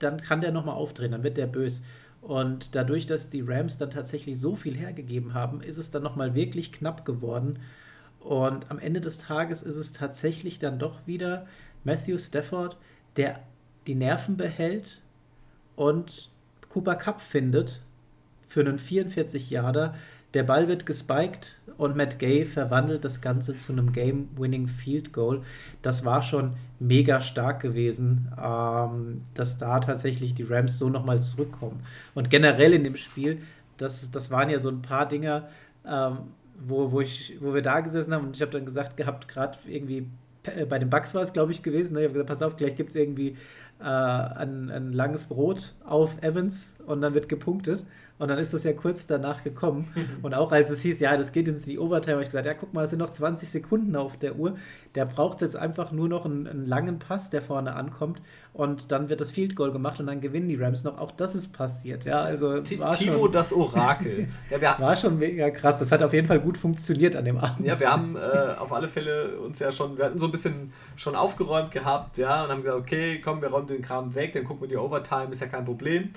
dann 0.00 0.20
kann 0.20 0.40
der 0.40 0.50
nochmal 0.50 0.74
aufdrehen, 0.74 1.12
dann 1.12 1.22
wird 1.22 1.36
der 1.36 1.46
bös. 1.46 1.82
Und 2.22 2.74
dadurch, 2.74 3.06
dass 3.06 3.30
die 3.30 3.40
Rams 3.40 3.78
dann 3.78 3.90
tatsächlich 3.90 4.38
so 4.38 4.56
viel 4.56 4.76
hergegeben 4.76 5.34
haben, 5.34 5.60
ist 5.60 5.78
es 5.78 5.92
dann 5.92 6.02
nochmal 6.02 6.34
wirklich 6.34 6.72
knapp 6.72 7.04
geworden. 7.04 7.60
Und 8.24 8.70
am 8.70 8.78
Ende 8.78 9.00
des 9.00 9.18
Tages 9.18 9.62
ist 9.62 9.76
es 9.76 9.92
tatsächlich 9.92 10.58
dann 10.58 10.78
doch 10.78 11.06
wieder 11.06 11.46
Matthew 11.84 12.18
Stafford, 12.18 12.76
der 13.16 13.40
die 13.86 13.94
Nerven 13.94 14.36
behält 14.36 15.00
und 15.74 16.30
Cooper 16.68 16.94
Cup 16.94 17.20
findet 17.20 17.80
für 18.46 18.60
einen 18.60 18.78
44 18.78 19.50
Jahre. 19.50 19.94
Der 20.34 20.44
Ball 20.44 20.68
wird 20.68 20.86
gespiked 20.86 21.58
und 21.76 21.96
Matt 21.96 22.18
Gay 22.18 22.46
verwandelt 22.46 23.04
das 23.04 23.20
Ganze 23.20 23.56
zu 23.56 23.72
einem 23.72 23.92
Game-Winning 23.92 24.66
Field 24.66 25.12
Goal. 25.12 25.42
Das 25.82 26.04
war 26.04 26.22
schon 26.22 26.54
mega 26.78 27.20
stark 27.20 27.60
gewesen, 27.60 28.32
ähm, 28.42 29.22
dass 29.34 29.58
da 29.58 29.80
tatsächlich 29.80 30.34
die 30.34 30.44
Rams 30.44 30.78
so 30.78 30.88
nochmal 30.88 31.20
zurückkommen. 31.20 31.82
Und 32.14 32.30
generell 32.30 32.72
in 32.72 32.84
dem 32.84 32.96
Spiel, 32.96 33.42
das, 33.76 34.10
das 34.10 34.30
waren 34.30 34.48
ja 34.48 34.58
so 34.58 34.70
ein 34.70 34.80
paar 34.80 35.06
Dinger, 35.06 35.48
ähm, 35.86 36.18
wo, 36.66 36.92
wo, 36.92 37.00
ich, 37.00 37.36
wo 37.40 37.54
wir 37.54 37.62
da 37.62 37.80
gesessen 37.80 38.14
haben 38.14 38.26
und 38.26 38.36
ich 38.36 38.42
habe 38.42 38.52
dann 38.52 38.64
gesagt 38.64 38.96
gehabt, 38.96 39.28
gerade 39.28 39.58
irgendwie 39.66 40.06
äh, 40.44 40.64
bei 40.64 40.78
den 40.78 40.90
Bugs 40.90 41.14
war 41.14 41.22
es, 41.22 41.32
glaube 41.32 41.52
ich, 41.52 41.62
gewesen. 41.62 41.94
Ne? 41.94 42.00
Ich 42.00 42.04
habe 42.04 42.14
gesagt, 42.14 42.28
pass 42.28 42.42
auf, 42.42 42.56
gleich 42.56 42.76
gibt 42.76 42.90
es 42.90 42.96
irgendwie 42.96 43.36
äh, 43.80 43.84
ein, 43.84 44.70
ein 44.70 44.92
langes 44.92 45.26
Brot 45.26 45.74
auf 45.84 46.22
Evans 46.22 46.74
und 46.86 47.00
dann 47.00 47.14
wird 47.14 47.28
gepunktet. 47.28 47.84
Und 48.22 48.28
dann 48.28 48.38
ist 48.38 48.54
das 48.54 48.62
ja 48.62 48.72
kurz 48.72 49.04
danach 49.04 49.42
gekommen. 49.42 49.92
Und 50.22 50.32
auch 50.32 50.52
als 50.52 50.70
es 50.70 50.80
hieß, 50.82 51.00
ja, 51.00 51.16
das 51.16 51.32
geht 51.32 51.48
jetzt 51.48 51.66
in 51.66 51.72
die 51.72 51.78
Overtime, 51.80 52.12
habe 52.12 52.22
ich 52.22 52.28
gesagt, 52.28 52.46
ja, 52.46 52.54
guck 52.54 52.72
mal, 52.72 52.84
es 52.84 52.90
sind 52.90 53.00
noch 53.00 53.10
20 53.10 53.48
Sekunden 53.48 53.96
auf 53.96 54.16
der 54.16 54.36
Uhr. 54.36 54.56
Der 54.94 55.06
braucht 55.06 55.40
jetzt 55.40 55.56
einfach 55.56 55.90
nur 55.90 56.08
noch 56.08 56.24
einen, 56.24 56.46
einen, 56.46 56.64
langen 56.64 57.00
Pass, 57.00 57.30
der 57.30 57.42
vorne 57.42 57.74
ankommt. 57.74 58.22
Und 58.52 58.92
dann 58.92 59.08
wird 59.08 59.20
das 59.20 59.32
Field 59.32 59.56
Goal 59.56 59.72
gemacht 59.72 59.98
und 59.98 60.06
dann 60.06 60.20
gewinnen 60.20 60.48
die 60.48 60.54
Rams 60.54 60.84
noch. 60.84 60.98
Auch 60.98 61.10
das 61.10 61.34
ist 61.34 61.52
passiert. 61.52 62.04
Ja, 62.04 62.22
also 62.22 62.50
war 62.78 62.92
Timo 62.92 63.22
schon, 63.24 63.32
das 63.32 63.52
Orakel. 63.52 64.28
ja, 64.50 64.76
war 64.78 64.94
schon 64.94 65.18
mega 65.18 65.50
krass. 65.50 65.80
Das 65.80 65.90
hat 65.90 66.04
auf 66.04 66.12
jeden 66.12 66.28
Fall 66.28 66.38
gut 66.38 66.56
funktioniert 66.56 67.16
an 67.16 67.24
dem 67.24 67.38
Abend. 67.38 67.66
Ja, 67.66 67.80
wir 67.80 67.90
haben 67.90 68.14
äh, 68.14 68.54
auf 68.56 68.72
alle 68.72 68.88
Fälle 68.88 69.36
uns 69.40 69.58
ja 69.58 69.72
schon, 69.72 69.98
wir 69.98 70.04
hatten 70.04 70.20
so 70.20 70.26
ein 70.26 70.30
bisschen 70.30 70.72
schon 70.94 71.16
aufgeräumt 71.16 71.72
gehabt, 71.72 72.18
ja, 72.18 72.44
und 72.44 72.50
haben 72.50 72.62
gesagt, 72.62 72.78
okay, 72.78 73.20
komm, 73.20 73.42
wir 73.42 73.48
räumen 73.48 73.66
den 73.66 73.82
Kram 73.82 74.14
weg, 74.14 74.32
dann 74.32 74.44
gucken 74.44 74.62
wir 74.62 74.68
die 74.68 74.76
Overtime, 74.76 75.32
ist 75.32 75.40
ja 75.40 75.48
kein 75.48 75.64
Problem. 75.64 76.12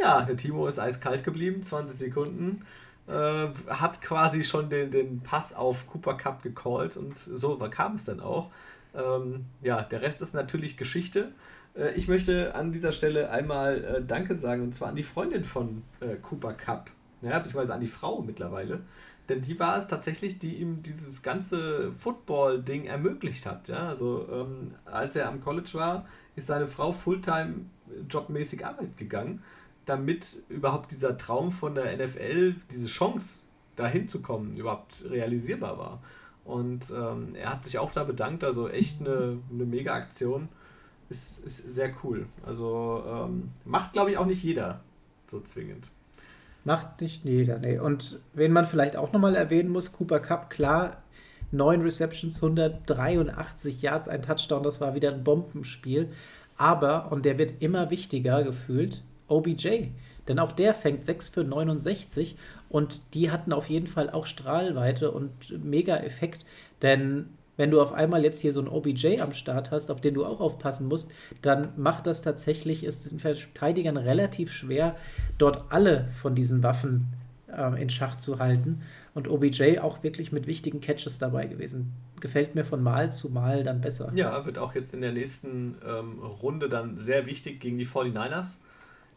Ja, 0.00 0.22
der 0.22 0.36
Timo 0.36 0.66
ist 0.66 0.78
eiskalt 0.78 1.24
geblieben, 1.24 1.62
20 1.62 1.96
Sekunden. 1.96 2.64
Äh, 3.06 3.48
hat 3.68 4.00
quasi 4.00 4.44
schon 4.44 4.70
den, 4.70 4.90
den 4.90 5.20
Pass 5.20 5.52
auf 5.52 5.86
Cooper 5.86 6.14
Cup 6.14 6.42
gecallt 6.42 6.96
und 6.96 7.18
so 7.18 7.56
kam 7.70 7.96
es 7.96 8.04
dann 8.04 8.20
auch. 8.20 8.50
Ähm, 8.94 9.46
ja, 9.62 9.82
der 9.82 10.02
Rest 10.02 10.22
ist 10.22 10.34
natürlich 10.34 10.76
Geschichte. 10.76 11.32
Äh, 11.76 11.92
ich 11.94 12.08
möchte 12.08 12.54
an 12.54 12.72
dieser 12.72 12.92
Stelle 12.92 13.30
einmal 13.30 13.84
äh, 13.84 14.02
Danke 14.02 14.36
sagen 14.36 14.62
und 14.62 14.74
zwar 14.74 14.88
an 14.88 14.96
die 14.96 15.02
Freundin 15.02 15.44
von 15.44 15.82
äh, 16.00 16.16
Cooper 16.16 16.54
Cup, 16.54 16.90
ja, 17.22 17.38
beziehungsweise 17.38 17.74
an 17.74 17.80
die 17.80 17.88
Frau 17.88 18.22
mittlerweile. 18.22 18.80
Denn 19.28 19.42
die 19.42 19.58
war 19.60 19.78
es 19.78 19.86
tatsächlich, 19.86 20.38
die 20.38 20.56
ihm 20.56 20.82
dieses 20.82 21.22
ganze 21.22 21.92
Football-Ding 21.92 22.86
ermöglicht 22.86 23.46
hat. 23.46 23.68
Ja? 23.68 23.88
Also, 23.88 24.26
ähm, 24.32 24.74
als 24.84 25.14
er 25.14 25.28
am 25.28 25.40
College 25.40 25.70
war, 25.74 26.06
ist 26.34 26.48
seine 26.48 26.66
Frau 26.66 26.92
Fulltime 26.92 27.66
jobmäßig 28.08 28.66
Arbeit 28.66 28.96
gegangen 28.96 29.42
damit 29.90 30.38
überhaupt 30.48 30.92
dieser 30.92 31.18
Traum 31.18 31.50
von 31.50 31.74
der 31.74 31.96
NFL, 31.96 32.54
diese 32.70 32.86
Chance 32.86 33.40
dahin 33.74 34.06
zu 34.06 34.22
kommen, 34.22 34.56
überhaupt 34.56 35.04
realisierbar 35.10 35.78
war. 35.78 36.02
Und 36.44 36.90
ähm, 36.90 37.34
er 37.34 37.50
hat 37.50 37.64
sich 37.64 37.78
auch 37.78 37.92
da 37.92 38.04
bedankt, 38.04 38.44
also 38.44 38.68
echt 38.68 39.00
eine, 39.00 39.38
eine 39.50 39.64
mega 39.64 39.94
Aktion. 39.94 40.48
Ist, 41.08 41.44
ist 41.44 41.56
sehr 41.72 41.92
cool. 42.04 42.26
Also 42.46 43.02
ähm, 43.04 43.50
macht, 43.64 43.92
glaube 43.92 44.12
ich, 44.12 44.18
auch 44.18 44.26
nicht 44.26 44.44
jeder 44.44 44.80
so 45.26 45.40
zwingend. 45.40 45.90
Macht 46.62 47.00
nicht 47.00 47.24
jeder, 47.24 47.58
nee. 47.58 47.78
Und 47.78 48.20
wen 48.32 48.52
man 48.52 48.64
vielleicht 48.64 48.96
auch 48.96 49.12
nochmal 49.12 49.34
erwähnen 49.34 49.70
muss, 49.70 49.92
Cooper 49.92 50.20
Cup, 50.20 50.50
klar, 50.50 51.02
9 51.50 51.80
Receptions, 51.80 52.36
183 52.36 53.82
Yards, 53.82 54.08
ein 54.08 54.22
Touchdown, 54.22 54.62
das 54.62 54.80
war 54.80 54.94
wieder 54.94 55.12
ein 55.12 55.24
Bombenspiel. 55.24 56.10
Aber, 56.56 57.10
und 57.10 57.24
der 57.24 57.38
wird 57.38 57.60
immer 57.60 57.90
wichtiger 57.90 58.44
gefühlt, 58.44 59.02
OBJ. 59.30 59.88
Denn 60.28 60.38
auch 60.38 60.52
der 60.52 60.74
fängt 60.74 61.04
6 61.04 61.30
für 61.30 61.44
69 61.44 62.36
und 62.68 63.00
die 63.14 63.30
hatten 63.30 63.52
auf 63.52 63.68
jeden 63.68 63.86
Fall 63.86 64.10
auch 64.10 64.26
Strahlweite 64.26 65.10
und 65.10 65.64
mega 65.64 65.96
Effekt. 65.96 66.44
Denn 66.82 67.30
wenn 67.56 67.70
du 67.70 67.82
auf 67.82 67.92
einmal 67.92 68.24
jetzt 68.24 68.40
hier 68.40 68.52
so 68.52 68.60
einen 68.60 68.68
OBJ 68.68 69.20
am 69.20 69.32
Start 69.32 69.70
hast, 69.70 69.90
auf 69.90 70.00
den 70.00 70.14
du 70.14 70.24
auch 70.24 70.40
aufpassen 70.40 70.88
musst, 70.88 71.10
dann 71.42 71.70
macht 71.76 72.06
das 72.06 72.22
tatsächlich, 72.22 72.84
ist 72.84 73.10
den 73.10 73.18
Verteidigern 73.18 73.96
relativ 73.96 74.50
schwer, 74.50 74.96
dort 75.36 75.64
alle 75.70 76.08
von 76.12 76.34
diesen 76.34 76.62
Waffen 76.62 77.08
äh, 77.54 77.82
in 77.82 77.90
Schach 77.90 78.16
zu 78.16 78.38
halten. 78.38 78.82
Und 79.12 79.28
OBJ 79.28 79.80
auch 79.80 80.02
wirklich 80.02 80.32
mit 80.32 80.46
wichtigen 80.46 80.80
Catches 80.80 81.18
dabei 81.18 81.46
gewesen. 81.46 81.92
Gefällt 82.20 82.54
mir 82.54 82.64
von 82.64 82.82
Mal 82.82 83.12
zu 83.12 83.28
Mal 83.28 83.64
dann 83.64 83.80
besser. 83.80 84.10
Ja, 84.14 84.46
wird 84.46 84.58
auch 84.58 84.74
jetzt 84.74 84.94
in 84.94 85.00
der 85.00 85.12
nächsten 85.12 85.76
ähm, 85.86 86.20
Runde 86.20 86.68
dann 86.68 86.96
sehr 86.96 87.26
wichtig 87.26 87.60
gegen 87.60 87.76
die 87.76 87.86
49ers. 87.86 88.58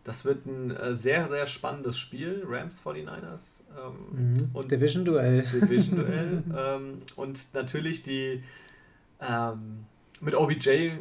Das 0.04 0.26
wird 0.26 0.46
ein 0.46 0.72
äh, 0.72 0.94
sehr, 0.94 1.28
sehr 1.28 1.46
spannendes 1.46 1.98
Spiel, 1.98 2.44
Rams 2.46 2.82
49ers. 2.82 3.62
Ähm, 3.78 4.34
mhm. 4.34 4.50
und 4.54 4.70
Division-Duell. 4.70 5.44
Division-Duell. 5.44 6.44
ähm, 6.58 6.98
und 7.16 7.54
natürlich 7.54 8.04
die 8.04 8.44
ähm, 9.22 9.86
mit 10.20 10.36
OBJ, 10.36 10.70
äh, 10.70 10.98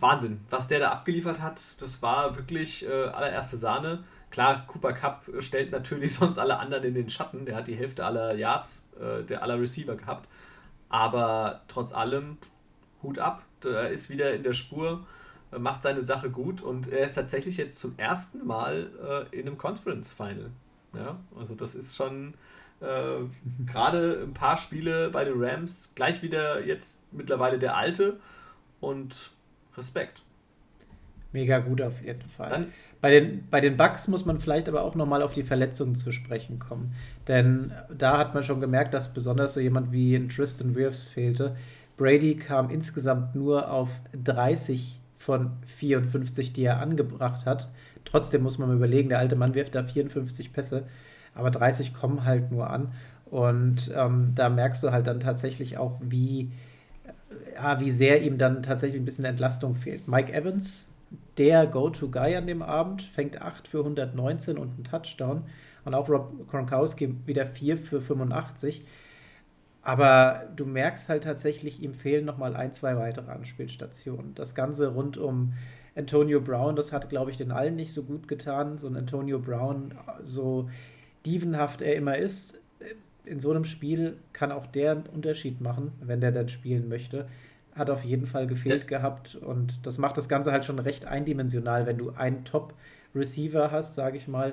Wahnsinn, 0.00 0.40
was 0.50 0.68
der 0.68 0.80
da 0.80 0.90
abgeliefert 0.90 1.40
hat, 1.40 1.60
das 1.80 2.00
war 2.02 2.36
wirklich 2.36 2.86
äh, 2.86 2.90
allererste 2.90 3.58
Sahne. 3.58 4.04
Klar, 4.30 4.66
Cooper 4.66 4.92
Cup 4.92 5.26
stellt 5.40 5.70
natürlich 5.70 6.14
sonst 6.18 6.38
alle 6.38 6.58
anderen 6.58 6.84
in 6.84 6.94
den 6.94 7.10
Schatten. 7.10 7.44
Der 7.44 7.56
hat 7.56 7.68
die 7.68 7.76
Hälfte 7.76 8.04
aller 8.04 8.34
Yards, 8.34 8.86
äh, 8.98 9.24
der 9.24 9.42
aller 9.42 9.60
Receiver 9.60 9.94
gehabt. 9.94 10.28
Aber 10.88 11.62
trotz 11.68 11.92
allem, 11.92 12.38
Hut 13.02 13.18
ab, 13.18 13.44
der 13.62 13.90
ist 13.90 14.08
wieder 14.08 14.32
in 14.32 14.42
der 14.42 14.54
Spur 14.54 15.00
äh, 15.00 15.15
macht 15.58 15.82
seine 15.82 16.02
Sache 16.02 16.30
gut 16.30 16.62
und 16.62 16.88
er 16.88 17.06
ist 17.06 17.14
tatsächlich 17.14 17.56
jetzt 17.56 17.78
zum 17.78 17.94
ersten 17.98 18.46
Mal 18.46 18.90
äh, 19.32 19.36
in 19.38 19.46
einem 19.46 19.58
Conference 19.58 20.12
Final. 20.12 20.50
Ja, 20.94 21.18
also 21.38 21.54
das 21.54 21.74
ist 21.74 21.96
schon 21.96 22.34
äh, 22.80 23.20
gerade 23.66 24.22
ein 24.22 24.34
paar 24.34 24.56
Spiele 24.56 25.10
bei 25.10 25.24
den 25.24 25.34
Rams 25.36 25.92
gleich 25.94 26.22
wieder 26.22 26.64
jetzt 26.64 27.00
mittlerweile 27.12 27.58
der 27.58 27.76
alte 27.76 28.18
und 28.80 29.30
Respekt. 29.76 30.22
Mega 31.32 31.58
gut 31.58 31.82
auf 31.82 32.02
jeden 32.02 32.22
Fall. 32.22 32.48
Dann, 32.48 32.72
bei, 33.02 33.10
den, 33.10 33.46
bei 33.50 33.60
den 33.60 33.76
Bucks 33.76 34.08
muss 34.08 34.24
man 34.24 34.40
vielleicht 34.40 34.68
aber 34.68 34.82
auch 34.82 34.94
nochmal 34.94 35.22
auf 35.22 35.34
die 35.34 35.42
Verletzungen 35.42 35.94
zu 35.94 36.10
sprechen 36.10 36.58
kommen. 36.58 36.94
Denn 37.28 37.72
da 37.92 38.16
hat 38.16 38.32
man 38.32 38.42
schon 38.42 38.60
gemerkt, 38.60 38.94
dass 38.94 39.12
besonders 39.12 39.52
so 39.52 39.60
jemand 39.60 39.92
wie 39.92 40.26
Tristan 40.28 40.74
Wirfs 40.74 41.06
fehlte. 41.06 41.54
Brady 41.98 42.36
kam 42.36 42.70
insgesamt 42.70 43.34
nur 43.34 43.70
auf 43.70 44.00
30 44.24 44.98
von 45.26 45.50
54, 45.66 46.52
die 46.52 46.62
er 46.62 46.80
angebracht 46.80 47.46
hat. 47.46 47.68
Trotzdem 48.04 48.44
muss 48.44 48.58
man 48.58 48.72
überlegen, 48.72 49.08
der 49.08 49.18
alte 49.18 49.34
Mann 49.34 49.54
wirft 49.54 49.74
da 49.74 49.82
54 49.82 50.52
Pässe, 50.52 50.84
aber 51.34 51.50
30 51.50 51.92
kommen 51.92 52.24
halt 52.24 52.52
nur 52.52 52.70
an. 52.70 52.92
Und 53.24 53.92
ähm, 53.96 54.32
da 54.36 54.48
merkst 54.48 54.84
du 54.84 54.92
halt 54.92 55.08
dann 55.08 55.18
tatsächlich 55.18 55.78
auch, 55.78 55.98
wie, 56.00 56.52
äh, 57.04 57.54
ja, 57.56 57.80
wie 57.80 57.90
sehr 57.90 58.22
ihm 58.22 58.38
dann 58.38 58.62
tatsächlich 58.62 59.02
ein 59.02 59.04
bisschen 59.04 59.24
Entlastung 59.24 59.74
fehlt. 59.74 60.06
Mike 60.06 60.32
Evans, 60.32 60.92
der 61.38 61.66
Go-To-Guy 61.66 62.36
an 62.36 62.46
dem 62.46 62.62
Abend, 62.62 63.02
fängt 63.02 63.42
8 63.42 63.66
für 63.66 63.80
119 63.80 64.58
und 64.58 64.74
einen 64.74 64.84
Touchdown. 64.84 65.42
Und 65.84 65.94
auch 65.94 66.08
Rob 66.08 66.48
Gronkowski 66.48 67.16
wieder 67.26 67.46
4 67.46 67.78
für 67.78 68.00
85. 68.00 68.84
Aber 69.86 70.48
du 70.56 70.66
merkst 70.66 71.08
halt 71.08 71.22
tatsächlich, 71.22 71.80
ihm 71.80 71.94
fehlen 71.94 72.24
noch 72.24 72.38
mal 72.38 72.56
ein, 72.56 72.72
zwei 72.72 72.96
weitere 72.96 73.30
Anspielstationen. 73.30 74.34
Das 74.34 74.56
Ganze 74.56 74.88
rund 74.88 75.16
um 75.16 75.52
Antonio 75.94 76.40
Brown, 76.40 76.74
das 76.74 76.92
hat, 76.92 77.08
glaube 77.08 77.30
ich, 77.30 77.36
den 77.36 77.52
allen 77.52 77.76
nicht 77.76 77.92
so 77.92 78.02
gut 78.02 78.26
getan. 78.26 78.78
So 78.78 78.88
ein 78.88 78.96
Antonio 78.96 79.38
Brown, 79.38 79.94
so 80.24 80.68
dievenhaft 81.24 81.82
er 81.82 81.94
immer 81.94 82.18
ist, 82.18 82.58
in 83.24 83.38
so 83.38 83.52
einem 83.52 83.64
Spiel 83.64 84.16
kann 84.32 84.50
auch 84.50 84.66
der 84.66 84.90
einen 84.90 85.06
Unterschied 85.06 85.60
machen, 85.60 85.92
wenn 86.00 86.20
der 86.20 86.32
dann 86.32 86.48
spielen 86.48 86.88
möchte. 86.88 87.28
Hat 87.72 87.88
auf 87.88 88.02
jeden 88.02 88.26
Fall 88.26 88.48
gefehlt 88.48 88.90
ja. 88.90 88.98
gehabt 88.98 89.36
und 89.36 89.86
das 89.86 89.98
macht 89.98 90.16
das 90.16 90.28
Ganze 90.28 90.50
halt 90.50 90.64
schon 90.64 90.80
recht 90.80 91.06
eindimensional. 91.06 91.86
Wenn 91.86 91.98
du 91.98 92.10
einen 92.10 92.44
Top-Receiver 92.44 93.70
hast, 93.70 93.94
sage 93.94 94.16
ich 94.16 94.26
mal, 94.26 94.52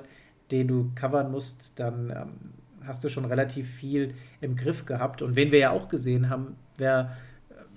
den 0.52 0.68
du 0.68 0.92
covern 0.94 1.32
musst, 1.32 1.72
dann 1.80 2.10
ähm, 2.10 2.54
hast 2.86 3.04
du 3.04 3.08
schon 3.08 3.24
relativ 3.24 3.68
viel 3.68 4.14
im 4.40 4.56
Griff 4.56 4.86
gehabt. 4.86 5.22
Und 5.22 5.36
wen 5.36 5.52
wir 5.52 5.58
ja 5.58 5.70
auch 5.70 5.88
gesehen 5.88 6.30
haben, 6.30 6.56
wer 6.76 7.16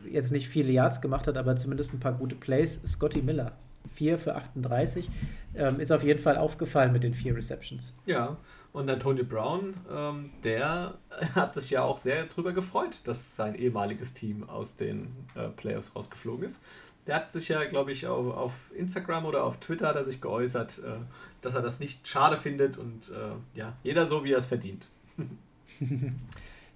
jetzt 0.09 0.31
nicht 0.31 0.47
viele 0.47 0.71
Yards 0.71 1.01
gemacht 1.01 1.27
hat, 1.27 1.37
aber 1.37 1.55
zumindest 1.55 1.93
ein 1.93 1.99
paar 1.99 2.13
gute 2.13 2.35
Plays, 2.35 2.81
Scotty 2.85 3.21
Miller. 3.21 3.53
4 3.93 4.17
für 4.17 4.35
38. 4.35 5.09
Ähm, 5.55 5.79
ist 5.79 5.91
auf 5.91 6.03
jeden 6.03 6.19
Fall 6.19 6.37
aufgefallen 6.37 6.91
mit 6.91 7.03
den 7.03 7.13
vier 7.13 7.35
Receptions. 7.35 7.93
Ja, 8.05 8.37
und 8.73 8.89
Antonio 8.89 9.23
Brown, 9.23 9.73
ähm, 9.91 10.31
der 10.43 10.95
hat 11.35 11.55
sich 11.55 11.71
ja 11.71 11.83
auch 11.83 11.97
sehr 11.97 12.25
darüber 12.25 12.53
gefreut, 12.53 13.01
dass 13.05 13.35
sein 13.35 13.55
ehemaliges 13.55 14.13
Team 14.13 14.47
aus 14.47 14.75
den 14.75 15.15
äh, 15.35 15.47
Playoffs 15.49 15.95
rausgeflogen 15.95 16.45
ist. 16.45 16.63
Der 17.07 17.15
hat 17.15 17.31
sich 17.31 17.47
ja, 17.47 17.63
glaube 17.63 17.93
ich, 17.93 18.05
auf, 18.05 18.35
auf, 18.35 18.51
Instagram 18.75 19.25
oder 19.25 19.45
auf 19.45 19.57
Twitter 19.59 19.87
hat 19.87 19.95
er 19.95 20.03
sich 20.03 20.19
geäußert, 20.19 20.79
äh, 20.79 20.97
dass 21.41 21.55
er 21.55 21.61
das 21.61 21.79
nicht 21.79 22.07
schade 22.07 22.37
findet 22.37 22.77
und 22.77 23.09
äh, 23.09 23.57
ja, 23.57 23.73
jeder 23.81 24.05
so, 24.05 24.23
wie 24.25 24.33
er 24.33 24.39
es 24.39 24.45
verdient. 24.45 24.89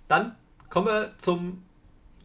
Dann 0.07 0.35
kommen 0.69 0.87
wir 0.87 1.13
zum 1.17 1.63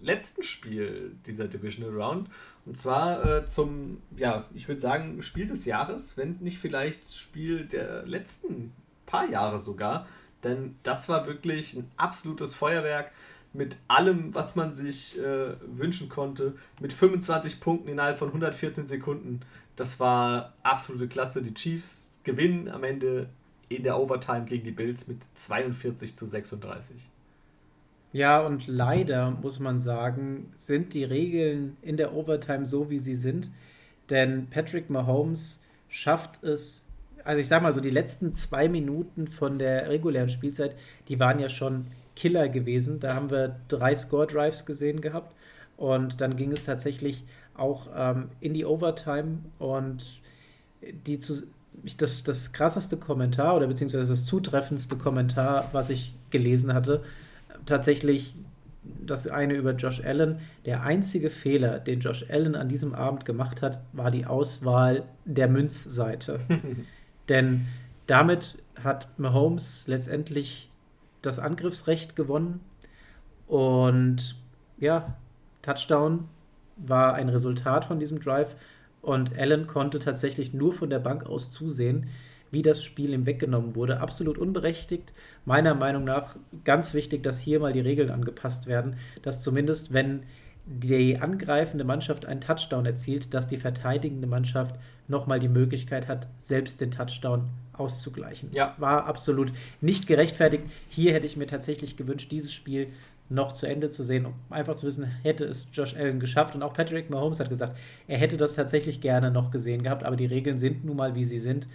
letzten 0.00 0.42
Spiel 0.42 1.16
dieser 1.26 1.48
Divisional 1.48 1.94
Round. 1.94 2.28
Und 2.64 2.76
zwar 2.76 3.24
äh, 3.24 3.46
zum, 3.46 4.02
ja, 4.16 4.46
ich 4.54 4.68
würde 4.68 4.80
sagen, 4.80 5.22
Spiel 5.22 5.46
des 5.46 5.64
Jahres, 5.64 6.16
wenn 6.16 6.36
nicht 6.40 6.58
vielleicht 6.58 7.14
Spiel 7.14 7.66
der 7.66 8.04
letzten 8.06 8.72
paar 9.06 9.28
Jahre 9.28 9.58
sogar. 9.58 10.06
Denn 10.44 10.76
das 10.82 11.08
war 11.08 11.26
wirklich 11.26 11.74
ein 11.74 11.90
absolutes 11.96 12.54
Feuerwerk 12.54 13.12
mit 13.52 13.76
allem, 13.88 14.34
was 14.34 14.54
man 14.54 14.74
sich 14.74 15.18
äh, 15.18 15.54
wünschen 15.60 16.08
konnte. 16.08 16.54
Mit 16.80 16.92
25 16.92 17.60
Punkten 17.60 17.88
innerhalb 17.88 18.18
von 18.18 18.28
114 18.28 18.86
Sekunden. 18.86 19.40
Das 19.76 19.98
war 19.98 20.54
absolute 20.62 21.08
Klasse. 21.08 21.42
Die 21.42 21.54
Chiefs 21.54 22.10
gewinnen 22.24 22.68
am 22.68 22.84
Ende 22.84 23.28
in 23.68 23.82
der 23.82 23.98
Overtime 23.98 24.44
gegen 24.44 24.64
die 24.64 24.72
Bills 24.72 25.08
mit 25.08 25.18
42 25.34 26.16
zu 26.16 26.26
36. 26.26 26.96
Ja, 28.12 28.40
und 28.40 28.66
leider 28.66 29.30
muss 29.30 29.60
man 29.60 29.78
sagen, 29.78 30.52
sind 30.56 30.94
die 30.94 31.04
Regeln 31.04 31.76
in 31.82 31.96
der 31.96 32.14
Overtime 32.14 32.64
so, 32.64 32.88
wie 32.88 32.98
sie 32.98 33.14
sind. 33.14 33.50
Denn 34.08 34.46
Patrick 34.48 34.88
Mahomes 34.88 35.62
schafft 35.88 36.42
es, 36.42 36.86
also 37.24 37.40
ich 37.40 37.48
sag 37.48 37.62
mal 37.62 37.74
so, 37.74 37.80
die 37.80 37.90
letzten 37.90 38.32
zwei 38.34 38.68
Minuten 38.68 39.28
von 39.28 39.58
der 39.58 39.90
regulären 39.90 40.30
Spielzeit, 40.30 40.76
die 41.08 41.18
waren 41.18 41.40
ja 41.40 41.48
schon 41.48 41.88
Killer 42.14 42.48
gewesen. 42.48 43.00
Da 43.00 43.14
haben 43.14 43.30
wir 43.30 43.56
drei 43.68 43.94
Score-Drives 43.94 44.64
gesehen 44.64 45.00
gehabt. 45.00 45.34
Und 45.76 46.20
dann 46.20 46.36
ging 46.36 46.52
es 46.52 46.64
tatsächlich 46.64 47.24
auch 47.54 47.88
ähm, 47.94 48.30
in 48.40 48.54
die 48.54 48.64
Overtime 48.64 49.40
und 49.58 50.22
die 51.06 51.18
zu, 51.18 51.46
das, 51.98 52.22
das 52.22 52.52
krasseste 52.52 52.96
Kommentar 52.96 53.56
oder 53.56 53.66
beziehungsweise 53.66 54.08
das 54.08 54.24
zutreffendste 54.24 54.96
Kommentar, 54.96 55.68
was 55.72 55.90
ich 55.90 56.14
gelesen 56.30 56.74
hatte, 56.74 57.02
tatsächlich 57.64 58.34
das 59.04 59.26
eine 59.26 59.54
über 59.54 59.72
Josh 59.72 60.02
Allen. 60.04 60.40
Der 60.64 60.82
einzige 60.82 61.30
Fehler, 61.30 61.78
den 61.78 62.00
Josh 62.00 62.26
Allen 62.30 62.54
an 62.54 62.68
diesem 62.68 62.94
Abend 62.94 63.24
gemacht 63.24 63.62
hat, 63.62 63.80
war 63.92 64.10
die 64.10 64.26
Auswahl 64.26 65.04
der 65.24 65.48
Münzseite. 65.48 66.38
Denn 67.28 67.66
damit 68.06 68.58
hat 68.82 69.08
Mahomes 69.18 69.86
letztendlich 69.88 70.70
das 71.22 71.38
Angriffsrecht 71.38 72.14
gewonnen 72.14 72.60
und 73.46 74.36
ja, 74.78 75.16
Touchdown 75.62 76.28
war 76.76 77.14
ein 77.14 77.28
Resultat 77.28 77.84
von 77.84 77.98
diesem 77.98 78.20
Drive 78.20 78.54
und 79.06 79.38
Allen 79.38 79.68
konnte 79.68 80.00
tatsächlich 80.00 80.52
nur 80.52 80.72
von 80.72 80.90
der 80.90 80.98
Bank 80.98 81.26
aus 81.26 81.52
zusehen, 81.52 82.08
wie 82.50 82.62
das 82.62 82.82
Spiel 82.82 83.12
ihm 83.12 83.24
weggenommen 83.24 83.76
wurde. 83.76 84.00
Absolut 84.00 84.36
unberechtigt. 84.36 85.12
Meiner 85.44 85.74
Meinung 85.74 86.02
nach 86.02 86.36
ganz 86.64 86.92
wichtig, 86.92 87.22
dass 87.22 87.40
hier 87.40 87.60
mal 87.60 87.72
die 87.72 87.80
Regeln 87.80 88.10
angepasst 88.10 88.66
werden, 88.66 88.96
dass 89.22 89.42
zumindest, 89.42 89.92
wenn 89.92 90.24
die 90.66 91.18
angreifende 91.18 91.84
Mannschaft 91.84 92.26
einen 92.26 92.40
Touchdown 92.40 92.84
erzielt, 92.84 93.32
dass 93.32 93.46
die 93.46 93.56
verteidigende 93.56 94.26
Mannschaft 94.26 94.74
nochmal 95.06 95.38
die 95.38 95.48
Möglichkeit 95.48 96.08
hat, 96.08 96.26
selbst 96.40 96.80
den 96.80 96.90
Touchdown 96.90 97.48
auszugleichen. 97.74 98.50
Ja. 98.52 98.74
War 98.78 99.06
absolut 99.06 99.52
nicht 99.80 100.08
gerechtfertigt. 100.08 100.64
Hier 100.88 101.12
hätte 101.12 101.26
ich 101.26 101.36
mir 101.36 101.46
tatsächlich 101.46 101.96
gewünscht, 101.96 102.32
dieses 102.32 102.52
Spiel 102.52 102.88
noch 103.28 103.52
zu 103.52 103.66
Ende 103.66 103.88
zu 103.88 104.04
sehen, 104.04 104.26
um 104.26 104.34
einfach 104.50 104.76
zu 104.76 104.86
wissen, 104.86 105.04
hätte 105.04 105.44
es 105.44 105.70
Josh 105.72 105.96
Allen 105.96 106.20
geschafft. 106.20 106.54
Und 106.54 106.62
auch 106.62 106.72
Patrick 106.72 107.10
Mahomes 107.10 107.40
hat 107.40 107.48
gesagt, 107.48 107.76
er 108.06 108.18
hätte 108.18 108.36
das 108.36 108.54
tatsächlich 108.54 109.00
gerne 109.00 109.30
noch 109.30 109.50
gesehen 109.50 109.82
gehabt, 109.82 110.04
aber 110.04 110.16
die 110.16 110.26
Regeln 110.26 110.58
sind 110.58 110.84
nun 110.84 110.96
mal, 110.96 111.14
wie 111.14 111.24
sie 111.24 111.38
sind. 111.38 111.68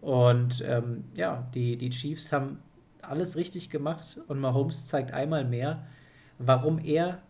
Und 0.00 0.62
ähm, 0.66 1.04
ja, 1.16 1.48
die, 1.54 1.76
die 1.76 1.90
Chiefs 1.90 2.32
haben 2.32 2.58
alles 3.02 3.36
richtig 3.36 3.70
gemacht 3.70 4.18
und 4.28 4.40
Mahomes 4.40 4.86
zeigt 4.86 5.12
einmal 5.12 5.44
mehr, 5.44 5.86
warum 6.38 6.78
er, 6.78 7.22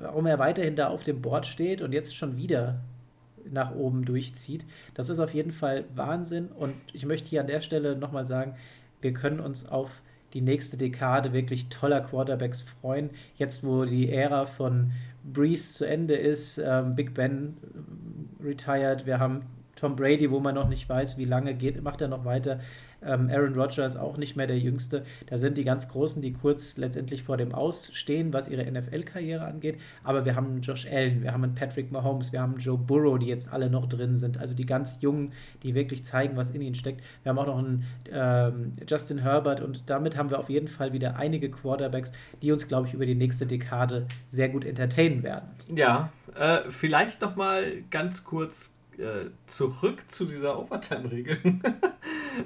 warum 0.00 0.26
er 0.26 0.38
weiterhin 0.38 0.76
da 0.76 0.88
auf 0.88 1.04
dem 1.04 1.22
Board 1.22 1.46
steht 1.46 1.82
und 1.82 1.92
jetzt 1.92 2.16
schon 2.16 2.36
wieder 2.36 2.80
nach 3.48 3.74
oben 3.74 4.04
durchzieht. 4.04 4.66
Das 4.94 5.08
ist 5.08 5.20
auf 5.20 5.34
jeden 5.34 5.52
Fall 5.52 5.84
Wahnsinn 5.94 6.48
und 6.48 6.74
ich 6.92 7.06
möchte 7.06 7.28
hier 7.28 7.40
an 7.40 7.46
der 7.46 7.60
Stelle 7.60 7.96
nochmal 7.96 8.26
sagen, 8.26 8.56
wir 9.00 9.12
können 9.12 9.40
uns 9.40 9.68
auf 9.68 10.02
die 10.36 10.42
nächste 10.42 10.76
Dekade 10.76 11.32
wirklich 11.32 11.70
toller 11.70 12.02
Quarterbacks 12.02 12.60
freuen. 12.60 13.08
Jetzt, 13.36 13.64
wo 13.64 13.86
die 13.86 14.12
Ära 14.12 14.44
von 14.44 14.92
Breeze 15.24 15.72
zu 15.72 15.86
Ende 15.86 16.14
ist, 16.14 16.58
ähm, 16.62 16.94
Big 16.94 17.14
Ben 17.14 17.56
äh, 18.42 18.44
retired, 18.44 19.06
wir 19.06 19.18
haben 19.18 19.46
Tom 19.76 19.94
Brady, 19.94 20.30
wo 20.30 20.40
man 20.40 20.54
noch 20.54 20.68
nicht 20.68 20.88
weiß, 20.88 21.18
wie 21.18 21.24
lange 21.24 21.54
geht, 21.54 21.82
macht 21.82 22.00
er 22.00 22.08
noch 22.08 22.24
weiter. 22.24 22.60
Ähm, 23.02 23.30
Aaron 23.30 23.54
Rodgers 23.54 23.96
auch 23.96 24.16
nicht 24.16 24.36
mehr 24.36 24.46
der 24.46 24.58
Jüngste. 24.58 25.04
Da 25.26 25.38
sind 25.38 25.58
die 25.58 25.64
ganz 25.64 25.88
Großen, 25.88 26.22
die 26.22 26.32
kurz 26.32 26.76
letztendlich 26.76 27.22
vor 27.22 27.36
dem 27.36 27.54
Ausstehen, 27.54 28.32
was 28.32 28.48
ihre 28.48 28.70
NFL-Karriere 28.70 29.44
angeht. 29.44 29.78
Aber 30.02 30.24
wir 30.24 30.34
haben 30.34 30.46
einen 30.46 30.60
Josh 30.62 30.86
Allen, 30.90 31.22
wir 31.22 31.32
haben 31.32 31.44
einen 31.44 31.54
Patrick 31.54 31.92
Mahomes, 31.92 32.32
wir 32.32 32.40
haben 32.40 32.54
einen 32.54 32.60
Joe 32.60 32.78
Burrow, 32.78 33.18
die 33.18 33.26
jetzt 33.26 33.52
alle 33.52 33.70
noch 33.70 33.86
drin 33.86 34.16
sind. 34.16 34.38
Also 34.38 34.54
die 34.54 34.66
ganz 34.66 35.02
Jungen, 35.02 35.32
die 35.62 35.74
wirklich 35.74 36.04
zeigen, 36.04 36.36
was 36.36 36.50
in 36.50 36.62
ihnen 36.62 36.74
steckt. 36.74 37.02
Wir 37.22 37.30
haben 37.30 37.38
auch 37.38 37.46
noch 37.46 37.58
einen 37.58 37.84
ähm, 38.10 38.72
Justin 38.88 39.18
Herbert 39.18 39.60
und 39.60 39.88
damit 39.90 40.16
haben 40.16 40.30
wir 40.30 40.38
auf 40.38 40.48
jeden 40.48 40.68
Fall 40.68 40.92
wieder 40.92 41.16
einige 41.16 41.50
Quarterbacks, 41.50 42.12
die 42.42 42.50
uns, 42.50 42.66
glaube 42.66 42.88
ich, 42.88 42.94
über 42.94 43.06
die 43.06 43.14
nächste 43.14 43.46
Dekade 43.46 44.06
sehr 44.28 44.48
gut 44.48 44.64
entertainen 44.64 45.22
werden. 45.22 45.48
Ja, 45.68 46.10
äh, 46.38 46.60
vielleicht 46.68 47.20
noch 47.20 47.36
mal 47.36 47.62
ganz 47.90 48.24
kurz 48.24 48.75
äh, 48.98 49.30
zurück 49.46 50.04
zu 50.08 50.24
dieser 50.24 50.58
Overtime-Regel. 50.58 51.38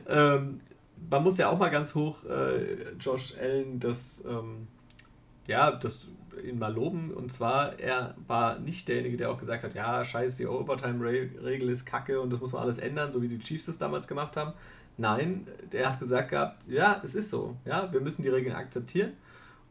ähm, 0.08 0.60
man 1.08 1.22
muss 1.22 1.38
ja 1.38 1.48
auch 1.48 1.58
mal 1.58 1.70
ganz 1.70 1.94
hoch 1.94 2.24
äh, 2.24 2.92
Josh 2.98 3.34
Allen 3.38 3.80
das, 3.80 4.24
ähm, 4.28 4.68
ja, 5.46 5.70
das 5.70 6.08
ihn 6.44 6.58
mal 6.58 6.72
loben. 6.72 7.12
Und 7.12 7.32
zwar, 7.32 7.78
er 7.78 8.14
war 8.26 8.58
nicht 8.58 8.88
derjenige, 8.88 9.16
der 9.16 9.30
auch 9.30 9.38
gesagt 9.38 9.64
hat, 9.64 9.74
ja, 9.74 10.04
scheiße, 10.04 10.38
die 10.38 10.46
Overtime-Regel 10.46 11.68
ist 11.68 11.86
kacke 11.86 12.20
und 12.20 12.30
das 12.32 12.40
muss 12.40 12.52
man 12.52 12.62
alles 12.62 12.78
ändern, 12.78 13.12
so 13.12 13.22
wie 13.22 13.28
die 13.28 13.38
Chiefs 13.38 13.68
es 13.68 13.78
damals 13.78 14.06
gemacht 14.06 14.36
haben. 14.36 14.52
Nein, 14.96 15.46
der 15.72 15.90
hat 15.90 16.00
gesagt 16.00 16.30
gehabt, 16.30 16.68
ja, 16.68 17.00
es 17.02 17.14
ist 17.14 17.30
so. 17.30 17.56
Ja, 17.64 17.92
wir 17.92 18.00
müssen 18.00 18.22
die 18.22 18.28
Regeln 18.28 18.54
akzeptieren. 18.54 19.12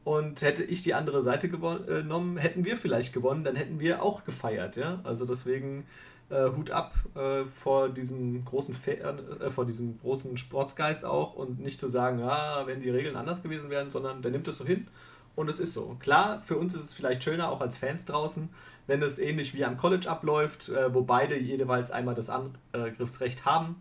Und 0.03 0.41
hätte 0.41 0.63
ich 0.63 0.81
die 0.81 0.93
andere 0.93 1.21
Seite 1.21 1.47
äh, 1.47 1.49
genommen, 1.49 2.37
hätten 2.37 2.65
wir 2.65 2.77
vielleicht 2.77 3.13
gewonnen, 3.13 3.43
dann 3.43 3.55
hätten 3.55 3.79
wir 3.79 4.01
auch 4.01 4.23
gefeiert. 4.23 4.75
Ja? 4.75 5.01
Also 5.03 5.25
deswegen 5.25 5.85
äh, 6.29 6.49
Hut 6.55 6.71
ab 6.71 6.93
äh, 7.15 7.43
vor 7.45 7.89
diesem 7.89 8.45
großen 8.45 8.75
äh, 8.85 9.49
vor 9.49 9.65
diesem 9.65 9.97
großen 9.99 10.37
Sportsgeist 10.37 11.05
auch 11.05 11.35
und 11.35 11.59
nicht 11.59 11.79
zu 11.79 11.87
sagen, 11.87 12.19
ja, 12.19 12.63
wenn 12.65 12.81
die 12.81 12.89
Regeln 12.89 13.15
anders 13.15 13.41
gewesen 13.41 13.69
wären, 13.69 13.91
sondern 13.91 14.21
der 14.21 14.31
nimmt 14.31 14.47
es 14.47 14.57
so 14.57 14.65
hin 14.65 14.87
und 15.35 15.49
es 15.49 15.59
ist 15.59 15.73
so. 15.73 15.97
Klar, 15.99 16.41
für 16.43 16.57
uns 16.57 16.75
ist 16.75 16.83
es 16.83 16.93
vielleicht 16.93 17.23
schöner, 17.23 17.49
auch 17.49 17.61
als 17.61 17.77
Fans 17.77 18.05
draußen, 18.05 18.49
wenn 18.87 19.01
es 19.01 19.19
ähnlich 19.19 19.53
wie 19.53 19.65
am 19.65 19.77
College 19.77 20.09
abläuft, 20.09 20.69
äh, 20.69 20.93
wo 20.93 21.01
beide 21.01 21.37
jeweils 21.37 21.91
einmal 21.91 22.15
das 22.15 22.29
Angriffsrecht 22.29 23.45
haben 23.45 23.77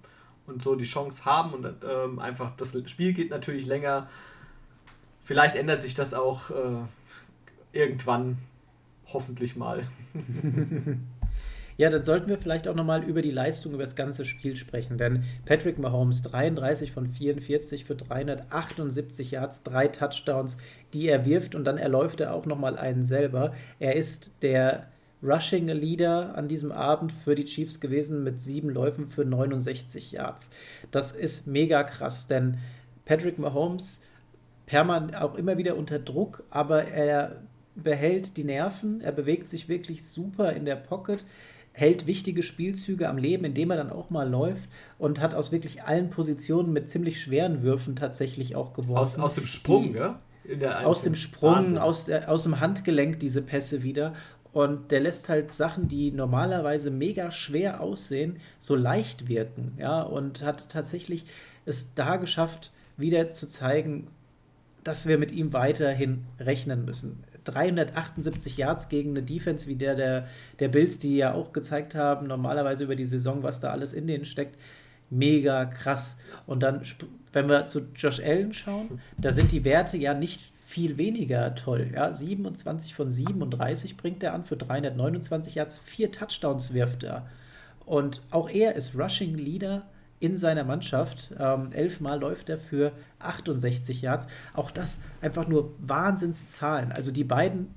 und 0.47 0.63
so 0.63 0.75
die 0.75 0.85
Chance 0.85 1.25
haben 1.25 1.53
und 1.53 1.67
ähm, 1.85 2.19
einfach 2.19 2.57
das 2.57 2.77
Spiel 2.89 3.13
geht 3.13 3.31
natürlich 3.31 3.67
länger. 3.67 4.09
Vielleicht 5.23 5.57
ändert 5.57 5.83
sich 5.83 5.95
das 5.95 6.15
auch 6.15 6.51
äh, 6.51 6.81
irgendwann, 7.73 8.39
hoffentlich 9.07 9.57
mal. 9.57 9.83
Ja, 11.79 11.91
dann 11.91 12.03
sollten 12.03 12.29
wir 12.29 12.39
vielleicht 12.39 12.67
auch 12.67 12.75
nochmal 12.75 13.05
über 13.05 13.23
die 13.23 13.31
Leistung 13.31 13.73
über 13.73 13.85
das 13.85 13.95
ganze 13.95 14.25
Spiel 14.25 14.57
sprechen. 14.57 14.99
Denn 14.99 15.23
Patrick 15.47 15.79
Mahomes 15.79 16.23
33 16.23 16.91
von 16.91 17.07
44 17.07 17.85
für 17.85 17.95
378 17.95 19.31
Yards, 19.31 19.63
drei 19.63 19.87
Touchdowns, 19.87 20.59
die 20.93 21.07
er 21.07 21.25
wirft 21.25 21.55
und 21.55 21.63
dann 21.65 21.79
erläuft 21.79 22.21
er 22.21 22.35
auch 22.35 22.47
nochmal 22.47 22.77
einen 22.77 23.05
selber. 23.05 23.55
Er 23.79 23.95
ist 23.95 24.33
der 24.43 24.89
Rushing 25.23 25.69
Leader 25.69 26.37
an 26.37 26.49
diesem 26.49 26.73
Abend 26.73 27.13
für 27.13 27.37
die 27.37 27.45
Chiefs 27.45 27.79
gewesen 27.79 28.25
mit 28.25 28.41
sieben 28.41 28.71
Läufen 28.71 29.07
für 29.07 29.25
69 29.25 30.11
Yards. 30.11 30.51
Das 30.91 31.13
ist 31.13 31.47
mega 31.47 31.85
krass, 31.85 32.27
denn 32.27 32.59
Patrick 33.05 33.39
Mahomes 33.39 34.03
permanent 34.67 35.17
auch 35.17 35.37
immer 35.37 35.59
wieder 35.59 35.77
unter 35.77 36.01
Druck, 36.01 36.43
aber 36.51 36.87
er 36.87 37.43
behält 37.77 38.37
die 38.37 38.45
Nerven, 38.45 39.01
er 39.01 39.13
bewegt 39.13 39.49
sich 39.49 39.69
wirklich 39.69 40.05
super 40.09 40.53
in 40.53 40.65
der 40.65 40.77
Pocket 40.77 41.25
hält 41.79 42.07
wichtige 42.07 42.43
Spielzüge 42.43 43.09
am 43.09 43.19
Leben, 43.19 43.45
indem 43.45 43.71
er 43.71 43.77
dann 43.77 43.91
auch 43.91 44.11
mal 44.11 44.29
läuft 44.29 44.69
und 44.99 45.21
hat 45.21 45.33
aus 45.33 45.53
wirklich 45.53 45.85
allen 45.85 46.11
Positionen 46.11 46.73
mit 46.73 46.91
ziemlich 46.91 47.21
schweren 47.21 47.63
Würfen 47.63 47.95
tatsächlich 47.95 48.57
auch 48.57 48.73
geworfen. 48.73 49.21
Aus, 49.21 49.31
aus 49.31 49.35
dem 49.37 49.47
Sprung, 49.47 49.95
ja? 49.95 50.19
aus 50.83 51.03
dem 51.03 51.15
Sprung, 51.15 51.79
aus, 51.79 52.07
der, 52.07 52.29
aus 52.29 52.43
dem 52.43 52.59
Handgelenk 52.59 53.21
diese 53.21 53.43
Pässe 53.43 53.85
wieder. 53.85 54.15
Und 54.53 54.91
der 54.91 55.01
lässt 55.01 55.29
halt 55.29 55.53
Sachen, 55.53 55.87
die 55.87 56.11
normalerweise 56.11 56.91
mega 56.91 57.31
schwer 57.31 57.81
aussehen, 57.81 58.39
so 58.59 58.75
leicht 58.75 59.29
wirken. 59.29 59.75
Ja, 59.79 60.03
und 60.03 60.43
hat 60.43 60.71
tatsächlich 60.71 61.27
es 61.65 61.95
da 61.95 62.17
geschafft, 62.17 62.73
wieder 62.97 63.31
zu 63.31 63.47
zeigen, 63.47 64.09
dass 64.83 65.07
wir 65.07 65.17
mit 65.17 65.31
ihm 65.31 65.53
weiterhin 65.53 66.25
rechnen 66.41 66.85
müssen. 66.85 67.23
378 67.49 68.57
Yards 68.57 68.89
gegen 68.89 69.11
eine 69.11 69.23
Defense 69.23 69.67
wie 69.67 69.77
der, 69.77 69.95
der 69.95 70.29
der 70.59 70.69
Bills, 70.69 70.99
die 70.99 71.17
ja 71.17 71.35
auch 71.35 71.53
gezeigt 71.53 71.95
haben, 71.95 72.27
normalerweise 72.27 72.85
über 72.85 72.97
die 72.97 73.07
Saison, 73.07 73.43
was 73.43 73.61
da 73.61 73.71
alles 73.71 73.93
in 73.93 74.07
denen 74.07 74.25
steckt. 74.25 74.57
Mega 75.11 75.65
krass. 75.65 76.19
Und 76.47 76.63
dann, 76.63 76.83
wenn 77.33 77.49
wir 77.49 77.65
zu 77.65 77.89
Josh 77.95 78.21
Allen 78.21 78.53
schauen, 78.53 79.01
da 79.17 79.33
sind 79.33 79.53
die 79.53 79.65
Werte 79.65 79.97
ja 79.97 80.15
nicht 80.15 80.43
viel 80.67 80.99
weniger 80.99 81.55
toll. 81.55 81.91
Ja, 81.95 82.13
27 82.13 82.95
von 82.95 83.11
37 83.11 83.97
bringt 83.97 84.23
er 84.23 84.35
an 84.35 84.45
für 84.45 84.57
329 84.57 85.55
Yards, 85.55 85.79
vier 85.79 86.13
Touchdowns 86.13 86.75
wirft 86.75 87.05
er. 87.05 87.27
Und 87.87 88.21
auch 88.31 88.51
er 88.51 88.75
ist 88.75 88.99
Rushing 88.99 89.35
Leader 89.37 89.87
in 90.21 90.37
seiner 90.37 90.65
Mannschaft. 90.65 91.35
Ähm, 91.39 91.73
elfmal 91.73 92.19
läuft 92.21 92.49
er 92.49 92.59
für 92.59 92.93
68 93.21 94.03
Yards. 94.03 94.27
Auch 94.55 94.71
das 94.71 95.01
einfach 95.21 95.47
nur 95.49 95.75
Wahnsinnszahlen. 95.79 96.93
Also 96.93 97.13
die 97.13 97.25
beiden 97.25 97.75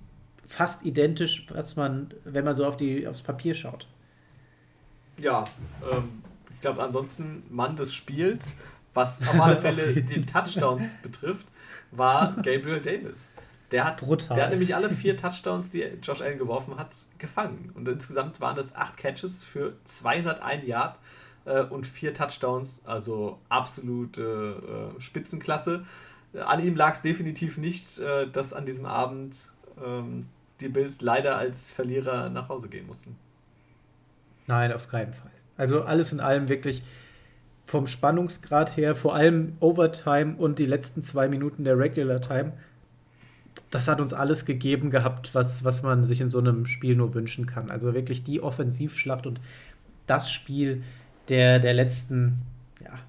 fast 0.47 0.83
identisch, 0.83 1.47
was 1.51 1.75
man, 1.75 2.13
wenn 2.25 2.43
man 2.43 2.55
so 2.55 2.65
auf 2.65 2.77
die, 2.77 3.07
aufs 3.07 3.21
Papier 3.21 3.53
schaut. 3.53 3.87
Ja, 5.17 5.45
ähm, 5.91 6.23
ich 6.53 6.61
glaube 6.61 6.83
ansonsten 6.83 7.43
Mann 7.49 7.75
des 7.75 7.93
Spiels, 7.93 8.57
was 8.93 9.21
auf 9.21 9.39
alle 9.39 9.57
Fälle 9.61 10.01
den 10.01 10.25
Touchdowns 10.25 10.95
betrifft, 11.01 11.47
war 11.91 12.35
Gabriel 12.37 12.81
Davis. 12.81 13.31
Der 13.71 13.85
hat, 13.85 13.97
Brutal. 13.97 14.35
der 14.35 14.45
hat 14.45 14.51
nämlich 14.51 14.75
alle 14.75 14.89
vier 14.89 15.15
Touchdowns, 15.15 15.69
die 15.69 15.83
Josh 16.03 16.21
Allen 16.21 16.37
geworfen 16.37 16.77
hat, 16.77 16.93
gefangen. 17.17 17.71
Und 17.73 17.87
insgesamt 17.87 18.41
waren 18.41 18.57
das 18.57 18.75
acht 18.75 18.97
Catches 18.97 19.43
für 19.43 19.77
201 19.85 20.67
Yard 20.67 20.99
äh, 21.45 21.63
und 21.63 21.87
vier 21.87 22.13
Touchdowns, 22.13 22.83
also 22.85 23.39
absolute 23.49 24.93
äh, 24.97 25.01
Spitzenklasse. 25.01 25.85
An 26.33 26.65
ihm 26.65 26.75
lag 26.75 26.93
es 26.93 27.01
definitiv 27.01 27.57
nicht, 27.57 27.99
äh, 27.99 28.27
dass 28.27 28.53
an 28.53 28.65
diesem 28.65 28.85
Abend 28.85 29.51
ähm, 29.83 30.27
die 30.61 30.69
Bills 30.69 31.01
leider 31.01 31.37
als 31.37 31.71
Verlierer 31.71 32.29
nach 32.29 32.49
Hause 32.49 32.69
gehen 32.69 32.87
mussten. 32.87 33.15
Nein, 34.47 34.71
auf 34.71 34.87
keinen 34.87 35.13
Fall. 35.13 35.31
Also 35.57 35.83
alles 35.83 36.11
in 36.11 36.19
allem 36.19 36.49
wirklich 36.49 36.83
vom 37.65 37.87
Spannungsgrad 37.87 38.75
her, 38.75 38.95
vor 38.95 39.15
allem 39.15 39.55
Overtime 39.59 40.35
und 40.35 40.59
die 40.59 40.65
letzten 40.65 41.03
zwei 41.03 41.27
Minuten 41.27 41.63
der 41.63 41.77
Regular 41.77 42.19
Time, 42.19 42.53
das 43.69 43.87
hat 43.87 44.01
uns 44.01 44.13
alles 44.13 44.45
gegeben 44.45 44.89
gehabt, 44.89 45.33
was, 45.33 45.63
was 45.63 45.83
man 45.83 46.03
sich 46.03 46.21
in 46.21 46.29
so 46.29 46.39
einem 46.39 46.65
Spiel 46.65 46.95
nur 46.95 47.13
wünschen 47.13 47.45
kann. 47.45 47.69
Also 47.69 47.93
wirklich 47.93 48.23
die 48.23 48.41
Offensivschlacht 48.41 49.27
und 49.27 49.39
das 50.07 50.31
Spiel, 50.31 50.83
der, 51.31 51.59
der 51.59 51.73
letzten, 51.73 52.41
ja, 52.83 52.99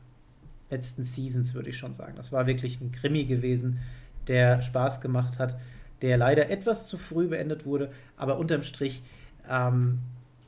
letzten 0.71 1.03
Seasons, 1.03 1.55
würde 1.55 1.71
ich 1.71 1.77
schon 1.77 1.93
sagen. 1.93 2.15
Das 2.17 2.33
war 2.33 2.47
wirklich 2.47 2.81
ein 2.81 2.93
Krimi 2.93 3.25
gewesen, 3.25 3.81
der 4.29 4.63
Spaß 4.63 5.01
gemacht 5.01 5.41
hat, 5.41 5.59
der 6.03 6.17
leider 6.17 6.49
etwas 6.49 6.87
zu 6.87 6.97
früh 6.97 7.27
beendet 7.27 7.67
wurde, 7.67 7.91
aber 8.17 8.39
unterm 8.39 8.63
Strich 8.63 9.03
ähm, 9.51 9.99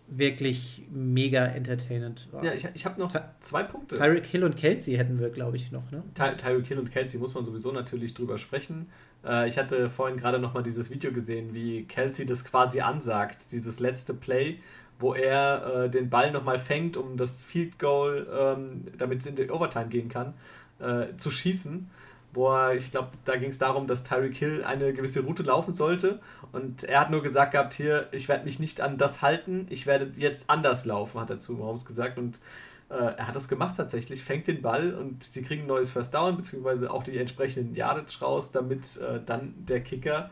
wirklich 0.06 0.82
mega 0.92 1.46
entertainend 1.46 2.28
war. 2.30 2.44
Ja, 2.44 2.52
ich, 2.52 2.68
ich 2.74 2.84
habe 2.84 3.00
noch 3.00 3.10
Ty 3.10 3.20
zwei 3.40 3.64
Punkte. 3.64 3.96
Tyreek 3.96 4.26
Hill 4.26 4.44
und 4.44 4.56
Kelsey 4.56 4.96
hätten 4.96 5.18
wir, 5.18 5.30
glaube 5.30 5.56
ich, 5.56 5.72
noch. 5.72 5.90
Ne? 5.90 6.04
Ty 6.14 6.36
Tyreek 6.36 6.66
Hill 6.66 6.78
und 6.78 6.92
Kelsey 6.92 7.18
muss 7.18 7.34
man 7.34 7.44
sowieso 7.44 7.72
natürlich 7.72 8.14
drüber 8.14 8.38
sprechen. 8.38 8.86
Äh, 9.24 9.48
ich 9.48 9.58
hatte 9.58 9.90
vorhin 9.90 10.16
gerade 10.16 10.38
noch 10.38 10.54
mal 10.54 10.62
dieses 10.62 10.90
Video 10.90 11.10
gesehen, 11.10 11.54
wie 11.54 11.84
Kelsey 11.84 12.26
das 12.26 12.44
quasi 12.44 12.80
ansagt, 12.80 13.50
dieses 13.50 13.80
letzte 13.80 14.14
Play, 14.14 14.60
wo 14.98 15.14
er 15.14 15.84
äh, 15.84 15.90
den 15.90 16.10
Ball 16.10 16.30
nochmal 16.30 16.58
fängt, 16.58 16.96
um 16.96 17.16
das 17.16 17.42
Field 17.42 17.78
Goal, 17.78 18.26
ähm, 18.32 18.86
damit 18.96 19.20
es 19.20 19.26
in 19.26 19.36
die 19.36 19.50
Overtime 19.50 19.88
gehen 19.88 20.08
kann, 20.08 20.34
äh, 20.78 21.16
zu 21.16 21.30
schießen. 21.30 21.90
Wo 22.32 22.48
er, 22.48 22.74
ich 22.74 22.90
glaube, 22.90 23.10
da 23.24 23.36
ging 23.36 23.50
es 23.50 23.58
darum, 23.58 23.86
dass 23.86 24.02
Tyreek 24.02 24.36
Hill 24.36 24.64
eine 24.64 24.92
gewisse 24.92 25.20
Route 25.20 25.44
laufen 25.44 25.72
sollte. 25.72 26.20
Und 26.50 26.82
er 26.82 27.00
hat 27.00 27.10
nur 27.10 27.22
gesagt 27.22 27.52
gehabt, 27.52 27.74
hier, 27.74 28.08
ich 28.10 28.28
werde 28.28 28.44
mich 28.44 28.58
nicht 28.58 28.80
an 28.80 28.98
das 28.98 29.22
halten, 29.22 29.66
ich 29.70 29.86
werde 29.86 30.10
jetzt 30.16 30.50
anders 30.50 30.84
laufen, 30.84 31.20
hat 31.20 31.30
er 31.30 31.38
zu 31.38 31.52
Mahomes 31.52 31.84
gesagt. 31.84 32.18
Und 32.18 32.40
äh, 32.88 32.94
er 32.94 33.28
hat 33.28 33.36
das 33.36 33.48
gemacht 33.48 33.76
tatsächlich, 33.76 34.24
fängt 34.24 34.48
den 34.48 34.62
Ball 34.62 34.94
und 34.94 35.22
sie 35.22 35.42
kriegen 35.42 35.62
ein 35.62 35.68
neues 35.68 35.90
First 35.90 36.12
Down, 36.12 36.36
beziehungsweise 36.36 36.90
auch 36.90 37.02
die 37.04 37.16
entsprechenden 37.16 37.76
Yardage 37.76 38.18
raus, 38.20 38.50
damit 38.50 38.96
äh, 38.96 39.20
dann 39.24 39.54
der 39.56 39.80
Kicker 39.80 40.30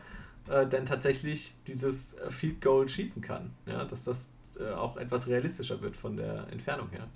äh, 0.49 0.67
dann 0.67 0.85
tatsächlich 0.85 1.55
dieses 1.67 2.17
Field 2.29 2.61
Goal 2.61 2.89
schießen 2.89 3.21
kann. 3.21 3.51
Ja, 3.65 3.85
dass 3.85 4.03
das 4.03 4.29
äh, 4.59 4.71
auch 4.71 4.97
etwas 4.97 5.27
realistischer 5.27 5.81
wird 5.81 5.95
von 5.95 6.17
der 6.17 6.47
Entfernung 6.51 6.89
her. 6.89 7.07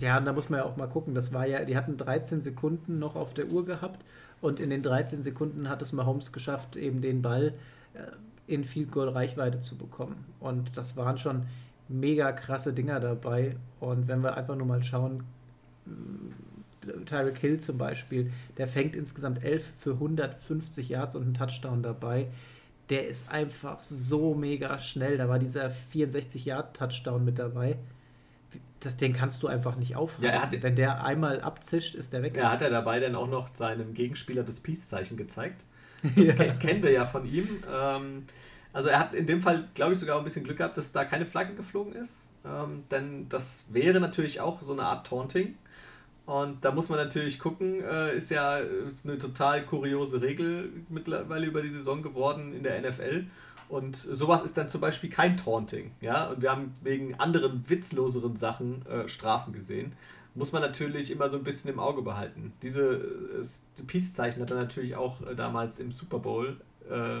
Ja, 0.00 0.18
und 0.18 0.24
da 0.24 0.32
muss 0.32 0.48
man 0.48 0.60
ja 0.60 0.66
auch 0.66 0.76
mal 0.76 0.88
gucken. 0.88 1.14
Das 1.14 1.32
war 1.32 1.46
ja, 1.46 1.64
die 1.64 1.76
hatten 1.76 1.96
13 1.96 2.40
Sekunden 2.40 2.98
noch 2.98 3.14
auf 3.14 3.34
der 3.34 3.46
Uhr 3.46 3.64
gehabt 3.64 4.04
und 4.40 4.60
in 4.60 4.70
den 4.70 4.82
13 4.82 5.22
Sekunden 5.22 5.68
hat 5.68 5.82
es 5.82 5.92
Mahomes 5.92 6.32
geschafft, 6.32 6.76
eben 6.76 7.00
den 7.00 7.22
Ball 7.22 7.54
äh, 7.94 8.00
in 8.46 8.64
Field 8.64 8.92
Goal 8.92 9.08
Reichweite 9.08 9.60
zu 9.60 9.76
bekommen. 9.76 10.24
Und 10.40 10.76
das 10.76 10.96
waren 10.96 11.18
schon 11.18 11.46
mega 11.88 12.32
krasse 12.32 12.72
Dinger 12.72 13.00
dabei. 13.00 13.56
Und 13.80 14.08
wenn 14.08 14.22
wir 14.22 14.36
einfach 14.36 14.56
nur 14.56 14.66
mal 14.66 14.82
schauen, 14.82 15.24
äh, 15.86 17.04
Tyreek 17.04 17.38
Hill 17.38 17.58
zum 17.58 17.78
Beispiel, 17.78 18.32
der 18.58 18.68
fängt 18.68 18.94
insgesamt 18.94 19.42
11 19.42 19.64
für 19.76 19.92
150 19.92 20.88
Yards 20.88 21.16
und 21.16 21.22
einen 21.22 21.34
Touchdown 21.34 21.82
dabei 21.82 22.28
der 22.90 23.06
ist 23.06 23.30
einfach 23.30 23.82
so 23.82 24.34
mega 24.34 24.78
schnell. 24.78 25.18
Da 25.18 25.28
war 25.28 25.38
dieser 25.38 25.72
64-Yard-Touchdown 25.94 27.24
mit 27.24 27.38
dabei. 27.38 27.76
Das, 28.80 28.96
den 28.96 29.12
kannst 29.12 29.42
du 29.42 29.48
einfach 29.48 29.76
nicht 29.76 29.96
aufhalten. 29.96 30.34
Ja, 30.34 30.42
hat, 30.42 30.62
Wenn 30.62 30.76
der 30.76 31.04
einmal 31.04 31.40
abzischt, 31.40 31.94
ist 31.94 32.12
der 32.12 32.22
weg. 32.22 32.36
Ja, 32.36 32.50
hat 32.50 32.62
er 32.62 32.70
dabei 32.70 33.00
dann 33.00 33.14
auch 33.14 33.26
noch 33.26 33.54
seinem 33.54 33.94
Gegenspieler 33.94 34.44
das 34.44 34.60
Peace-Zeichen 34.60 35.16
gezeigt. 35.16 35.62
Das 36.14 36.26
ja. 36.26 36.52
kennen 36.54 36.82
wir 36.82 36.92
ja 36.92 37.06
von 37.06 37.26
ihm. 37.26 37.48
Ähm, 37.68 38.26
also 38.72 38.90
er 38.90 39.00
hat 39.00 39.14
in 39.14 39.26
dem 39.26 39.40
Fall, 39.40 39.66
glaube 39.74 39.94
ich, 39.94 39.98
sogar 39.98 40.18
ein 40.18 40.24
bisschen 40.24 40.44
Glück 40.44 40.58
gehabt, 40.58 40.76
dass 40.76 40.92
da 40.92 41.04
keine 41.04 41.24
Flagge 41.24 41.54
geflogen 41.54 41.94
ist. 41.94 42.28
Ähm, 42.44 42.84
denn 42.90 43.28
das 43.28 43.66
wäre 43.70 43.98
natürlich 43.98 44.40
auch 44.40 44.62
so 44.62 44.72
eine 44.72 44.82
Art 44.82 45.06
Taunting. 45.06 45.56
Und 46.26 46.64
da 46.64 46.72
muss 46.72 46.88
man 46.88 46.98
natürlich 46.98 47.38
gucken, 47.38 47.82
äh, 47.82 48.16
ist 48.16 48.30
ja 48.30 48.58
eine 49.04 49.18
total 49.18 49.64
kuriose 49.64 50.20
Regel 50.20 50.72
mittlerweile 50.88 51.46
über 51.46 51.62
die 51.62 51.70
Saison 51.70 52.02
geworden 52.02 52.52
in 52.52 52.64
der 52.64 52.80
NFL. 52.80 53.26
Und 53.68 53.96
sowas 53.96 54.42
ist 54.42 54.56
dann 54.56 54.68
zum 54.68 54.80
Beispiel 54.80 55.08
kein 55.08 55.36
Taunting. 55.36 55.92
Ja? 56.00 56.30
Und 56.30 56.42
wir 56.42 56.50
haben 56.50 56.72
wegen 56.82 57.14
anderen 57.14 57.68
witzloseren 57.68 58.36
Sachen 58.36 58.84
äh, 58.86 59.08
Strafen 59.08 59.52
gesehen. 59.52 59.92
Muss 60.34 60.52
man 60.52 60.62
natürlich 60.62 61.10
immer 61.10 61.30
so 61.30 61.36
ein 61.36 61.44
bisschen 61.44 61.70
im 61.70 61.78
Auge 61.78 62.02
behalten. 62.02 62.52
Diese 62.62 62.94
äh, 62.94 63.82
Peace-Zeichen 63.86 64.42
hat 64.42 64.50
er 64.50 64.56
natürlich 64.56 64.96
auch 64.96 65.20
äh, 65.22 65.34
damals 65.36 65.78
im 65.78 65.92
Super 65.92 66.18
Bowl 66.18 66.56
äh, 66.90 67.20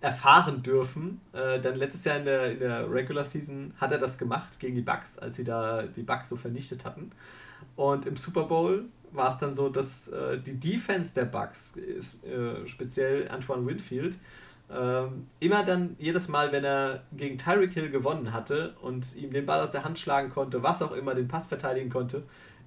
erfahren 0.00 0.62
dürfen. 0.62 1.20
Äh, 1.32 1.60
dann 1.60 1.76
letztes 1.76 2.04
Jahr 2.04 2.18
in 2.18 2.24
der, 2.26 2.52
in 2.52 2.58
der 2.60 2.90
Regular 2.90 3.24
Season 3.24 3.72
hat 3.78 3.90
er 3.90 3.98
das 3.98 4.18
gemacht 4.18 4.60
gegen 4.60 4.74
die 4.74 4.82
Bucks, 4.82 5.18
als 5.18 5.36
sie 5.36 5.44
da 5.44 5.82
die 5.82 6.02
Bucks 6.02 6.28
so 6.28 6.36
vernichtet 6.36 6.84
hatten. 6.84 7.10
Und 7.76 8.06
im 8.06 8.16
Super 8.16 8.44
Bowl 8.44 8.84
war 9.12 9.32
es 9.32 9.38
dann 9.38 9.54
so, 9.54 9.68
dass 9.68 10.08
äh, 10.08 10.38
die 10.38 10.58
Defense 10.58 11.14
der 11.14 11.24
Bucks, 11.24 11.76
äh, 11.76 12.66
speziell 12.66 13.28
Antoine 13.28 13.66
Winfield, 13.66 14.18
äh, 14.68 15.04
immer 15.40 15.64
dann 15.64 15.96
jedes 15.98 16.28
Mal, 16.28 16.52
wenn 16.52 16.64
er 16.64 17.02
gegen 17.12 17.38
Tyreek 17.38 17.72
Hill 17.72 17.90
gewonnen 17.90 18.32
hatte 18.32 18.74
und 18.80 19.14
ihm 19.16 19.32
den 19.32 19.46
Ball 19.46 19.60
aus 19.60 19.72
der 19.72 19.84
Hand 19.84 19.98
schlagen 19.98 20.30
konnte, 20.30 20.62
was 20.62 20.82
auch 20.82 20.92
immer, 20.92 21.14
den 21.14 21.28
Pass 21.28 21.46
verteidigen 21.46 21.90
konnte, 21.90 22.24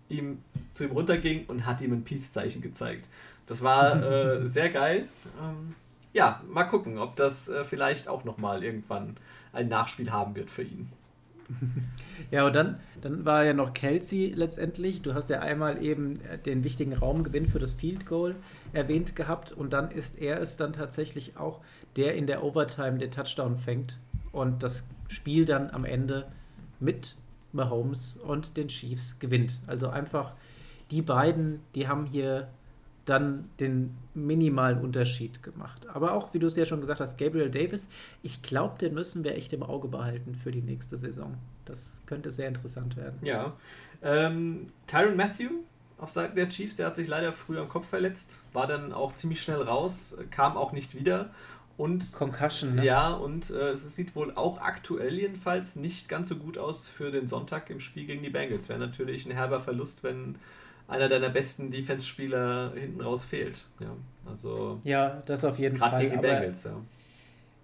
ihm 0.09 0.41
zu 0.73 0.85
ihm 0.85 0.91
runterging 0.91 1.45
und 1.47 1.65
hat 1.65 1.81
ihm 1.81 1.91
ein 1.91 2.03
Peace-Zeichen 2.03 2.61
gezeigt. 2.61 3.09
Das 3.45 3.61
war 3.61 4.01
äh, 4.41 4.47
sehr 4.47 4.69
geil. 4.69 5.07
Ähm, 5.41 5.75
ja, 6.13 6.41
mal 6.47 6.63
gucken, 6.63 6.97
ob 6.97 7.15
das 7.15 7.49
äh, 7.49 7.63
vielleicht 7.63 8.07
auch 8.07 8.23
nochmal 8.23 8.63
irgendwann 8.63 9.17
ein 9.53 9.67
Nachspiel 9.67 10.11
haben 10.11 10.35
wird 10.35 10.49
für 10.49 10.63
ihn. 10.63 10.91
Ja, 12.31 12.45
und 12.45 12.55
dann, 12.55 12.79
dann 13.01 13.25
war 13.25 13.45
ja 13.45 13.53
noch 13.53 13.73
Kelsey 13.73 14.33
letztendlich. 14.35 15.01
Du 15.01 15.13
hast 15.13 15.29
ja 15.29 15.39
einmal 15.39 15.81
eben 15.83 16.19
äh, 16.21 16.37
den 16.37 16.63
wichtigen 16.63 16.93
Raumgewinn 16.93 17.47
für 17.47 17.59
das 17.59 17.73
Field 17.73 18.05
Goal 18.05 18.35
erwähnt 18.73 19.15
gehabt 19.15 19.51
und 19.51 19.71
dann 19.71 19.91
ist 19.91 20.19
er 20.19 20.41
es 20.41 20.57
dann 20.57 20.73
tatsächlich 20.73 21.37
auch, 21.37 21.61
der 21.95 22.15
in 22.15 22.27
der 22.27 22.43
Overtime 22.43 22.97
den 22.97 23.11
Touchdown 23.11 23.57
fängt 23.57 23.97
und 24.31 24.61
das 24.61 24.87
Spiel 25.07 25.45
dann 25.45 25.69
am 25.69 25.85
Ende 25.85 26.27
mit 26.79 27.15
Mahomes 27.53 28.17
und 28.17 28.57
den 28.57 28.67
Chiefs 28.67 29.19
gewinnt. 29.19 29.59
Also 29.67 29.89
einfach 29.89 30.33
die 30.91 31.01
beiden, 31.01 31.61
die 31.75 31.87
haben 31.87 32.05
hier 32.05 32.49
dann 33.07 33.49
den 33.59 33.97
minimalen 34.13 34.79
Unterschied 34.79 35.41
gemacht. 35.41 35.87
Aber 35.87 36.13
auch, 36.13 36.33
wie 36.33 36.39
du 36.39 36.47
es 36.47 36.55
ja 36.55 36.65
schon 36.65 36.81
gesagt 36.81 36.99
hast, 36.99 37.17
Gabriel 37.17 37.49
Davis, 37.49 37.87
ich 38.21 38.41
glaube, 38.41 38.77
den 38.79 38.93
müssen 38.93 39.23
wir 39.23 39.35
echt 39.35 39.53
im 39.53 39.63
Auge 39.63 39.87
behalten 39.87 40.35
für 40.35 40.51
die 40.51 40.61
nächste 40.61 40.97
Saison. 40.97 41.35
Das 41.65 42.01
könnte 42.05 42.31
sehr 42.31 42.49
interessant 42.49 42.97
werden. 42.97 43.17
Ja. 43.21 43.53
Ähm, 44.01 44.67
Tyron 44.87 45.15
Matthew 45.15 45.49
auf 45.97 46.11
Seiten 46.11 46.35
der 46.35 46.49
Chiefs, 46.49 46.75
der 46.75 46.87
hat 46.87 46.95
sich 46.95 47.07
leider 47.07 47.31
früh 47.31 47.57
am 47.57 47.69
Kopf 47.69 47.87
verletzt, 47.87 48.43
war 48.53 48.67
dann 48.67 48.93
auch 48.93 49.13
ziemlich 49.13 49.41
schnell 49.41 49.61
raus, 49.61 50.17
kam 50.29 50.57
auch 50.57 50.71
nicht 50.71 50.93
wieder. 50.93 51.31
Und 51.77 52.11
Concussion, 52.11 52.75
ne? 52.75 52.85
Ja, 52.85 53.13
und 53.13 53.51
äh, 53.51 53.69
es 53.69 53.95
sieht 53.95 54.15
wohl 54.15 54.33
auch 54.33 54.59
aktuell 54.59 55.13
jedenfalls 55.13 55.75
nicht 55.75 56.09
ganz 56.09 56.27
so 56.27 56.35
gut 56.35 56.57
aus 56.57 56.87
für 56.87 57.11
den 57.11 57.27
Sonntag 57.27 57.69
im 57.69 57.79
Spiel 57.79 58.05
gegen 58.05 58.23
die 58.23 58.31
Bengals. 58.31 58.67
Wäre 58.67 58.79
natürlich 58.79 59.27
ein 59.27 59.31
herber 59.31 59.59
Verlust, 59.59 60.03
wenn 60.03 60.35
einer 60.87 61.09
deiner 61.09 61.29
besten 61.29 61.69
Defense-Spieler 61.69 62.73
hinten 62.75 63.01
raus 63.01 63.23
fehlt. 63.25 63.65
Ja, 63.79 63.95
also 64.25 64.79
ja 64.83 65.21
das 65.25 65.43
auf 65.43 65.59
jeden 65.59 65.77
Fall. 65.77 66.01
gegen 66.01 66.15
die 66.15 66.21
Bengals, 66.21 66.63
ja. 66.63 66.81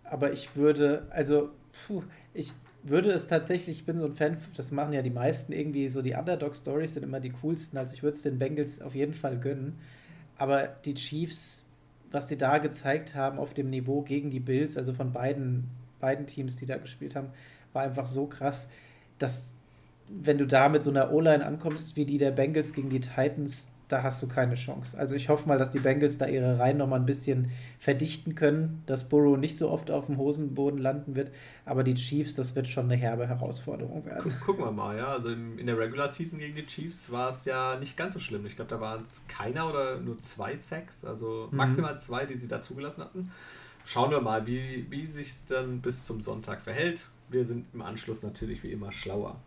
Aber 0.04 0.34
ich 0.34 0.56
würde, 0.56 1.08
also, 1.10 1.50
puh, 1.88 2.04
ich 2.34 2.54
würde 2.84 3.12
es 3.12 3.28
tatsächlich, 3.28 3.80
ich 3.80 3.86
bin 3.86 3.98
so 3.98 4.06
ein 4.06 4.14
Fan, 4.14 4.38
das 4.56 4.72
machen 4.72 4.94
ja 4.94 5.02
die 5.02 5.10
meisten 5.10 5.54
irgendwie, 5.54 5.88
so 5.88 6.02
die 6.02 6.14
Underdog-Stories 6.14 6.96
sind 6.96 7.04
immer 7.04 7.22
die 7.22 7.32
coolsten. 7.32 7.78
Also 7.78 7.94
ich 7.94 8.04
würde 8.04 8.16
es 8.16 8.24
den 8.24 8.38
Bengals 8.38 8.82
auf 8.82 8.94
jeden 8.94 9.14
Fall 9.14 9.40
gönnen. 9.40 9.80
Aber 10.38 10.68
die 10.68 10.94
Chiefs, 10.94 11.64
was 12.12 12.28
sie 12.28 12.38
da 12.38 12.58
gezeigt 12.58 13.16
haben 13.16 13.40
auf 13.40 13.54
dem 13.54 13.70
Niveau 13.70 14.02
gegen 14.02 14.30
die 14.30 14.42
Bills, 14.42 14.78
also 14.78 14.94
von 14.94 15.14
beiden, 15.14 15.70
beiden 16.02 16.28
Teams, 16.28 16.58
die 16.58 16.66
da 16.66 16.78
gespielt 16.78 17.16
haben, 17.16 17.30
war 17.72 17.84
einfach 17.84 18.06
so 18.06 18.28
krass, 18.28 18.70
dass 19.18 19.53
wenn 20.10 20.38
du 20.38 20.46
da 20.46 20.70
mit 20.70 20.84
so 20.84 20.90
einer 20.90 21.12
O-Line 21.12 21.46
ankommst 21.46 21.96
wie 21.96 22.06
die 22.06 22.18
der 22.18 22.32
Bengals 22.32 22.74
gegen 22.74 22.90
die 22.90 23.00
Titans, 23.00 23.70
da 23.94 24.02
hast 24.02 24.24
du 24.24 24.28
keine 24.28 24.56
Chance. 24.56 24.98
Also 24.98 25.14
ich 25.14 25.30
hoffe 25.30 25.48
mal, 25.48 25.58
dass 25.58 25.70
die 25.70 25.80
Bengals 25.80 26.18
da 26.18 26.26
ihre 26.26 26.58
Reihen 26.58 26.78
nochmal 26.78 27.00
ein 27.00 27.06
bisschen 27.06 27.52
verdichten 27.78 28.34
können, 28.34 28.82
dass 28.86 29.08
Burrow 29.08 29.38
nicht 29.38 29.58
so 29.58 29.70
oft 29.70 29.92
auf 29.92 30.08
dem 30.08 30.18
Hosenboden 30.18 30.80
landen 30.80 31.16
wird, 31.16 31.32
aber 31.66 31.84
die 31.84 31.94
Chiefs, 31.94 32.34
das 32.34 32.56
wird 32.56 32.68
schon 32.68 32.86
eine 32.86 32.96
herbe 32.96 33.28
Herausforderung 33.28 34.06
werden. 34.06 34.34
Gucken 34.44 34.66
wir 34.66 34.72
mal, 34.72 34.98
ja. 34.98 35.10
Also 35.10 35.30
in 35.30 35.66
der 35.66 35.78
Regular 35.78 36.08
Season 36.08 36.40
gegen 36.40 36.56
die 36.56 36.66
Chiefs 36.66 37.12
war 37.12 37.30
es 37.30 37.46
ja 37.46 37.78
nicht 37.80 37.96
ganz 37.96 38.14
so 38.14 38.20
schlimm. 38.20 38.46
Ich 38.46 38.56
glaube, 38.56 38.70
da 38.70 38.82
waren 38.82 39.04
es 39.04 39.22
keiner 39.28 39.70
oder 39.70 40.00
nur 40.00 40.18
zwei 40.18 40.56
Sacks, 40.56 41.06
also 41.06 41.50
mhm. 41.52 41.58
maximal 41.58 42.00
zwei, 42.00 42.26
die 42.26 42.36
sie 42.36 42.48
da 42.48 42.62
zugelassen 42.62 43.04
hatten. 43.04 43.32
Schauen 43.86 44.12
wir 44.12 44.22
mal, 44.22 44.48
wie, 44.48 44.88
wie 44.90 45.06
sich 45.06 45.34
dann 45.48 45.82
bis 45.82 46.06
zum 46.06 46.22
Sonntag 46.22 46.62
verhält. 46.62 47.06
Wir 47.30 47.46
sind 47.46 47.66
im 47.74 47.82
Anschluss 47.82 48.24
natürlich 48.24 48.64
wie 48.64 48.72
immer 48.72 48.92
schlauer. 48.92 49.40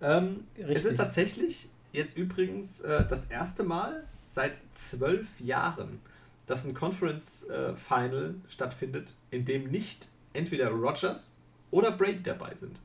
Ähm, 0.00 0.44
es 0.56 0.84
ist 0.84 0.96
tatsächlich 0.96 1.68
jetzt 1.92 2.16
übrigens 2.16 2.80
äh, 2.80 3.04
das 3.08 3.26
erste 3.26 3.62
Mal 3.62 4.04
seit 4.26 4.60
zwölf 4.72 5.40
Jahren, 5.40 6.00
dass 6.46 6.64
ein 6.64 6.74
Conference 6.74 7.48
äh, 7.48 7.74
Final 7.76 8.34
stattfindet, 8.48 9.14
in 9.30 9.44
dem 9.44 9.70
nicht 9.70 10.08
entweder 10.32 10.68
Rogers 10.68 11.32
oder 11.70 11.92
Brady 11.92 12.22
dabei 12.22 12.54
sind. 12.54 12.78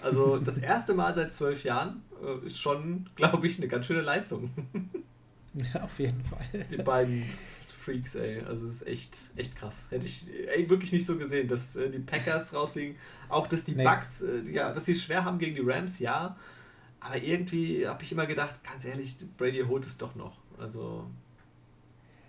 Also 0.00 0.38
das 0.44 0.58
erste 0.58 0.94
Mal 0.94 1.14
seit 1.14 1.32
zwölf 1.32 1.64
Jahren 1.64 2.02
äh, 2.22 2.46
ist 2.46 2.60
schon, 2.60 3.08
glaube 3.16 3.46
ich, 3.46 3.58
eine 3.58 3.68
ganz 3.68 3.86
schöne 3.86 4.02
Leistung. 4.02 4.50
Ja, 5.54 5.82
auf 5.82 5.98
jeden 5.98 6.22
Fall. 6.24 6.66
Die 6.70 6.76
beiden 6.76 7.24
Freaks, 7.88 8.14
ey. 8.16 8.42
Also 8.42 8.66
es 8.66 8.76
ist 8.76 8.86
echt, 8.86 9.18
echt 9.36 9.56
krass. 9.56 9.86
Hätte 9.90 10.06
ich 10.06 10.26
ey, 10.54 10.68
wirklich 10.68 10.92
nicht 10.92 11.06
so 11.06 11.16
gesehen, 11.16 11.48
dass 11.48 11.76
äh, 11.76 11.88
die 11.88 11.98
Packers 11.98 12.52
rausfliegen. 12.54 12.96
Auch, 13.28 13.46
dass 13.46 13.64
die 13.64 13.74
nee. 13.74 13.84
Bucks, 13.84 14.22
äh, 14.22 14.42
ja, 14.50 14.72
dass 14.72 14.84
sie 14.84 14.92
es 14.92 15.02
schwer 15.02 15.24
haben 15.24 15.38
gegen 15.38 15.54
die 15.54 15.62
Rams, 15.62 15.98
ja. 15.98 16.36
Aber 17.00 17.16
irgendwie 17.16 17.86
habe 17.86 18.02
ich 18.02 18.12
immer 18.12 18.26
gedacht, 18.26 18.62
ganz 18.64 18.84
ehrlich, 18.84 19.16
Brady 19.36 19.60
holt 19.60 19.86
es 19.86 19.96
doch 19.96 20.14
noch. 20.14 20.36
Also. 20.58 21.06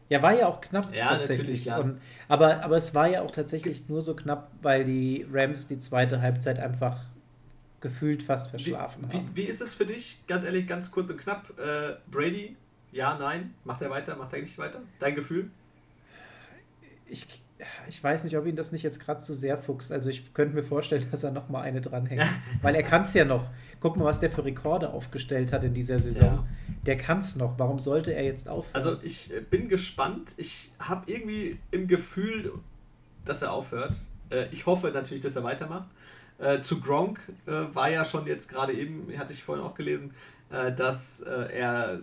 Ja, 0.08 0.22
war 0.22 0.34
ja 0.34 0.48
auch 0.48 0.62
knapp 0.62 0.94
ja, 0.94 1.10
tatsächlich. 1.10 1.66
Ja. 1.66 1.78
Und, 1.78 2.02
aber, 2.28 2.64
aber 2.64 2.78
es 2.78 2.96
war 2.96 3.08
ja 3.08 3.22
auch 3.22 3.32
tatsächlich 3.32 3.88
nur 3.90 4.02
so 4.02 4.16
knapp, 4.16 4.50
weil 4.62 4.86
die 4.86 5.26
Rams 5.32 5.68
die 5.68 5.80
zweite 5.80 6.22
Halbzeit 6.22 6.58
einfach 6.60 7.00
gefühlt 7.82 8.24
fast 8.24 8.50
verschlafen 8.50 9.06
wie, 9.10 9.18
haben. 9.18 9.30
Wie, 9.36 9.44
wie 9.44 9.48
ist 9.48 9.62
es 9.62 9.74
für 9.74 9.86
dich, 9.86 10.20
ganz 10.28 10.46
ehrlich, 10.46 10.68
ganz 10.68 10.92
kurz 10.92 11.10
und 11.10 11.18
knapp, 11.18 11.54
äh, 11.60 11.96
Brady 12.10 12.56
ja, 12.92 13.18
nein. 13.18 13.54
Macht 13.64 13.82
er 13.82 13.90
weiter? 13.90 14.16
Macht 14.16 14.34
er 14.34 14.42
nicht 14.42 14.58
weiter? 14.58 14.82
Dein 15.00 15.16
Gefühl? 15.16 15.50
Ich, 17.08 17.26
ich 17.88 18.04
weiß 18.04 18.24
nicht, 18.24 18.38
ob 18.38 18.46
ihn 18.46 18.56
das 18.56 18.72
nicht 18.72 18.84
jetzt 18.84 19.00
gerade 19.00 19.20
zu 19.20 19.34
sehr 19.34 19.58
fuchst. 19.58 19.92
Also 19.92 20.10
ich 20.10 20.34
könnte 20.34 20.56
mir 20.56 20.64
vorstellen, 20.64 21.08
dass 21.12 21.24
er 21.24 21.32
noch 21.32 21.50
mal 21.50 21.62
eine 21.62 21.82
dranhängt. 21.82 22.26
Weil 22.62 22.76
er 22.76 22.84
kann 22.84 23.04
es 23.04 23.14
ja 23.14 23.26
noch. 23.26 23.50
Guck 23.80 23.98
mal, 23.98 24.06
was 24.06 24.20
der 24.20 24.30
für 24.30 24.44
Rekorde 24.44 24.90
aufgestellt 24.90 25.54
hat 25.54 25.64
in 25.64 25.74
dieser 25.74 26.00
Saison. 26.00 26.24
Ja. 26.24 26.48
Der 26.86 26.98
kann 26.98 27.20
es 27.20 27.36
noch. 27.36 27.58
Warum 27.58 27.80
sollte 27.80 28.14
er 28.14 28.24
jetzt 28.24 28.50
aufhören? 28.50 28.76
Also 28.76 28.98
ich 29.04 29.34
äh, 29.34 29.42
bin 29.42 29.70
gespannt. 29.70 30.34
Ich 30.38 30.72
habe 30.80 31.12
irgendwie 31.12 31.60
im 31.72 31.88
Gefühl, 31.88 32.54
dass 33.26 33.42
er 33.42 33.52
aufhört. 33.52 33.96
Äh, 34.30 34.48
ich 34.52 34.66
hoffe 34.66 34.90
natürlich, 34.90 35.22
dass 35.22 35.36
er 35.36 35.44
weitermacht. 35.44 35.90
Äh, 36.40 36.62
zu 36.62 36.80
Gronk 36.80 37.20
war 37.46 37.90
ja 37.90 38.06
schon 38.06 38.26
jetzt 38.26 38.48
gerade 38.48 38.72
eben, 38.72 39.12
hatte 39.18 39.34
ich 39.34 39.44
vorhin 39.44 39.66
auch 39.66 39.76
gelesen, 39.76 40.14
dass 40.50 41.20
er 41.20 42.00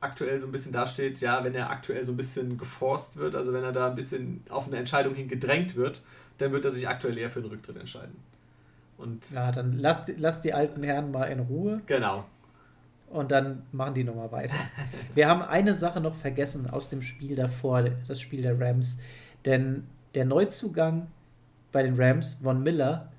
aktuell 0.00 0.40
so 0.40 0.46
ein 0.46 0.52
bisschen 0.52 0.72
dasteht, 0.72 1.20
ja, 1.20 1.44
wenn 1.44 1.54
er 1.54 1.70
aktuell 1.70 2.04
so 2.04 2.12
ein 2.12 2.16
bisschen 2.16 2.58
geforst 2.58 3.16
wird, 3.16 3.34
also 3.34 3.52
wenn 3.52 3.62
er 3.62 3.72
da 3.72 3.88
ein 3.88 3.94
bisschen 3.94 4.42
auf 4.48 4.66
eine 4.66 4.78
Entscheidung 4.78 5.14
hin 5.14 5.28
gedrängt 5.28 5.76
wird, 5.76 6.00
dann 6.38 6.52
wird 6.52 6.64
er 6.64 6.70
sich 6.70 6.88
aktuell 6.88 7.18
eher 7.18 7.28
für 7.28 7.42
den 7.42 7.50
Rücktritt 7.50 7.76
entscheiden. 7.76 8.16
Und 8.96 9.30
ja, 9.30 9.52
dann 9.52 9.78
lass, 9.78 10.10
lass 10.16 10.40
die 10.40 10.52
alten 10.52 10.82
Herren 10.82 11.10
mal 11.10 11.24
in 11.24 11.40
Ruhe. 11.40 11.80
Genau. 11.86 12.24
Und 13.08 13.30
dann 13.30 13.62
machen 13.72 13.94
die 13.94 14.04
nochmal 14.04 14.30
weiter. 14.30 14.54
Wir 15.14 15.28
haben 15.28 15.42
eine 15.42 15.74
Sache 15.74 16.00
noch 16.00 16.14
vergessen 16.14 16.68
aus 16.70 16.88
dem 16.88 17.02
Spiel 17.02 17.34
davor, 17.34 17.82
das 17.82 18.20
Spiel 18.20 18.42
der 18.42 18.58
Rams. 18.58 18.98
Denn 19.44 19.86
der 20.14 20.24
Neuzugang 20.24 21.08
bei 21.72 21.82
den 21.82 21.94
Rams, 22.00 22.34
Von 22.42 22.62
Miller, 22.62 23.10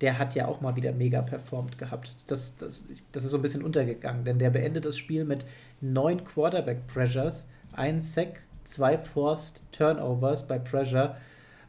der 0.00 0.18
hat 0.18 0.34
ja 0.34 0.46
auch 0.46 0.60
mal 0.60 0.76
wieder 0.76 0.92
mega 0.92 1.22
performt 1.22 1.78
gehabt. 1.78 2.16
Das, 2.26 2.56
das, 2.56 2.84
das 3.12 3.24
ist 3.24 3.30
so 3.30 3.38
ein 3.38 3.42
bisschen 3.42 3.62
untergegangen, 3.62 4.24
denn 4.24 4.38
der 4.38 4.50
beendet 4.50 4.84
das 4.84 4.98
Spiel 4.98 5.24
mit 5.24 5.44
neun 5.80 6.24
Quarterback 6.24 6.86
Pressures, 6.86 7.48
ein 7.72 8.00
Sack, 8.00 8.42
zwei 8.64 8.98
Forced 8.98 9.62
Turnovers 9.72 10.46
bei 10.46 10.58
Pressure 10.58 11.16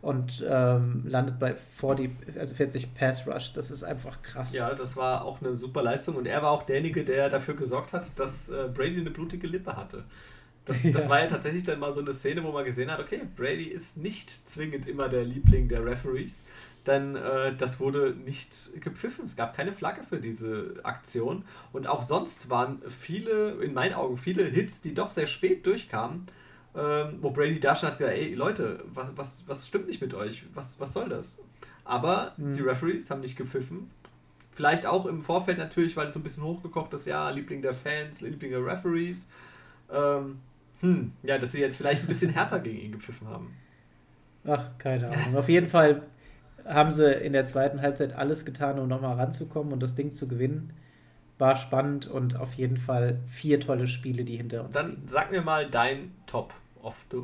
und 0.02 0.46
ähm, 0.48 1.04
landet 1.08 1.40
bei 1.40 1.56
40, 1.56 2.12
also 2.38 2.54
40 2.54 2.94
Pass 2.94 3.28
Rush. 3.28 3.54
Das 3.54 3.72
ist 3.72 3.84
einfach 3.84 4.22
krass. 4.22 4.54
Ja, 4.54 4.74
das 4.74 4.96
war 4.96 5.26
auch 5.26 5.42
eine 5.42 5.58
super 5.58 5.82
Leistung 5.82 6.16
und 6.16 6.28
er 6.28 6.42
war 6.42 6.52
auch 6.52 6.64
derjenige, 6.64 7.04
der 7.04 7.30
dafür 7.30 7.56
gesorgt 7.56 7.94
hat, 7.94 8.08
dass 8.16 8.50
äh, 8.50 8.70
Brady 8.74 9.00
eine 9.00 9.12
blutige 9.12 9.48
Lippe 9.48 9.76
hatte. 9.76 10.04
Das, 10.66 10.78
das 10.94 11.04
ja. 11.06 11.10
war 11.10 11.22
ja 11.22 11.28
tatsächlich 11.28 11.64
dann 11.64 11.80
mal 11.80 11.94
so 11.94 12.02
eine 12.02 12.14
Szene, 12.14 12.44
wo 12.44 12.52
man 12.52 12.66
gesehen 12.66 12.92
hat, 12.92 13.00
okay, 13.00 13.22
Brady 13.36 13.66
ist 13.66 13.98
nicht 13.98 14.50
zwingend 14.50 14.88
immer 14.88 15.10
der 15.10 15.24
Liebling 15.24 15.68
der 15.68 15.86
Referees, 15.86 16.44
denn 16.88 17.16
äh, 17.16 17.56
das 17.56 17.80
wurde 17.80 18.16
nicht 18.16 18.82
gepfiffen. 18.82 19.26
Es 19.26 19.36
gab 19.36 19.56
keine 19.56 19.72
Flagge 19.72 20.04
für 20.04 20.18
diese 20.18 20.76
Aktion. 20.84 21.44
Und 21.74 21.88
auch 21.88 22.02
sonst 22.02 22.50
waren 22.50 22.82
viele, 22.88 23.62
in 23.64 23.74
meinen 23.74 23.94
Augen, 23.94 24.18
viele 24.18 24.46
Hits, 24.46 24.82
die 24.82 24.94
doch 24.94 25.12
sehr 25.12 25.28
spät 25.28 25.66
durchkamen, 25.66 26.26
ähm, 26.76 27.18
wo 27.22 27.32
Brady 27.32 27.60
da 27.60 27.72
hat 27.72 27.98
gesagt, 27.98 28.02
ey 28.02 28.34
Leute, 28.34 28.84
was, 28.94 29.12
was, 29.16 29.44
was 29.48 29.68
stimmt 29.68 29.88
nicht 29.88 30.02
mit 30.02 30.14
euch? 30.14 30.46
Was, 30.54 30.80
was 30.80 30.94
soll 30.94 31.10
das? 31.10 31.40
Aber 31.84 32.34
mhm. 32.38 32.54
die 32.54 32.62
Referees 32.62 33.10
haben 33.10 33.22
nicht 33.22 33.38
gepfiffen. 33.38 33.90
Vielleicht 34.52 34.86
auch 34.86 35.06
im 35.06 35.22
Vorfeld 35.22 35.58
natürlich, 35.58 35.96
weil 35.96 36.08
es 36.08 36.14
so 36.14 36.20
ein 36.20 36.24
bisschen 36.24 36.44
hochgekocht 36.44 36.94
ist, 36.94 37.06
ja, 37.06 37.30
Liebling 37.30 37.62
der 37.62 37.74
Fans, 37.74 38.22
Liebling 38.22 38.52
der 38.52 38.66
Referees. 38.66 39.30
Ähm, 39.92 40.40
hm, 40.82 41.14
ja, 41.24 41.38
dass 41.38 41.52
sie 41.52 41.60
jetzt 41.60 41.78
vielleicht 41.78 42.04
ein 42.04 42.08
bisschen 42.08 42.32
härter 42.32 42.60
gegen 42.60 42.80
ihn 42.80 42.92
gepfiffen 42.92 43.28
haben. 43.28 43.56
Ach, 44.46 44.70
keine 44.78 45.10
Ahnung. 45.10 45.38
Auf 45.38 45.50
jeden 45.50 45.68
Fall 45.68 46.04
haben 46.68 46.92
sie 46.92 47.12
in 47.12 47.34
der 47.34 47.46
zweiten 47.46 47.82
Halbzeit 47.82 48.14
alles 48.14 48.46
getan, 48.46 48.80
um 48.80 48.88
nochmal 48.88 49.16
ranzukommen 49.18 49.74
und 49.74 49.82
das 49.82 49.96
Ding 49.96 50.14
zu 50.14 50.28
gewinnen. 50.28 50.74
War 51.40 51.56
spannend 51.56 52.08
und 52.08 52.36
auf 52.40 52.54
jeden 52.56 52.78
Fall 52.78 53.20
vier 53.28 53.60
tolle 53.60 53.88
Spiele, 53.88 54.24
die 54.24 54.38
hinter 54.38 54.66
uns 54.66 54.76
Dann 54.76 54.92
liegen. 54.92 55.08
sag 55.08 55.32
mir 55.32 55.42
mal 55.42 55.70
dein 55.70 56.12
Top 56.26 56.54
of 56.82 57.06
the 57.12 57.18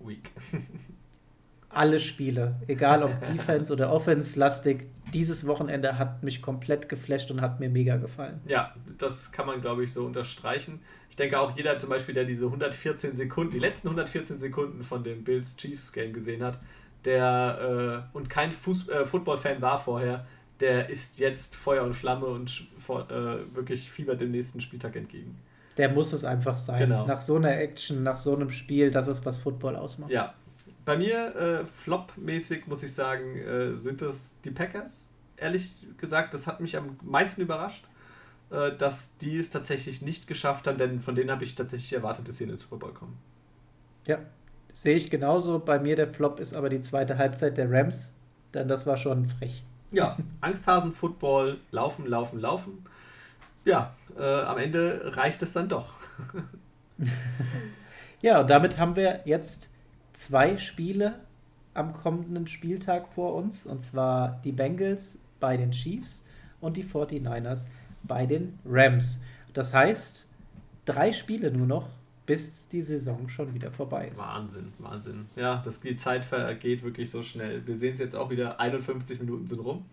Week. 0.00 0.30
Alle 1.70 2.00
Spiele, 2.00 2.56
egal 2.66 3.02
ob 3.02 3.26
Defense 3.26 3.70
oder 3.70 3.92
Offense 3.92 4.38
lastig, 4.38 4.86
dieses 5.12 5.46
Wochenende 5.46 5.98
hat 5.98 6.22
mich 6.22 6.40
komplett 6.40 6.88
geflasht 6.88 7.30
und 7.30 7.42
hat 7.42 7.60
mir 7.60 7.68
mega 7.68 7.96
gefallen. 7.98 8.40
Ja, 8.46 8.74
das 8.96 9.32
kann 9.32 9.46
man, 9.46 9.60
glaube 9.60 9.84
ich, 9.84 9.92
so 9.92 10.06
unterstreichen. 10.06 10.80
Ich 11.10 11.16
denke 11.16 11.38
auch 11.38 11.54
jeder 11.56 11.78
zum 11.78 11.90
Beispiel, 11.90 12.14
der 12.14 12.24
diese 12.24 12.46
114 12.46 13.14
Sekunden, 13.14 13.52
die 13.52 13.58
letzten 13.58 13.88
114 13.88 14.38
Sekunden 14.38 14.82
von 14.82 15.04
dem 15.04 15.24
Bills 15.24 15.56
Chiefs 15.56 15.92
Game 15.92 16.14
gesehen 16.14 16.42
hat, 16.42 16.58
der 17.08 18.04
äh, 18.12 18.16
und 18.16 18.28
kein 18.28 18.52
Fuß, 18.52 18.88
äh, 18.88 19.04
Football-Fan 19.06 19.62
war 19.62 19.78
vorher, 19.78 20.26
der 20.60 20.90
ist 20.90 21.18
jetzt 21.18 21.56
Feuer 21.56 21.82
und 21.82 21.94
Flamme 21.94 22.26
und 22.26 22.68
äh, 22.88 23.54
wirklich 23.54 23.90
fiebert 23.90 24.20
dem 24.20 24.30
nächsten 24.30 24.60
Spieltag 24.60 24.94
entgegen. 24.94 25.38
Der 25.78 25.88
muss 25.88 26.12
es 26.12 26.24
einfach 26.24 26.56
sein. 26.56 26.80
Genau. 26.80 27.06
Nach 27.06 27.20
so 27.20 27.36
einer 27.36 27.56
Action, 27.56 28.02
nach 28.02 28.16
so 28.16 28.34
einem 28.34 28.50
Spiel, 28.50 28.90
das 28.90 29.08
ist, 29.08 29.24
was 29.24 29.38
Football 29.38 29.76
ausmacht. 29.76 30.10
Ja. 30.10 30.34
Bei 30.84 30.96
mir, 30.96 31.36
äh, 31.36 31.66
flop-mäßig, 31.66 32.66
muss 32.66 32.82
ich 32.82 32.92
sagen, 32.92 33.36
äh, 33.36 33.76
sind 33.76 34.02
es 34.02 34.34
die 34.44 34.50
Packers. 34.50 35.04
Ehrlich 35.36 35.86
gesagt, 35.96 36.34
das 36.34 36.46
hat 36.46 36.60
mich 36.60 36.76
am 36.76 36.96
meisten 37.02 37.42
überrascht, 37.42 37.86
äh, 38.50 38.72
dass 38.76 39.16
die 39.18 39.36
es 39.36 39.50
tatsächlich 39.50 40.02
nicht 40.02 40.26
geschafft 40.26 40.66
haben, 40.66 40.78
denn 40.78 41.00
von 41.00 41.14
denen 41.14 41.30
habe 41.30 41.44
ich 41.44 41.54
tatsächlich 41.54 41.92
erwartet, 41.92 42.28
dass 42.28 42.38
sie 42.38 42.44
in 42.44 42.50
den 42.50 42.58
Super 42.58 42.76
Bowl 42.76 42.92
kommen. 42.92 43.16
Ja, 44.06 44.18
Sehe 44.72 44.96
ich 44.96 45.10
genauso. 45.10 45.58
Bei 45.58 45.78
mir 45.78 45.96
der 45.96 46.06
Flop 46.06 46.40
ist 46.40 46.54
aber 46.54 46.68
die 46.68 46.80
zweite 46.80 47.18
Halbzeit 47.18 47.56
der 47.56 47.70
Rams, 47.70 48.12
denn 48.54 48.68
das 48.68 48.86
war 48.86 48.96
schon 48.96 49.24
frech. 49.26 49.64
Ja, 49.90 50.16
Angsthasen-Football, 50.40 51.58
laufen, 51.70 52.06
laufen, 52.06 52.40
laufen. 52.40 52.84
Ja, 53.64 53.94
äh, 54.18 54.22
am 54.22 54.58
Ende 54.58 55.16
reicht 55.16 55.42
es 55.42 55.54
dann 55.54 55.68
doch. 55.68 55.94
ja, 58.22 58.40
und 58.40 58.50
damit 58.50 58.78
haben 58.78 58.96
wir 58.96 59.20
jetzt 59.24 59.70
zwei 60.12 60.56
Spiele 60.56 61.14
am 61.74 61.92
kommenden 61.92 62.46
Spieltag 62.46 63.08
vor 63.08 63.34
uns. 63.34 63.64
Und 63.64 63.82
zwar 63.82 64.40
die 64.44 64.52
Bengals 64.52 65.20
bei 65.40 65.56
den 65.56 65.70
Chiefs 65.70 66.26
und 66.60 66.76
die 66.76 66.84
49ers 66.84 67.66
bei 68.02 68.26
den 68.26 68.58
Rams. 68.66 69.22
Das 69.54 69.72
heißt, 69.72 70.26
drei 70.84 71.12
Spiele 71.12 71.50
nur 71.50 71.66
noch 71.66 71.88
bis 72.28 72.68
die 72.68 72.82
Saison 72.82 73.26
schon 73.26 73.54
wieder 73.54 73.72
vorbei 73.72 74.08
ist. 74.08 74.18
Wahnsinn, 74.18 74.74
Wahnsinn. 74.78 75.28
Ja, 75.34 75.62
das, 75.64 75.80
die 75.80 75.96
Zeit 75.96 76.26
vergeht 76.26 76.82
wirklich 76.82 77.10
so 77.10 77.22
schnell. 77.22 77.66
Wir 77.66 77.74
sehen 77.74 77.94
es 77.94 78.00
jetzt 78.00 78.14
auch 78.14 78.28
wieder, 78.28 78.60
51 78.60 79.18
Minuten 79.20 79.46
sind 79.48 79.60
rum. 79.60 79.86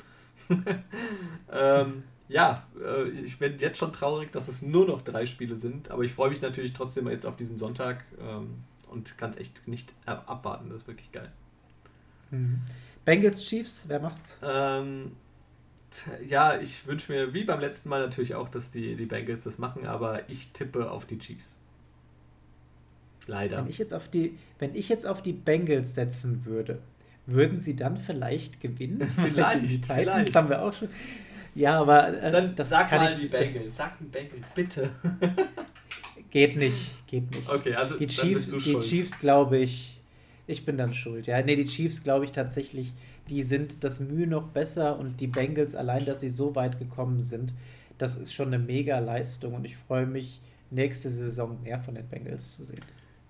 ähm, 1.49 2.03
ja, 2.27 2.67
äh, 2.83 3.07
ich 3.07 3.39
bin 3.39 3.57
jetzt 3.57 3.77
schon 3.77 3.93
traurig, 3.93 4.33
dass 4.33 4.49
es 4.49 4.61
nur 4.61 4.85
noch 4.85 5.01
drei 5.01 5.25
Spiele 5.25 5.57
sind, 5.57 5.89
aber 5.91 6.03
ich 6.03 6.11
freue 6.11 6.29
mich 6.29 6.41
natürlich 6.41 6.73
trotzdem 6.73 7.07
jetzt 7.07 7.25
auf 7.25 7.37
diesen 7.37 7.55
Sonntag 7.57 8.03
ähm, 8.19 8.65
und 8.89 9.17
kann 9.17 9.29
es 9.29 9.37
echt 9.37 9.65
nicht 9.65 9.93
abwarten. 10.05 10.69
Das 10.69 10.81
ist 10.81 10.87
wirklich 10.87 11.13
geil. 11.13 11.31
Mhm. 12.31 12.59
Bengals 13.05 13.45
Chiefs, 13.45 13.85
wer 13.87 14.01
macht's? 14.01 14.37
Ähm, 14.43 15.13
ja, 16.27 16.59
ich 16.59 16.85
wünsche 16.85 17.13
mir 17.13 17.33
wie 17.33 17.45
beim 17.45 17.61
letzten 17.61 17.87
Mal 17.87 18.01
natürlich 18.01 18.35
auch, 18.35 18.49
dass 18.49 18.71
die, 18.71 18.97
die 18.97 19.05
Bengals 19.05 19.45
das 19.45 19.57
machen, 19.57 19.87
aber 19.87 20.29
ich 20.29 20.51
tippe 20.51 20.91
auf 20.91 21.05
die 21.05 21.17
Chiefs. 21.17 21.59
Leider. 23.27 23.57
Wenn 23.57 23.69
ich 23.69 23.77
jetzt 23.77 23.93
auf 23.93 24.07
die, 24.07 24.37
wenn 24.59 24.75
ich 24.75 24.89
jetzt 24.89 25.05
auf 25.05 25.21
die 25.21 25.33
Bengals 25.33 25.95
setzen 25.95 26.45
würde, 26.45 26.79
würden 27.25 27.57
sie 27.57 27.75
dann 27.75 27.97
vielleicht 27.97 28.61
gewinnen? 28.61 29.09
Vielleicht. 29.15 29.63
die 29.63 29.81
Titans 29.81 29.95
vielleicht. 29.97 30.35
haben 30.35 30.49
wir 30.49 30.61
auch 30.61 30.73
schon. 30.73 30.89
Ja, 31.55 31.79
aber 31.79 32.21
äh, 32.21 32.31
dann 32.31 32.53
das 32.55 32.69
sag 32.69 32.89
kann 32.89 33.03
mal 33.03 33.13
ich, 33.13 33.21
die 33.21 33.27
Bengals. 33.27 33.77
Sag 33.77 33.97
die 33.97 34.03
Bengals, 34.03 34.51
bitte. 34.53 34.91
geht 36.29 36.57
nicht, 36.57 36.91
geht 37.07 37.33
nicht. 37.33 37.49
Okay, 37.49 37.73
also 37.75 37.97
die 37.97 38.07
Chiefs, 38.07 38.49
die 38.49 38.79
Chiefs 38.81 39.19
glaube 39.19 39.57
ich, 39.57 40.01
ich 40.47 40.65
bin 40.65 40.77
dann 40.77 40.93
schuld. 40.93 41.27
Ja, 41.27 41.41
nee, 41.41 41.55
die 41.55 41.65
Chiefs 41.65 42.03
glaube 42.03 42.25
ich 42.25 42.33
tatsächlich, 42.33 42.93
die 43.29 43.41
sind 43.41 43.83
das 43.83 44.01
Mühe 44.01 44.27
noch 44.27 44.49
besser 44.49 44.99
und 44.99 45.21
die 45.21 45.27
Bengals 45.27 45.75
allein, 45.75 46.05
dass 46.05 46.19
sie 46.19 46.29
so 46.29 46.55
weit 46.55 46.77
gekommen 46.77 47.23
sind, 47.23 47.53
das 47.97 48.17
ist 48.17 48.33
schon 48.33 48.47
eine 48.47 48.59
mega 48.59 48.99
Leistung 48.99 49.53
und 49.53 49.65
ich 49.65 49.77
freue 49.77 50.05
mich 50.05 50.41
nächste 50.69 51.09
Saison 51.09 51.61
mehr 51.63 51.79
von 51.79 51.95
den 51.95 52.07
Bengals 52.07 52.55
zu 52.55 52.65
sehen. 52.65 52.83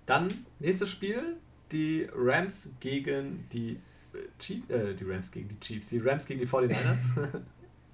Dann 0.06 0.28
nächstes 0.60 0.90
Spiel, 0.90 1.36
die 1.72 2.08
Rams 2.14 2.70
gegen 2.80 3.46
die 3.52 3.80
äh, 4.14 4.18
Chiefs, 4.38 4.70
äh, 4.70 4.94
die 4.94 5.04
Rams 5.04 5.30
gegen 5.30 5.48
die 5.48 5.60
Chiefs, 5.60 5.88
die 5.88 5.98
Rams 5.98 6.24
gegen 6.24 6.40
die 6.40 6.46
49ers. 6.46 7.40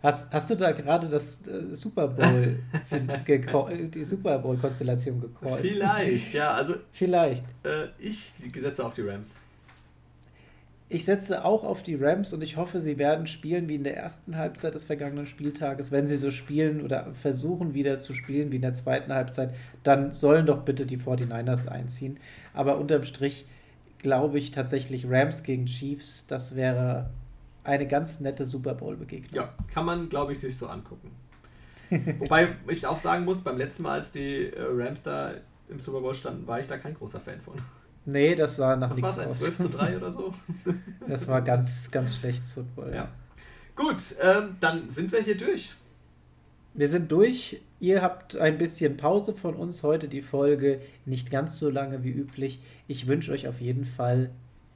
Hast, 0.03 0.33
hast 0.33 0.51
du 0.51 0.57
da 0.57 0.73
gerade 0.73 1.09
das 1.09 1.47
äh, 1.47 1.77
Super 1.77 2.09
Bowl 2.09 2.59
die 3.95 4.03
Super 4.03 4.37
Bowl 4.41 4.57
Konstellation 4.57 5.21
gecallt? 5.21 5.61
Vielleicht, 5.61 6.35
ja, 6.35 6.55
also 6.55 6.75
vielleicht. 6.91 7.45
Äh, 7.63 7.87
ich 8.01 8.33
setze 8.37 8.85
auf 8.85 8.95
die 8.95 9.03
Rams. 9.03 9.43
Ich 10.93 11.07
setze 11.07 11.43
auch 11.47 11.65
auf 11.65 11.83
die 11.83 11.95
Rams 11.95 12.35
und 12.35 12.43
ich 12.43 12.59
hoffe, 12.59 12.79
sie 12.79 12.99
werden 12.99 13.27
spielen 13.27 13.67
wie 13.71 13.77
in 13.77 13.83
der 13.83 13.97
ersten 13.97 14.37
Halbzeit 14.37 14.75
des 14.75 14.85
vergangenen 14.85 15.25
Spieltages. 15.25 15.91
Wenn 15.91 16.07
sie 16.07 16.19
so 16.19 16.31
spielen 16.31 16.83
oder 16.83 17.15
versuchen 17.15 17.73
wieder 17.73 17.99
zu 17.99 18.13
spielen 18.13 18.53
wie 18.53 18.57
in 18.57 18.63
der 18.63 18.75
zweiten 18.75 19.11
Halbzeit, 19.11 19.55
dann 19.85 20.13
sollen 20.13 20.45
doch 20.45 20.65
bitte 20.65 20.85
die 20.85 20.99
49ers 20.99 21.67
einziehen. 21.67 22.21
Aber 22.53 22.77
unterm 22.77 23.05
Strich 23.05 23.47
glaube 23.97 24.37
ich 24.37 24.51
tatsächlich 24.51 25.07
Rams 25.09 25.45
gegen 25.45 25.65
Chiefs, 25.65 26.27
das 26.27 26.57
wäre 26.57 27.09
eine 27.65 27.87
ganz 27.87 28.21
nette 28.21 28.45
Super 28.45 28.75
Bowl-Begegnung. 28.75 29.35
Ja, 29.35 29.55
kann 29.73 29.87
man, 29.87 30.11
glaube 30.11 30.33
ich, 30.33 30.41
sich 30.41 30.59
so 30.59 30.67
angucken. 30.67 31.11
Wobei 32.19 32.57
ich 32.69 32.87
auch 32.87 33.01
sagen 33.01 33.25
muss, 33.25 33.41
beim 33.41 33.57
letzten 33.57 33.85
Mal, 33.85 33.93
als 33.93 34.13
die 34.13 34.53
äh, 34.53 34.61
Rams 34.61 35.03
da 35.03 35.33
im 35.71 35.81
Super 35.81 36.03
Bowl 36.03 36.15
standen, 36.15 36.47
war 36.47 36.61
ich 36.61 36.67
da 36.67 36.77
kein 36.77 36.93
großer 36.93 37.21
Fan 37.21 37.41
von. 37.41 37.55
Nee, 38.05 38.35
das 38.35 38.57
sah 38.57 38.77
nach 38.77 38.95
nichts 38.95 39.19
aus. 39.19 39.19
Was 39.19 39.25
war 39.25 39.31
es, 39.31 39.39
12 39.39 39.59
zu 39.59 39.69
3 39.69 39.97
oder 39.97 40.13
so? 40.13 40.35
das 41.09 41.29
war 41.29 41.43
ganz, 41.43 41.91
ganz 41.91 42.17
schlechtes 42.17 42.53
Football, 42.53 42.91
ja. 42.91 42.95
ja. 42.95 43.09
Gut, 43.77 43.97
ähm, 44.21 44.57
dann 44.61 44.91
sind 44.91 45.13
wir 45.13 45.21
hier 45.21 45.37
durch. 45.37 45.73
Wir 46.75 46.89
sind 46.89 47.13
durch. 47.13 47.61
Ihr 47.81 48.03
habt 48.03 48.37
ein 48.37 48.59
bisschen 48.59 48.97
Pause 48.97 49.35
von 49.35 49.55
uns 49.55 49.83
heute, 49.83 50.09
die 50.09 50.23
Folge 50.23 50.81
nicht 51.05 51.31
ganz 51.31 51.59
so 51.59 51.69
lange 51.69 52.03
wie 52.03 52.11
üblich. 52.11 52.61
Ich 52.87 53.07
wünsche 53.07 53.33
euch 53.33 53.49
auf 53.49 53.61
jeden 53.61 53.85
Fall, 53.85 54.31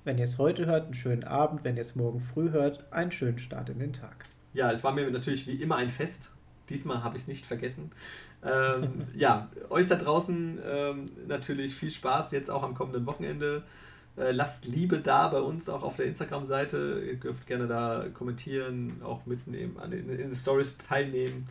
wenn 0.05 0.19
ihr 0.19 0.25
es 0.25 0.39
heute 0.39 0.67
hört, 0.67 0.85
einen 0.85 0.95
schönen 0.95 1.25
Abend. 1.25 1.65
Wenn 1.65 1.77
ihr 1.77 1.83
es 1.83 1.97
morgen 1.97 2.21
früh 2.21 2.51
hört, 2.51 2.93
einen 2.93 3.13
schönen 3.13 3.39
Start 3.39 3.69
in 3.69 3.79
den 3.79 3.93
Tag. 3.93 4.25
Ja, 4.55 4.71
es 4.71 4.85
war 4.85 4.93
mir 4.93 5.11
natürlich 5.11 5.47
wie 5.47 5.55
immer 5.63 5.77
ein 5.77 5.91
Fest. 5.91 6.31
Diesmal 6.69 7.05
habe 7.05 7.17
ich 7.17 7.23
es 7.23 7.29
nicht 7.29 7.47
vergessen. 7.47 7.93
Ähm, 8.47 9.07
ja, 9.15 9.49
euch 9.71 9.87
da 9.87 9.97
draußen 9.97 10.59
ähm, 10.65 11.11
natürlich 11.27 11.75
viel 11.75 11.91
Spaß 11.91 12.33
jetzt 12.33 12.51
auch 12.51 12.63
am 12.63 12.75
kommenden 12.75 13.07
Wochenende. 13.07 13.63
Äh, 14.17 14.33
lasst 14.33 14.67
Liebe 14.67 15.01
da 15.01 15.29
bei 15.29 15.41
uns 15.41 15.69
auch 15.69 15.83
auf 15.83 15.97
der 15.97 16.07
Instagram-Seite. 16.07 17.03
Ihr 17.07 17.17
dürft 17.17 17.47
gerne 17.47 17.67
da 17.67 18.07
kommentieren, 18.15 19.03
auch 19.05 19.27
mitnehmen, 19.27 19.79
an 19.79 19.91
den, 19.91 20.09
in 20.09 20.17
den 20.17 20.35
Stories 20.35 20.79
teilnehmen. 20.79 21.47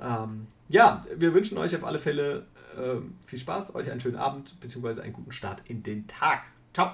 Ähm, 0.00 0.46
ja, 0.68 1.04
wir 1.16 1.32
wünschen 1.34 1.58
euch 1.58 1.76
auf 1.76 1.84
alle 1.84 1.98
Fälle 1.98 2.46
äh, 2.76 2.96
viel 3.26 3.38
Spaß, 3.38 3.74
euch 3.74 3.90
einen 3.90 4.00
schönen 4.00 4.16
Abend 4.16 4.58
bzw. 4.60 5.00
einen 5.02 5.12
guten 5.12 5.32
Start 5.32 5.62
in 5.68 5.82
den 5.82 6.06
Tag. 6.06 6.42
Ciao! 6.74 6.92